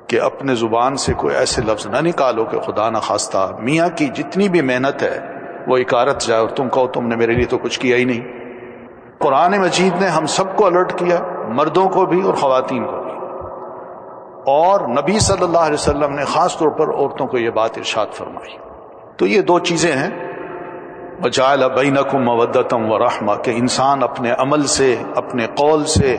کہ 0.08 0.20
اپنے 0.20 0.54
زبان 0.62 0.96
سے 1.04 1.12
کوئی 1.18 1.34
ایسے 1.36 1.62
لفظ 1.66 1.86
نہ 1.94 2.00
نکالو 2.08 2.44
کہ 2.50 2.58
خدا 2.66 2.88
نہ 2.90 2.98
خواستہ 3.02 3.46
میاں 3.66 3.88
کی 3.98 4.06
جتنی 4.16 4.48
بھی 4.56 4.60
محنت 4.70 5.02
ہے 5.02 5.16
وہ 5.66 5.76
اکارت 5.84 6.22
جائے 6.26 6.40
اور 6.40 6.48
تم 6.56 6.68
کہو 6.74 6.86
تم 6.96 7.06
نے 7.08 7.16
میرے 7.16 7.32
لیے 7.36 7.46
تو 7.52 7.58
کچھ 7.62 7.78
کیا 7.80 7.96
ہی 7.96 8.04
نہیں 8.10 8.20
قرآن 9.18 9.54
مجید 9.60 10.00
نے 10.00 10.08
ہم 10.16 10.26
سب 10.36 10.54
کو 10.56 10.66
الرٹ 10.66 10.98
کیا 10.98 11.18
مردوں 11.60 11.88
کو 11.96 12.04
بھی 12.06 12.20
اور 12.30 12.34
خواتین 12.42 12.84
کو 12.86 13.00
بھی 13.02 13.12
اور 14.54 14.80
نبی 14.98 15.18
صلی 15.26 15.42
اللہ 15.44 15.64
علیہ 15.68 15.78
وسلم 15.82 16.12
نے 16.14 16.24
خاص 16.32 16.56
طور 16.58 16.70
پر 16.78 16.92
عورتوں 16.94 17.26
کو 17.34 17.38
یہ 17.38 17.50
بات 17.58 17.78
ارشاد 17.78 18.12
فرمائی 18.16 18.56
تو 19.18 19.26
یہ 19.26 19.40
دو 19.50 19.58
چیزیں 19.70 19.90
ہیں 19.92 20.10
بجائے 21.22 21.68
بینکم 21.76 22.24
مودتم 22.30 22.90
و 22.92 22.98
رحمہ 23.06 23.34
کہ 23.44 23.50
انسان 23.56 24.02
اپنے 24.02 24.32
عمل 24.44 24.66
سے 24.76 24.94
اپنے 25.22 25.46
قول 25.58 25.84
سے 25.96 26.16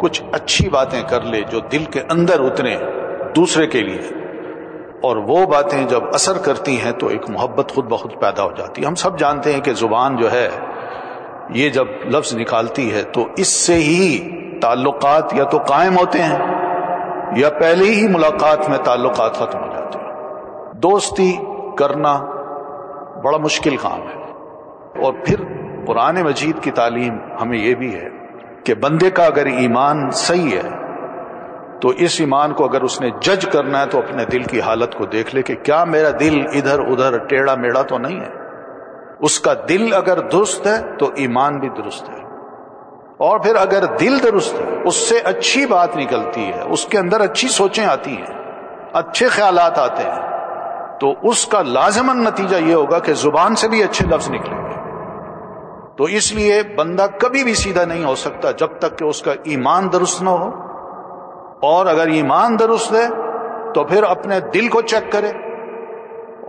کچھ 0.00 0.22
اچھی 0.40 0.68
باتیں 0.68 1.00
کر 1.10 1.24
لے 1.34 1.42
جو 1.50 1.60
دل 1.72 1.84
کے 1.96 2.00
اندر 2.14 2.44
اترے 2.44 2.74
دوسرے 3.36 3.66
کے 3.74 3.80
لیے 3.82 4.00
اور 5.08 5.16
وہ 5.28 5.44
باتیں 5.52 5.82
جب 5.90 6.08
اثر 6.14 6.38
کرتی 6.48 6.78
ہیں 6.80 6.92
تو 7.00 7.06
ایک 7.14 7.28
محبت 7.30 7.72
خود 7.74 7.84
بخود 7.92 8.12
پیدا 8.20 8.42
ہو 8.44 8.50
جاتی 8.56 8.82
ہے 8.82 8.86
ہم 8.86 8.94
سب 9.04 9.18
جانتے 9.18 9.52
ہیں 9.52 9.60
کہ 9.68 9.72
زبان 9.82 10.16
جو 10.16 10.30
ہے 10.32 10.48
یہ 11.60 11.68
جب 11.76 11.86
لفظ 12.16 12.34
نکالتی 12.36 12.90
ہے 12.94 13.02
تو 13.16 13.24
اس 13.44 13.54
سے 13.66 13.74
ہی 13.86 14.04
تعلقات 14.62 15.32
یا 15.38 15.44
تو 15.54 15.58
قائم 15.68 15.96
ہوتے 16.00 16.22
ہیں 16.22 16.42
یا 17.40 17.50
پہلے 17.60 17.84
ہی 17.96 18.06
ملاقات 18.16 18.68
میں 18.68 18.78
تعلقات 18.90 19.36
ختم 19.42 19.58
ہو 19.64 19.68
جاتے 19.72 19.98
ہیں 20.04 20.80
دوستی 20.86 21.30
کرنا 21.78 22.16
بڑا 23.24 23.38
مشکل 23.48 23.76
کام 23.86 24.02
ہے 24.08 25.02
اور 25.06 25.12
پھر 25.24 25.42
قرآن 25.86 26.20
مجید 26.24 26.62
کی 26.62 26.70
تعلیم 26.80 27.16
ہمیں 27.40 27.58
یہ 27.58 27.74
بھی 27.82 27.92
ہے 27.94 28.08
کہ 28.64 28.74
بندے 28.86 29.10
کا 29.18 29.24
اگر 29.34 29.46
ایمان 29.62 30.08
صحیح 30.24 30.56
ہے 30.56 30.70
تو 31.82 31.88
اس 32.06 32.16
ایمان 32.20 32.52
کو 32.58 32.64
اگر 32.64 32.82
اس 32.88 33.00
نے 33.00 33.08
جج 33.28 33.46
کرنا 33.52 33.80
ہے 33.80 33.86
تو 33.92 33.98
اپنے 33.98 34.24
دل 34.32 34.42
کی 34.50 34.60
حالت 34.66 34.94
کو 34.98 35.06
دیکھ 35.14 35.34
لے 35.34 35.42
کہ 35.48 35.54
کیا 35.68 35.82
میرا 35.94 36.10
دل 36.20 36.36
ادھر 36.58 36.80
ادھر 36.92 37.16
ٹیڑھا 37.32 37.54
میڑا 37.62 37.82
تو 37.92 37.98
نہیں 38.04 38.20
ہے 38.20 38.30
اس 39.28 39.38
کا 39.46 39.54
دل 39.68 39.92
اگر 40.02 40.20
درست 40.34 40.66
ہے 40.66 40.76
تو 40.98 41.08
ایمان 41.24 41.58
بھی 41.64 41.68
درست 41.78 42.08
ہے 42.08 42.20
اور 43.28 43.38
پھر 43.48 43.56
اگر 43.64 43.84
دل 44.00 44.18
درست 44.22 44.60
ہے 44.60 44.78
اس 44.92 44.96
سے 45.08 45.18
اچھی 45.32 45.64
بات 45.74 45.96
نکلتی 46.04 46.46
ہے 46.46 46.62
اس 46.76 46.86
کے 46.92 46.98
اندر 47.04 47.20
اچھی 47.28 47.48
سوچیں 47.58 47.84
آتی 47.86 48.16
ہیں 48.16 48.38
اچھے 49.04 49.28
خیالات 49.40 49.78
آتے 49.88 50.02
ہیں 50.10 50.98
تو 51.00 51.12
اس 51.32 51.44
کا 51.52 51.62
لازمن 51.78 52.22
نتیجہ 52.24 52.56
یہ 52.66 52.74
ہوگا 52.74 52.98
کہ 53.08 53.14
زبان 53.28 53.54
سے 53.62 53.68
بھی 53.74 53.82
اچھے 53.84 54.06
لفظ 54.16 54.30
نکلیں 54.30 54.58
گے 54.58 54.80
تو 55.96 56.04
اس 56.18 56.32
لیے 56.34 56.62
بندہ 56.76 57.06
کبھی 57.22 57.42
بھی 57.44 57.54
سیدھا 57.66 57.84
نہیں 57.92 58.04
ہو 58.10 58.14
سکتا 58.28 58.50
جب 58.64 58.78
تک 58.84 58.98
کہ 58.98 59.04
اس 59.14 59.22
کا 59.22 59.34
ایمان 59.54 59.92
درست 59.92 60.22
نہ 60.28 60.36
ہو 60.42 60.50
اور 61.68 61.86
اگر 61.86 62.06
ایمان 62.12 62.56
درست 62.58 62.92
ہے 62.94 63.06
تو 63.74 63.82
پھر 63.88 64.02
اپنے 64.02 64.38
دل 64.54 64.68
کو 64.68 64.80
چیک 64.92 65.10
کرے 65.12 65.28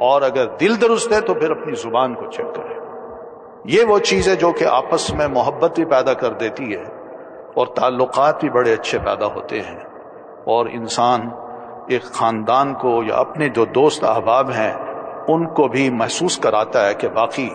اور 0.06 0.22
اگر 0.28 0.46
دل 0.60 0.80
درست 0.82 1.12
ہے 1.14 1.20
تو 1.28 1.34
پھر 1.42 1.52
اپنی 1.52 1.76
زبان 1.82 2.14
کو 2.22 2.30
چیک 2.32 2.56
کرے 2.56 2.80
یہ 3.74 3.86
وہ 3.92 3.98
چیز 4.12 4.28
ہے 4.30 4.36
جو 4.44 4.52
کہ 4.60 4.66
آپس 4.70 5.12
میں 5.20 5.28
محبت 5.36 5.76
بھی 5.80 5.86
پیدا 5.92 6.14
کر 6.24 6.32
دیتی 6.40 6.66
ہے 6.72 6.84
اور 7.60 7.68
تعلقات 7.76 8.40
بھی 8.42 8.50
بڑے 8.56 8.74
اچھے 8.74 9.00
پیدا 9.06 9.26
ہوتے 9.36 9.60
ہیں 9.68 9.76
اور 10.56 10.66
انسان 10.80 11.28
ایک 11.96 12.10
خاندان 12.18 12.74
کو 12.86 12.94
یا 13.10 13.16
اپنے 13.26 13.50
جو 13.60 13.66
دوست 13.76 14.04
احباب 14.14 14.52
ہیں 14.56 14.74
ان 15.36 15.46
کو 15.60 15.68
بھی 15.76 15.90
محسوس 16.00 16.38
کراتا 16.46 16.86
ہے 16.88 16.94
کہ 17.04 17.08
باقی 17.20 17.48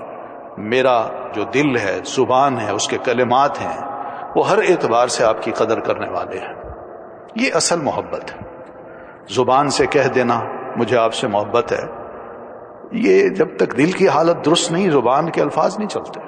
میرا 0.71 0.97
جو 1.35 1.45
دل 1.55 1.77
ہے 1.87 1.99
زبان 2.17 2.61
ہے 2.61 2.71
اس 2.79 2.89
کے 2.95 2.99
کلمات 3.11 3.61
ہیں 3.63 3.77
وہ 4.37 4.49
ہر 4.51 4.59
اعتبار 4.69 5.09
سے 5.19 5.25
آپ 5.33 5.43
کی 5.43 5.53
قدر 5.63 5.81
کرنے 5.91 6.09
والے 6.15 6.39
ہیں 6.47 6.58
یہ 7.37 7.53
اصل 7.55 7.81
محبت 7.83 8.31
ہے 8.35 8.47
زبان 9.35 9.71
سے 9.71 9.87
کہہ 9.97 10.09
دینا 10.15 10.41
مجھے 10.77 10.97
آپ 10.99 11.15
سے 11.15 11.27
محبت 11.29 11.73
ہے 11.73 11.83
یہ 13.07 13.29
جب 13.37 13.49
تک 13.59 13.77
دل 13.77 13.91
کی 13.93 14.09
حالت 14.09 14.45
درست 14.45 14.71
نہیں 14.73 14.91
زبان 14.91 15.31
کے 15.31 15.41
الفاظ 15.43 15.77
نہیں 15.79 15.89
چلتے 15.89 16.21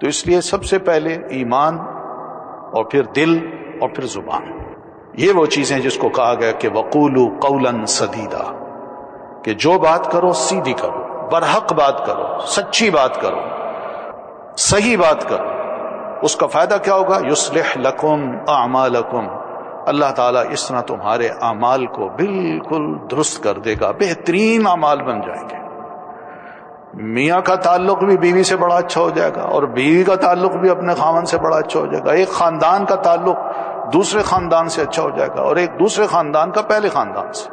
تو 0.00 0.06
اس 0.08 0.26
لیے 0.26 0.40
سب 0.40 0.64
سے 0.64 0.78
پہلے 0.88 1.16
ایمان 1.38 1.78
اور 2.76 2.84
پھر 2.90 3.02
دل 3.16 3.36
اور 3.80 3.88
پھر 3.94 4.06
زبان 4.14 4.46
یہ 5.22 5.32
وہ 5.36 5.44
چیزیں 5.54 5.78
جس 5.80 5.96
کو 6.02 6.08
کہا 6.18 6.32
گیا 6.40 6.52
کہ 6.60 6.68
وقول 6.74 7.16
قولن 7.40 7.84
سدیدہ 7.96 8.46
کہ 9.44 9.54
جو 9.64 9.76
بات 9.82 10.10
کرو 10.12 10.32
سیدھی 10.46 10.72
کرو 10.80 11.28
برحق 11.32 11.72
بات 11.78 12.04
کرو 12.06 12.46
سچی 12.54 12.90
بات 12.90 13.20
کرو 13.20 13.40
صحیح 14.70 14.96
بات 15.00 15.28
کرو 15.28 15.50
اس 16.26 16.36
کا 16.36 16.46
فائدہ 16.56 16.76
کیا 16.84 16.94
ہوگا 16.94 17.20
یسلح 17.30 17.72
لکم 17.86 18.24
اعمالکم 18.56 19.26
اللہ 19.90 20.10
تعالیٰ 20.16 20.42
اس 20.54 20.66
طرح 20.66 20.80
تمہارے 20.88 21.28
اعمال 21.48 21.86
کو 21.96 22.08
بالکل 22.18 22.82
درست 23.10 23.42
کر 23.42 23.58
دے 23.66 23.74
گا 23.80 23.90
بہترین 24.00 24.66
اعمال 24.70 25.02
بن 25.04 25.20
جائیں 25.26 25.42
گے 25.48 25.60
میاں 27.14 27.40
کا 27.48 27.54
تعلق 27.64 28.02
بھی 28.08 28.16
بیوی 28.24 28.42
سے 28.52 28.56
بڑا 28.62 28.74
اچھا 28.76 29.00
ہو 29.00 29.08
جائے 29.16 29.30
گا 29.36 29.42
اور 29.56 29.62
بیوی 29.78 30.02
کا 30.04 30.14
تعلق 30.24 30.56
بھی 30.60 30.70
اپنے 30.70 30.94
خامن 30.94 31.24
سے 31.32 31.38
بڑا 31.44 31.56
اچھا 31.56 31.80
ہو 31.80 31.86
جائے 31.92 32.02
گا 32.06 32.12
ایک 32.20 32.28
خاندان 32.40 32.84
کا 32.90 32.94
تعلق 33.06 33.38
دوسرے 33.92 34.22
خاندان 34.30 34.68
سے 34.76 34.82
اچھا 34.82 35.02
ہو 35.02 35.08
جائے 35.16 35.28
گا 35.36 35.42
اور 35.48 35.56
ایک 35.62 35.78
دوسرے 35.80 36.06
خاندان 36.14 36.50
کا 36.58 36.62
پہلے 36.72 36.88
خاندان 36.98 37.32
سے 37.42 37.48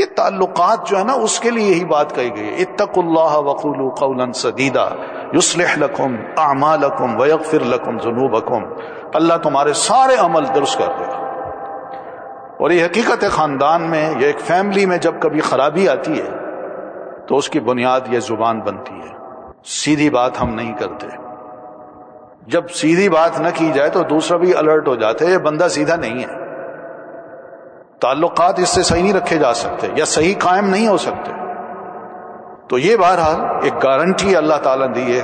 یہ 0.00 0.04
تعلقات 0.16 0.86
جو 0.88 0.98
ہے 0.98 1.02
نا 1.04 1.12
اس 1.24 1.38
کے 1.46 1.50
لیے 1.50 1.70
یہی 1.72 1.84
بات 1.94 2.14
کہی 2.16 2.28
گئی 2.36 2.62
اتق 2.62 2.98
اللہ 2.98 3.36
وقول 3.48 3.88
قولا 4.00 4.24
یوسل 4.24 5.60
یسلح 5.60 5.74
لکم 5.78 6.16
لکم 7.24 7.98
ذنوبکم 8.04 8.62
اللہ 9.18 9.36
تمہارے 9.42 9.72
سارے 9.86 10.14
عمل 10.24 10.44
درست 10.54 10.78
کر 10.78 10.92
دے 10.98 11.06
گا 11.12 11.20
اور 12.64 12.70
یہ 12.70 12.84
حقیقت 12.84 13.24
ہے 13.24 13.28
خاندان 13.38 13.82
میں 13.90 14.04
یا 14.20 14.26
ایک 14.26 14.40
فیملی 14.50 14.84
میں 14.86 14.98
جب 15.06 15.14
کبھی 15.22 15.40
خرابی 15.50 15.88
آتی 15.88 16.20
ہے 16.20 16.28
تو 17.28 17.36
اس 17.36 17.48
کی 17.50 17.60
بنیاد 17.70 18.08
یہ 18.12 18.20
زبان 18.28 18.60
بنتی 18.68 18.94
ہے 19.00 19.10
سیدھی 19.78 20.08
بات 20.18 20.40
ہم 20.42 20.54
نہیں 20.54 20.72
کرتے 20.78 21.06
جب 22.52 22.70
سیدھی 22.80 23.08
بات 23.08 23.40
نہ 23.40 23.48
کی 23.54 23.70
جائے 23.74 23.90
تو 23.96 24.02
دوسرا 24.14 24.36
بھی 24.44 24.54
الرٹ 24.62 24.88
ہو 24.88 24.94
جاتے 25.02 25.30
یہ 25.30 25.38
بندہ 25.48 25.66
سیدھا 25.74 25.96
نہیں 26.04 26.22
ہے 26.22 26.40
تعلقات 28.04 28.58
اس 28.58 28.68
سے 28.76 28.82
صحیح 28.88 29.02
نہیں 29.02 29.12
رکھے 29.14 29.36
جا 29.38 29.52
سکتے 29.54 29.88
یا 29.96 30.04
صحیح 30.12 30.34
قائم 30.44 30.68
نہیں 30.70 30.88
ہو 30.88 30.96
سکتے 31.06 31.32
تو 32.68 32.78
یہ 32.78 32.96
بہرحال 33.02 33.40
ایک 33.64 33.82
گارنٹی 33.84 34.36
اللہ 34.36 34.60
تعالیٰ 34.62 34.88
نے 34.90 34.94
دی 35.04 35.18
ہے 35.18 35.22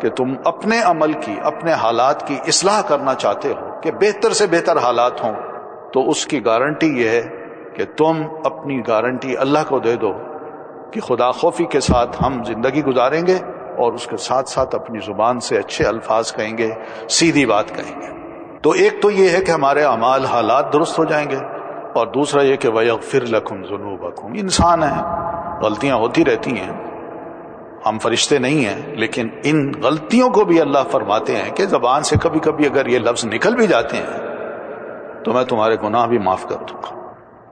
کہ 0.00 0.10
تم 0.18 0.32
اپنے 0.52 0.80
عمل 0.90 1.12
کی 1.26 1.34
اپنے 1.52 1.72
حالات 1.82 2.26
کی 2.26 2.36
اصلاح 2.52 2.80
کرنا 2.88 3.14
چاہتے 3.24 3.48
ہو 3.52 3.70
کہ 3.82 3.90
بہتر 4.00 4.32
سے 4.40 4.46
بہتر 4.56 4.76
حالات 4.84 5.22
ہوں 5.24 5.32
تو 5.92 6.08
اس 6.10 6.26
کی 6.32 6.44
گارنٹی 6.46 6.90
یہ 7.00 7.08
ہے 7.16 7.22
کہ 7.76 7.84
تم 7.96 8.22
اپنی 8.52 8.80
گارنٹی 8.88 9.36
اللہ 9.46 9.66
کو 9.68 9.78
دے 9.88 9.94
دو 10.04 10.12
کہ 10.92 11.00
خدا 11.08 11.30
خوفی 11.40 11.64
کے 11.74 11.80
ساتھ 11.90 12.22
ہم 12.22 12.42
زندگی 12.46 12.82
گزاریں 12.84 13.20
گے 13.26 13.36
اور 13.84 13.92
اس 13.98 14.06
کے 14.10 14.16
ساتھ 14.26 14.48
ساتھ 14.48 14.74
اپنی 14.74 14.98
زبان 15.06 15.40
سے 15.48 15.58
اچھے 15.58 15.84
الفاظ 15.86 16.32
کہیں 16.36 16.56
گے 16.58 16.70
سیدھی 17.18 17.44
بات 17.52 17.74
کہیں 17.76 18.00
گے 18.00 18.16
تو 18.62 18.70
ایک 18.84 19.00
تو 19.02 19.10
یہ 19.20 19.28
ہے 19.36 19.40
کہ 19.46 19.50
ہمارے 19.50 19.82
اعمال 19.90 20.24
حالات 20.34 20.72
درست 20.72 20.98
ہو 20.98 21.04
جائیں 21.12 21.28
گے 21.30 21.36
اور 22.00 22.06
دوسرا 22.18 22.42
یہ 22.46 22.56
کہ 22.64 22.68
وہ 22.78 22.82
فر 23.10 23.26
لکھوں 23.36 23.58
انسان 24.42 24.82
ہیں 24.82 25.62
غلطیاں 25.62 25.96
ہوتی 26.04 26.24
رہتی 26.24 26.50
ہیں 26.58 26.72
ہم 27.86 27.98
فرشتے 28.02 28.38
نہیں 28.38 28.64
ہیں 28.64 28.94
لیکن 29.00 29.28
ان 29.50 29.60
غلطیوں 29.82 30.28
کو 30.38 30.44
بھی 30.44 30.60
اللہ 30.60 30.84
فرماتے 30.90 31.36
ہیں 31.36 31.50
کہ 31.56 31.64
زبان 31.74 32.02
سے 32.08 32.16
کبھی 32.22 32.40
کبھی 32.44 32.66
اگر 32.66 32.86
یہ 32.92 32.98
لفظ 32.98 33.24
نکل 33.32 33.54
بھی 33.56 33.66
جاتے 33.66 33.96
ہیں 33.96 35.24
تو 35.24 35.32
میں 35.32 35.44
تمہارے 35.52 35.76
گناہ 35.82 36.06
بھی 36.12 36.18
معاف 36.26 36.46
کر 36.48 36.64
دوں 36.70 36.82
گا 36.82 36.96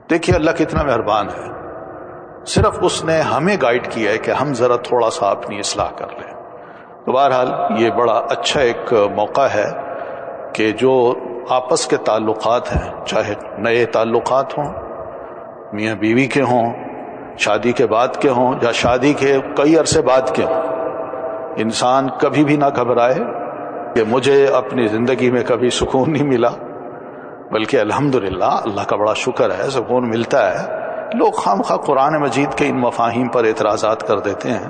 دیکھیے 0.09 0.35
اللہ 0.35 0.51
کتنا 0.57 0.83
مہربان 0.83 1.29
ہے 1.37 1.55
صرف 2.53 2.77
اس 2.87 3.03
نے 3.05 3.19
ہمیں 3.31 3.55
گائیڈ 3.61 3.87
کیا 3.93 4.11
ہے 4.11 4.17
کہ 4.25 4.31
ہم 4.41 4.53
ذرا 4.61 4.75
تھوڑا 4.89 5.09
سا 5.17 5.29
اپنی 5.29 5.59
اصلاح 5.59 5.89
کر 5.99 6.11
لیں 6.19 6.33
تو 7.05 7.11
بہرحال 7.13 7.51
یہ 7.81 7.89
بڑا 7.97 8.13
اچھا 8.35 8.61
ایک 8.61 8.93
موقع 9.15 9.45
ہے 9.55 9.67
کہ 10.55 10.71
جو 10.81 10.93
آپس 11.59 11.85
کے 11.87 11.97
تعلقات 12.05 12.71
ہیں 12.75 12.89
چاہے 13.05 13.33
نئے 13.63 13.85
تعلقات 13.97 14.57
ہوں 14.57 14.71
میاں 15.73 15.95
بیوی 16.01 16.25
کے 16.35 16.41
ہوں 16.51 16.73
شادی 17.45 17.71
کے 17.79 17.85
بعد 17.87 18.15
کے 18.21 18.29
ہوں 18.37 18.53
یا 18.61 18.71
شادی 18.83 19.13
کے 19.19 19.35
کئی 19.57 19.75
عرصے 19.77 20.01
بعد 20.09 20.33
کے 20.35 20.43
ہوں 20.43 20.65
انسان 21.63 22.07
کبھی 22.21 22.43
بھی 22.45 22.55
نہ 22.57 22.65
گھبرائے 22.75 23.15
کہ 23.93 24.03
مجھے 24.09 24.45
اپنی 24.61 24.87
زندگی 24.95 25.29
میں 25.31 25.43
کبھی 25.47 25.69
سکون 25.81 26.11
نہیں 26.13 26.27
ملا 26.33 26.49
بلکہ 27.51 27.79
الحمدللہ 27.79 28.45
اللہ 28.69 28.87
کا 28.87 28.95
بڑا 29.01 29.13
شکر 29.25 29.51
ہے 29.59 29.69
سکون 29.73 30.09
ملتا 30.09 30.43
ہے 30.51 31.17
لوگ 31.17 31.31
خام 31.43 31.61
خواہ 31.67 31.77
قرآن 31.85 32.19
مجید 32.21 32.55
کے 32.57 32.67
ان 32.67 32.79
مفاہیم 32.79 33.27
پر 33.33 33.43
اعتراضات 33.49 34.07
کر 34.07 34.19
دیتے 34.29 34.49
ہیں 34.51 34.67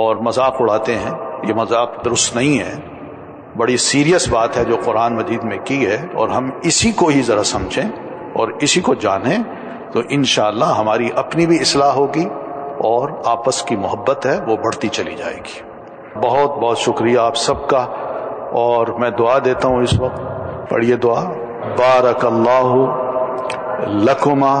اور 0.00 0.16
مذاق 0.24 0.56
اڑاتے 0.60 0.96
ہیں 1.04 1.12
یہ 1.48 1.54
مذاق 1.60 2.04
درست 2.04 2.34
نہیں 2.36 2.58
ہے 2.58 2.74
بڑی 3.58 3.76
سیریس 3.84 4.28
بات 4.32 4.56
ہے 4.56 4.64
جو 4.64 4.76
قرآن 4.84 5.16
مجید 5.16 5.44
میں 5.52 5.58
کی 5.70 5.84
ہے 5.86 5.96
اور 6.22 6.28
ہم 6.36 6.50
اسی 6.72 6.90
کو 7.02 7.08
ہی 7.08 7.22
ذرا 7.30 7.44
سمجھیں 7.54 7.88
اور 8.40 8.48
اسی 8.66 8.80
کو 8.88 8.94
جانیں 9.06 9.36
تو 9.92 10.00
انشاءاللہ 10.16 10.64
اللہ 10.64 10.78
ہماری 10.78 11.08
اپنی 11.22 11.46
بھی 11.50 11.58
اصلاح 11.66 11.92
ہوگی 12.00 12.24
اور 12.88 13.08
آپس 13.36 13.62
کی 13.68 13.76
محبت 13.84 14.26
ہے 14.26 14.38
وہ 14.46 14.56
بڑھتی 14.64 14.88
چلی 14.98 15.14
جائے 15.16 15.36
گی 15.46 15.58
بہت 16.24 16.58
بہت 16.62 16.78
شکریہ 16.78 17.18
آپ 17.18 17.36
سب 17.46 17.66
کا 17.68 17.82
اور 18.62 18.86
میں 19.02 19.10
دعا 19.18 19.38
دیتا 19.44 19.68
ہوں 19.68 19.82
اس 19.88 19.98
وقت 20.00 20.20
پڑھیے 20.70 20.96
دعا 21.06 21.22
بارک 21.78 22.24
اللہ 22.24 22.72
لکما 24.08 24.54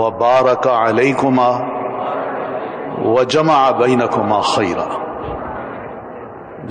و 0.00 0.10
بارک 0.26 0.68
علیکما 0.78 1.50
کما 1.58 3.12
و 3.14 3.22
جمع 3.36 3.58
بینکما 3.80 4.40
خیرہ 4.54 4.84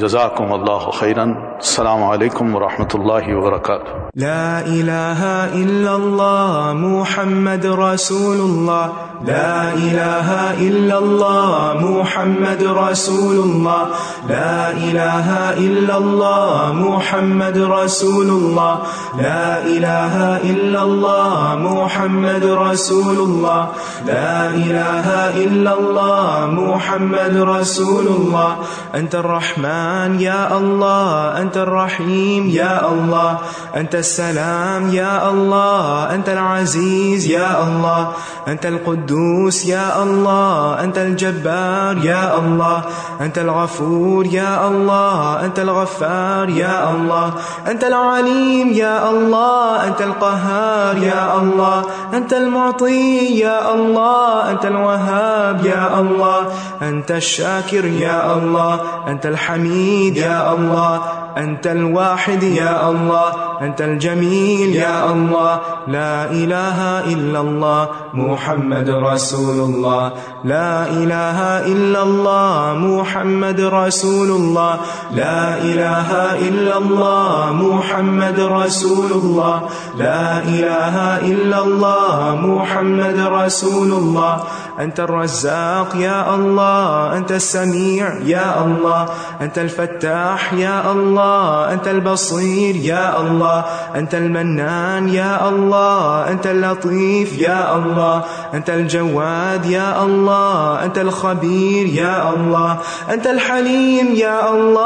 جزاکم 0.03 0.51
اللہ 0.53 0.89
خیرن 0.99 1.33
السلام 1.60 2.03
علیکم 2.03 2.56
ورحمۃ 2.56 2.93
اللہ 2.95 3.28
وبرکاتہ 3.36 3.93
لا 4.22 4.60
الہ 4.60 5.22
الا 5.60 5.91
اللہ 5.93 6.72
محمد 6.80 7.66
رسول 7.80 8.41
اللہ 8.41 9.24
لا 9.28 9.62
الہ 9.72 10.34
الا 10.66 10.95
اللہ 10.95 11.78
محمد 11.82 12.62
رسول 12.80 13.39
اللہ 13.43 13.93
لا 14.32 14.66
الہ 14.66 15.36
الا 15.53 15.95
اللہ 15.97 16.72
محمد 16.80 17.56
رسول 17.72 18.30
اللہ 18.36 18.76
لا 19.22 19.56
الہ 19.56 20.28
الا 20.51 20.82
اللہ 20.82 21.56
محمد 21.62 22.45
رسول 22.60 23.18
اللہ 23.30 24.12
لا 24.12 24.43
الہ 24.43 25.16
الا 25.45 25.72
اللہ 25.74 26.45
محمد 26.60 27.38
رسول 27.56 28.08
اللہ 28.20 28.93
انت 28.99 29.16
الرحمن 29.24 30.16
یا 30.22 30.43
اللہ 30.60 31.41
أنت 31.45 31.57
الرحيم 31.57 32.49
يا 32.49 32.87
الله 32.89 33.37
أنت 33.75 33.95
السلام 33.95 34.89
يا 34.89 35.29
الله 35.29 36.15
أنت 36.15 36.29
العزيز 36.29 37.25
يا 37.29 37.61
الله 37.63 38.11
أنت 38.47 38.65
القدوس 38.65 39.65
يا 39.65 40.01
الله 40.03 40.83
أنت 40.83 40.97
الجبار 40.97 41.97
يا 42.01 42.37
الله 42.37 42.81
أنت 43.21 43.37
الغفور 43.37 44.25
يا 44.25 44.67
الله 44.67 45.45
أنت 45.45 45.59
الغفار 45.59 46.49
يا 46.49 46.89
الله 46.91 47.33
أنت 47.67 47.83
العليم 47.83 48.73
يا 48.73 49.09
الله 49.09 49.87
أنت 49.87 50.01
القهار 50.01 50.97
يا 50.97 51.37
الله 51.37 51.83
أنت 52.13 52.33
المعطي 52.33 53.37
يا 53.37 53.59
الله 53.73 54.49
أنت 54.51 54.65
الوهاب 54.65 55.65
يا 55.65 55.99
الله 55.99 56.39
أنت 56.81 57.11
الشاكر 57.11 57.85
يا 57.85 58.33
الله 58.33 58.79
أنت 59.07 59.25
الحميد 59.25 60.17
يا 60.17 60.53
الله 60.53 61.01
أنت 61.38 61.67
الواحد 61.67 62.43
يا 62.43 62.89
الله 62.89 63.33
أنت 63.61 63.81
الجميل 63.81 64.75
يا 64.75 65.11
الله 65.11 65.59
لا 65.88 66.31
إله 66.31 66.79
إلا 67.13 67.39
الله 67.39 67.88
محمد 68.13 68.89
رسول 68.89 69.59
الله 69.59 70.11
لا 70.43 70.88
إله 70.88 71.39
إلا 71.67 72.03
الله 72.03 72.73
محمد 72.79 73.59
رسول 73.59 74.29
الله 74.31 74.79
لا 75.11 75.57
إله 75.57 76.11
إلا 76.39 76.77
الله 76.77 77.75
محمد 77.75 78.39
رسول 78.39 79.11
الله 79.11 79.61
لا 79.97 80.39
إله 80.39 80.95
إلا 81.19 81.59
الله 81.63 82.39
محمد 82.47 83.19
رسول 83.19 83.91
الله 83.91 84.43
أنت 84.80 84.99
الرزاق 84.99 85.95
يا 85.95 86.36
الله 86.36 87.17
انت 87.17 87.32
السميع 87.32 88.13
يا 88.23 88.65
الله 88.65 89.07
أنت 89.41 89.57
الفتاح 89.59 90.53
يا 90.53 90.91
الله 90.91 91.73
أنت 91.73 91.88
البصير 91.88 92.76
يا 92.76 93.21
الله 93.21 93.65
أنت 93.95 94.15
المنان 94.15 95.09
يا 95.09 95.49
الله 95.49 96.32
انت 96.32 96.47
اللطيف 96.47 97.39
يا 97.39 97.76
الله 97.76 98.21
انت 98.53 98.69
الجواد 98.69 100.91
الخبير 100.97 101.86
يا 101.88 102.34
الله 102.34 102.78
أنت 103.11 103.28
الحليم 103.28 104.07
يا 104.15 104.49
انت 104.51 104.78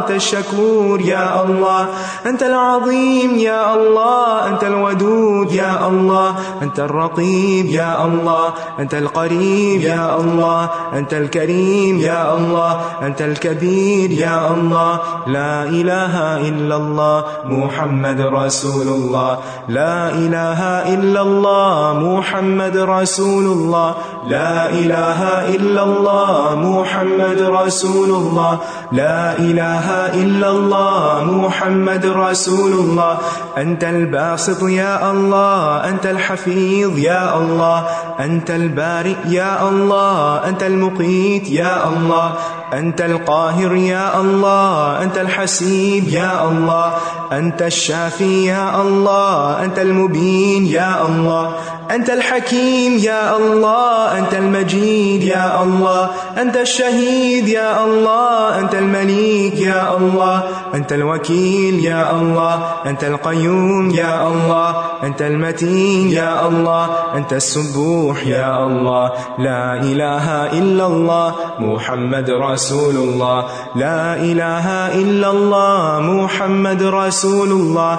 أنت 0.00 0.10
الشكور 0.10 1.00
يا 1.00 1.44
الله 1.44 1.86
أنت 2.26 2.42
العظيم 2.42 3.38
يا 3.38 3.74
الله 3.74 4.48
أنت 4.48 4.64
الودود 4.64 5.52
يا 5.52 5.88
الله 5.88 6.34
أنت 6.62 6.80
الرقيب 6.80 7.66
يا 7.66 8.04
الله 8.04 8.52
أنت 8.78 8.94
القريب 8.94 9.29
القريب 9.30 9.80
يا 9.80 10.16
الله 10.16 10.70
أنت 10.92 11.12
الكريم 11.14 11.98
يا 11.98 12.34
الله 12.34 12.80
أنت 13.02 13.22
الكبير 13.22 14.10
يا 14.10 14.54
الله 14.54 15.00
لا 15.26 15.64
إله 15.64 16.40
إلا 16.48 16.76
الله 16.76 17.24
محمد 17.44 18.20
رسول 18.20 18.86
الله 18.88 19.38
لا 19.68 20.10
إله 20.14 20.60
إلا 20.94 21.20
الله 21.22 22.18
محمد 22.18 22.76
رسول 22.76 23.44
الله 23.44 23.94
لا 24.26 24.68
إله 24.70 25.48
إلا 25.48 25.82
الله 25.84 26.54
محمد 26.56 27.40
رسول 27.40 28.10
الله 28.10 28.58
لا 28.92 29.38
إله 29.38 29.88
إلا 30.14 30.50
الله 30.50 31.24
محمد 31.24 32.06
رسول 32.16 32.72
الله 32.72 33.18
أنت 33.56 33.84
الباسط 33.84 34.62
يا 34.68 35.10
الله 35.10 35.84
أنت 35.88 36.06
الحفيظ 36.06 36.98
يا 36.98 37.36
الله 37.36 37.86
أنت 38.20 38.50
البارئ 38.50 39.16
يا 39.28 39.68
الله 39.68 40.48
أنت 40.48 40.62
المقيت 40.62 41.50
يا 41.50 41.88
الله 41.88 42.32
أنت 42.72 43.00
القاهر 43.00 43.74
يا 43.74 44.20
الله 44.20 45.02
أنت 45.02 45.18
الحسيب 45.18 46.08
يا 46.08 46.44
الله 46.44 46.92
أنت 47.32 47.62
الشافي 47.62 48.44
يا 48.46 48.80
الله 48.80 49.64
أنت 49.64 49.78
المبين 49.78 50.66
يا 50.66 51.02
الله 51.08 51.52
أنت 51.90 52.10
الحكيم 52.10 52.92
يا 53.02 53.36
الله 53.36 54.09
أنت 54.18 54.34
المجيد 54.34 55.22
يا 55.22 55.62
الله 55.62 56.10
أنت 56.38 56.56
الشهيد 56.56 57.48
يا 57.48 57.84
الله 57.84 58.58
أنت 58.58 58.74
المليك 58.74 59.54
يا 59.60 59.96
الله 59.96 60.42
أنت 60.74 60.92
الوكيل 60.92 61.84
يا 61.84 62.10
الله 62.12 62.60
أنت 62.86 63.04
القيوم 63.04 63.90
يا 63.90 64.26
الله 64.28 64.74
أنت 65.02 65.22
المتين 65.22 66.10
يا 66.10 66.46
الله 66.48 66.86
أنت 67.14 67.32
السبوح 67.32 68.26
يا 68.26 68.64
الله 68.66 69.12
لا 69.38 69.74
إله 69.74 70.52
إلا 70.58 70.86
الله 70.86 71.34
محمد 71.58 72.30
رسول 72.30 72.96
الله 72.96 73.44
لا 73.76 74.14
إله 74.16 74.68
إلا 74.94 75.30
الله 75.30 76.00
محمد 76.22 76.82
رسول 76.82 77.48
الله 77.52 77.98